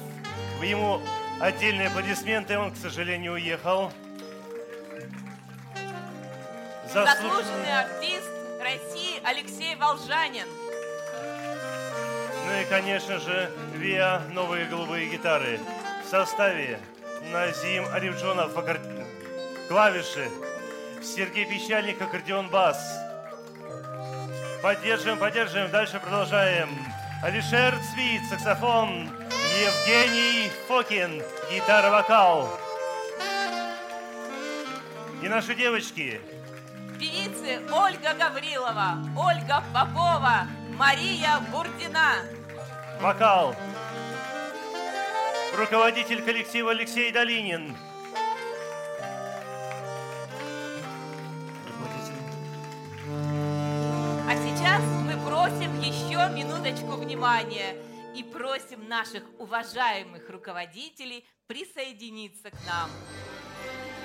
Ему 0.61 1.01
отдельные 1.39 1.87
аплодисменты, 1.87 2.57
он, 2.57 2.71
к 2.71 2.77
сожалению, 2.77 3.33
уехал. 3.33 3.91
Заслуженный 6.93 7.79
артист 7.79 8.29
России 8.61 9.19
Алексей 9.23 9.75
Волжанин. 9.75 10.47
Ну 12.45 12.61
и, 12.61 12.65
конечно 12.65 13.19
же, 13.19 13.51
ВИА 13.75 14.21
«Новые 14.31 14.65
голубые 14.65 15.09
гитары». 15.09 15.59
В 16.05 16.09
составе 16.09 16.79
Назим 17.31 17.85
Арифджонов 17.93 18.57
аккор... 18.57 18.79
клавиши, 19.67 20.29
Сергей 21.03 21.45
Печальник 21.45 22.01
аккордеон 22.01 22.49
бас. 22.49 23.08
Поддерживаем, 24.61 25.17
поддерживаем, 25.19 25.71
дальше 25.71 25.99
продолжаем. 25.99 26.69
Алишер 27.23 27.77
Цвит, 27.79 28.21
саксофон, 28.29 29.09
Евгений 29.57 30.51
Фокин, 30.67 31.21
гитара-вокал. 31.51 32.59
И 35.21 35.27
наши 35.27 35.55
девочки, 35.55 36.19
Певицы 36.99 37.61
Ольга 37.71 38.13
Гаврилова, 38.13 38.97
Ольга 39.17 39.63
Попова, 39.73 40.47
Мария 40.77 41.39
Бурдина. 41.51 42.15
вокал. 42.99 43.55
Руководитель 45.55 46.21
коллектива 46.21 46.71
Алексей 46.71 47.11
Долинин. 47.11 47.75
Просим 55.59 55.81
еще 55.81 56.33
минуточку 56.33 56.95
внимания 56.95 57.75
и 58.15 58.23
просим 58.23 58.87
наших 58.87 59.23
уважаемых 59.39 60.29
руководителей 60.29 61.25
присоединиться 61.47 62.49
к 62.49 62.53
нам. 62.65 62.89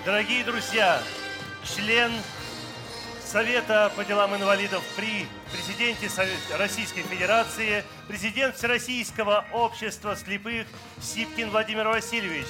Дорогие 0.04 0.42
друзья, 0.42 1.00
член 1.64 2.10
Совета 3.24 3.92
по 3.94 4.04
делам 4.04 4.34
инвалидов 4.34 4.82
при 4.96 5.26
президенте 5.52 6.08
Российской 6.56 7.02
Федерации, 7.02 7.84
президент 8.08 8.56
Всероссийского 8.56 9.44
общества 9.52 10.16
слепых 10.16 10.66
Сипкин 11.00 11.50
Владимир 11.50 11.86
Васильевич, 11.86 12.48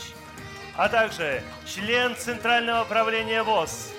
а 0.76 0.88
также 0.88 1.42
член 1.66 2.16
Центрального 2.16 2.84
правления 2.84 3.42
ВОЗ, 3.42 3.92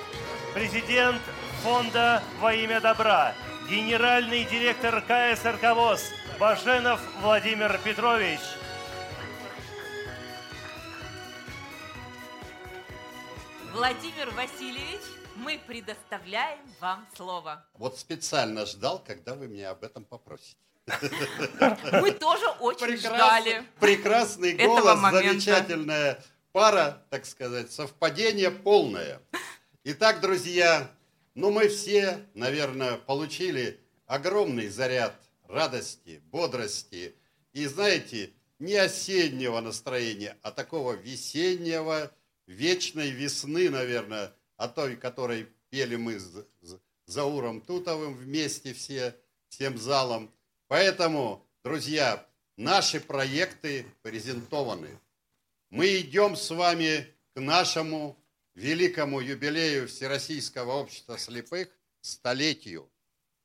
президент 0.55 1.21
Фонда 1.61 2.23
«Во 2.39 2.53
имя 2.53 2.81
добра», 2.81 3.35
генеральный 3.69 4.45
директор 4.45 5.01
КСРК 5.01 5.75
ВОЗ 5.75 6.01
Баженов 6.39 7.01
Владимир 7.21 7.79
Петрович– 7.83 8.39
Владимир 13.75 14.31
Васильевич, 14.31 15.01
мы 15.35 15.59
предоставляем 15.67 16.59
вам 16.79 17.05
слово. 17.13 17.65
Вот 17.73 17.99
специально 17.99 18.65
ждал, 18.65 19.03
когда 19.05 19.35
вы 19.35 19.49
меня 19.49 19.71
об 19.71 19.83
этом 19.83 20.05
попросите. 20.05 20.55
Мы 21.91 22.11
тоже 22.11 22.47
очень 22.61 22.95
ждали. 22.95 23.65
Прекрасный 23.81 24.53
голос, 24.53 24.97
замечательная 25.01 26.23
пара, 26.53 27.03
так 27.09 27.25
сказать, 27.25 27.69
совпадение 27.69 28.49
полное. 28.49 29.19
Итак, 29.83 30.21
друзья, 30.21 30.89
ну 31.35 31.51
мы 31.51 31.67
все, 31.67 32.25
наверное, 32.33 32.97
получили 32.97 33.80
огромный 34.05 34.69
заряд 34.69 35.15
радости, 35.47 36.22
бодрости 36.31 37.15
и, 37.53 37.65
знаете, 37.67 38.31
не 38.59 38.75
осеннего 38.75 39.59
настроения, 39.59 40.38
а 40.41 40.51
такого 40.51 40.93
весеннего, 40.93 42.11
вечной 42.47 43.11
весны, 43.11 43.69
наверное, 43.69 44.33
о 44.57 44.67
той, 44.67 44.95
которой 44.95 45.47
пели 45.69 45.97
мы 45.97 46.19
с 46.19 46.45
Зауром 47.05 47.61
Тутовым 47.61 48.15
вместе 48.15 48.73
все, 48.73 49.15
всем 49.49 49.77
залом. 49.77 50.31
Поэтому, 50.67 51.45
друзья, 51.64 52.25
наши 52.57 52.99
проекты 52.99 53.85
презентованы. 54.01 54.99
Мы 55.69 55.99
идем 55.99 56.35
с 56.35 56.49
вами 56.49 57.07
к 57.33 57.41
нашему 57.41 58.17
великому 58.56 59.19
юбилею 59.19 59.88
Всероссийского 59.88 60.74
общества 60.74 61.17
слепых 61.17 61.67
столетию. 62.01 62.90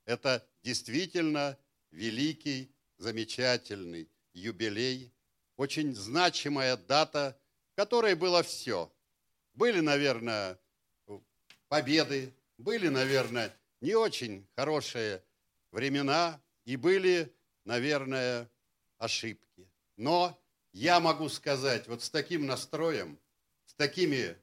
Это 0.06 0.46
действительно 0.62 1.58
великий, 1.90 2.72
замечательный 2.96 4.08
юбилей, 4.32 5.12
очень 5.56 5.94
значимая 5.94 6.76
дата, 6.76 7.36
в 7.72 7.76
которой 7.76 8.14
было 8.14 8.42
все. 8.42 8.92
Были, 9.54 9.80
наверное, 9.80 10.58
победы, 11.68 12.32
были, 12.58 12.88
наверное, 12.88 13.54
не 13.80 13.94
очень 13.94 14.46
хорошие 14.54 15.22
времена 15.72 16.40
и 16.64 16.76
были, 16.76 17.32
наверное, 17.64 18.48
ошибки. 18.98 19.68
Но 19.96 20.38
я 20.72 21.00
могу 21.00 21.28
сказать, 21.28 21.88
вот 21.88 22.02
с 22.02 22.10
таким 22.10 22.46
настроем, 22.46 23.18
с 23.66 23.74
такими 23.74 24.36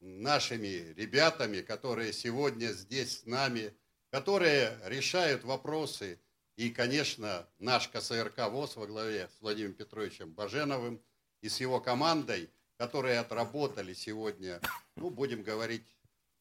нашими 0.00 0.92
ребятами, 0.96 1.60
которые 1.60 2.12
сегодня 2.12 2.68
здесь 2.68 3.20
с 3.20 3.26
нами, 3.26 3.74
которые 4.10 4.78
решают 4.84 5.44
вопросы. 5.44 6.20
И, 6.56 6.70
конечно, 6.70 7.48
наш 7.58 7.88
КСРК 7.88 8.48
ВОЗ 8.50 8.76
во 8.76 8.86
главе 8.86 9.28
с 9.36 9.40
Владимиром 9.40 9.74
Петровичем 9.74 10.32
Баженовым 10.32 11.00
и 11.40 11.48
с 11.48 11.60
его 11.60 11.80
командой, 11.80 12.50
которые 12.76 13.18
отработали 13.18 13.94
сегодня, 13.94 14.60
ну, 14.96 15.10
будем 15.10 15.42
говорить, 15.42 15.86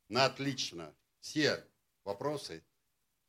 на 0.09 0.25
отлично. 0.25 0.93
Все 1.19 1.63
вопросы 2.03 2.63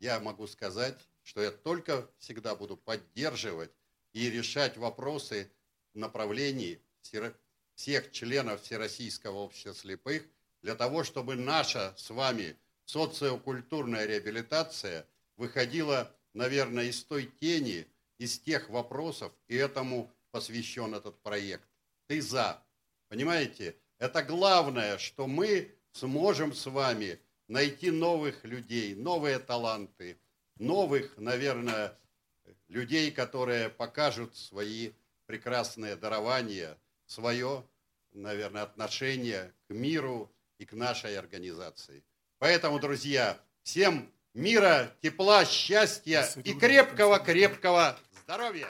я 0.01 0.19
могу 0.21 0.47
сказать, 0.47 0.99
что 1.23 1.43
я 1.43 1.51
только 1.51 2.11
всегда 2.19 2.55
буду 2.57 2.77
поддерживать 2.77 3.71
и 4.13 4.31
решать 4.31 4.77
вопросы 4.77 5.51
в 5.93 5.99
направлении 5.99 6.81
всех 7.81 8.13
членов 8.13 8.61
Всероссийского 8.61 9.39
общества 9.39 9.75
слепых 9.75 10.23
для 10.61 10.75
того, 10.75 11.03
чтобы 11.03 11.35
наша 11.35 11.95
с 11.97 12.11
вами 12.11 12.55
социокультурная 12.85 14.05
реабилитация 14.05 15.07
выходила, 15.39 16.15
наверное, 16.35 16.85
из 16.85 17.03
той 17.05 17.33
тени, 17.41 17.87
из 18.19 18.39
тех 18.39 18.69
вопросов, 18.69 19.33
и 19.49 19.57
этому 19.57 20.13
посвящен 20.31 20.95
этот 20.95 21.19
проект. 21.23 21.67
Ты 22.07 22.21
за. 22.21 22.63
Понимаете? 23.09 23.75
Это 23.99 24.23
главное, 24.23 24.99
что 24.99 25.27
мы 25.27 25.75
сможем 25.93 26.53
с 26.53 26.67
вами 26.67 27.19
найти 27.49 27.91
новых 27.91 28.45
людей, 28.45 28.95
новые 28.95 29.39
таланты, 29.39 30.19
новых, 30.59 31.17
наверное, 31.17 31.99
людей, 32.69 33.11
которые 33.11 33.71
покажут 33.71 34.37
свои 34.37 34.93
прекрасные 35.25 35.97
дарования, 35.97 36.77
свое, 37.11 37.65
наверное, 38.13 38.63
отношение 38.63 39.55
к 39.69 39.73
миру 39.73 40.33
и 40.59 40.65
к 40.65 40.73
нашей 40.73 41.19
организации. 41.19 42.05
Поэтому, 42.39 42.79
друзья, 42.79 43.39
всем 43.63 44.13
мира, 44.35 44.95
тепла, 45.03 45.45
счастья 45.45 46.27
и 46.45 46.55
крепкого-крепкого 46.55 47.99
здоровья! 48.23 48.69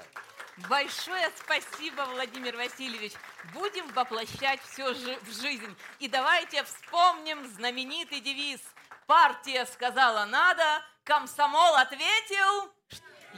Большое 0.68 1.30
спасибо, 1.36 2.02
Владимир 2.12 2.56
Васильевич. 2.56 3.12
Будем 3.54 3.86
воплощать 3.92 4.60
все 4.62 4.92
в 4.92 5.40
жизнь. 5.40 5.74
И 6.00 6.08
давайте 6.08 6.64
вспомним 6.64 7.46
знаменитый 7.54 8.20
девиз. 8.20 8.60
Партия 9.06 9.64
сказала 9.66 10.26
надо, 10.26 10.82
комсомол 11.04 11.76
ответил 11.76 12.72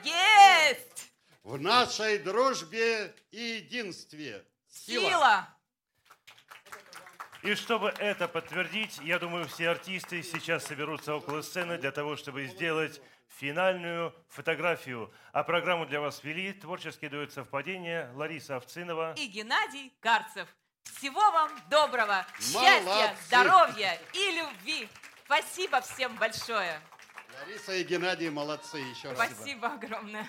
есть. 0.02 1.12
В 1.42 1.60
нашей 1.60 2.18
дружбе 2.18 3.14
и 3.31 3.40
единстве 3.40 4.44
сила. 4.68 5.08
сила. 5.08 5.56
И 7.42 7.56
чтобы 7.56 7.92
это 7.98 8.28
подтвердить, 8.28 8.98
я 9.02 9.18
думаю, 9.18 9.48
все 9.48 9.70
артисты 9.70 10.22
сейчас 10.22 10.64
соберутся 10.64 11.16
около 11.16 11.42
сцены 11.42 11.76
для 11.76 11.90
того, 11.90 12.16
чтобы 12.16 12.46
сделать 12.46 13.00
финальную 13.28 14.14
фотографию. 14.28 15.12
А 15.32 15.42
программу 15.42 15.84
для 15.84 16.00
вас 16.00 16.22
вели 16.22 16.52
творческие 16.52 17.10
дуэт 17.10 17.32
совпадения 17.32 18.12
Лариса 18.14 18.56
Овцинова 18.56 19.14
и 19.16 19.26
Геннадий 19.26 19.92
Карцев. 20.00 20.48
Всего 20.84 21.20
вам 21.32 21.50
доброго, 21.68 22.24
Молодцы. 22.52 22.52
счастья, 22.52 23.16
здоровья 23.26 24.00
и 24.12 24.30
любви. 24.38 24.88
Спасибо 25.24 25.80
всем 25.80 26.14
большое. 26.16 26.80
Лариса 27.40 27.72
и 27.72 27.82
Геннадий 27.82 28.30
молодцы 28.30 28.78
еще 28.78 29.12
раз. 29.12 29.18
Спасибо 29.18 29.68
огромное. 29.68 30.28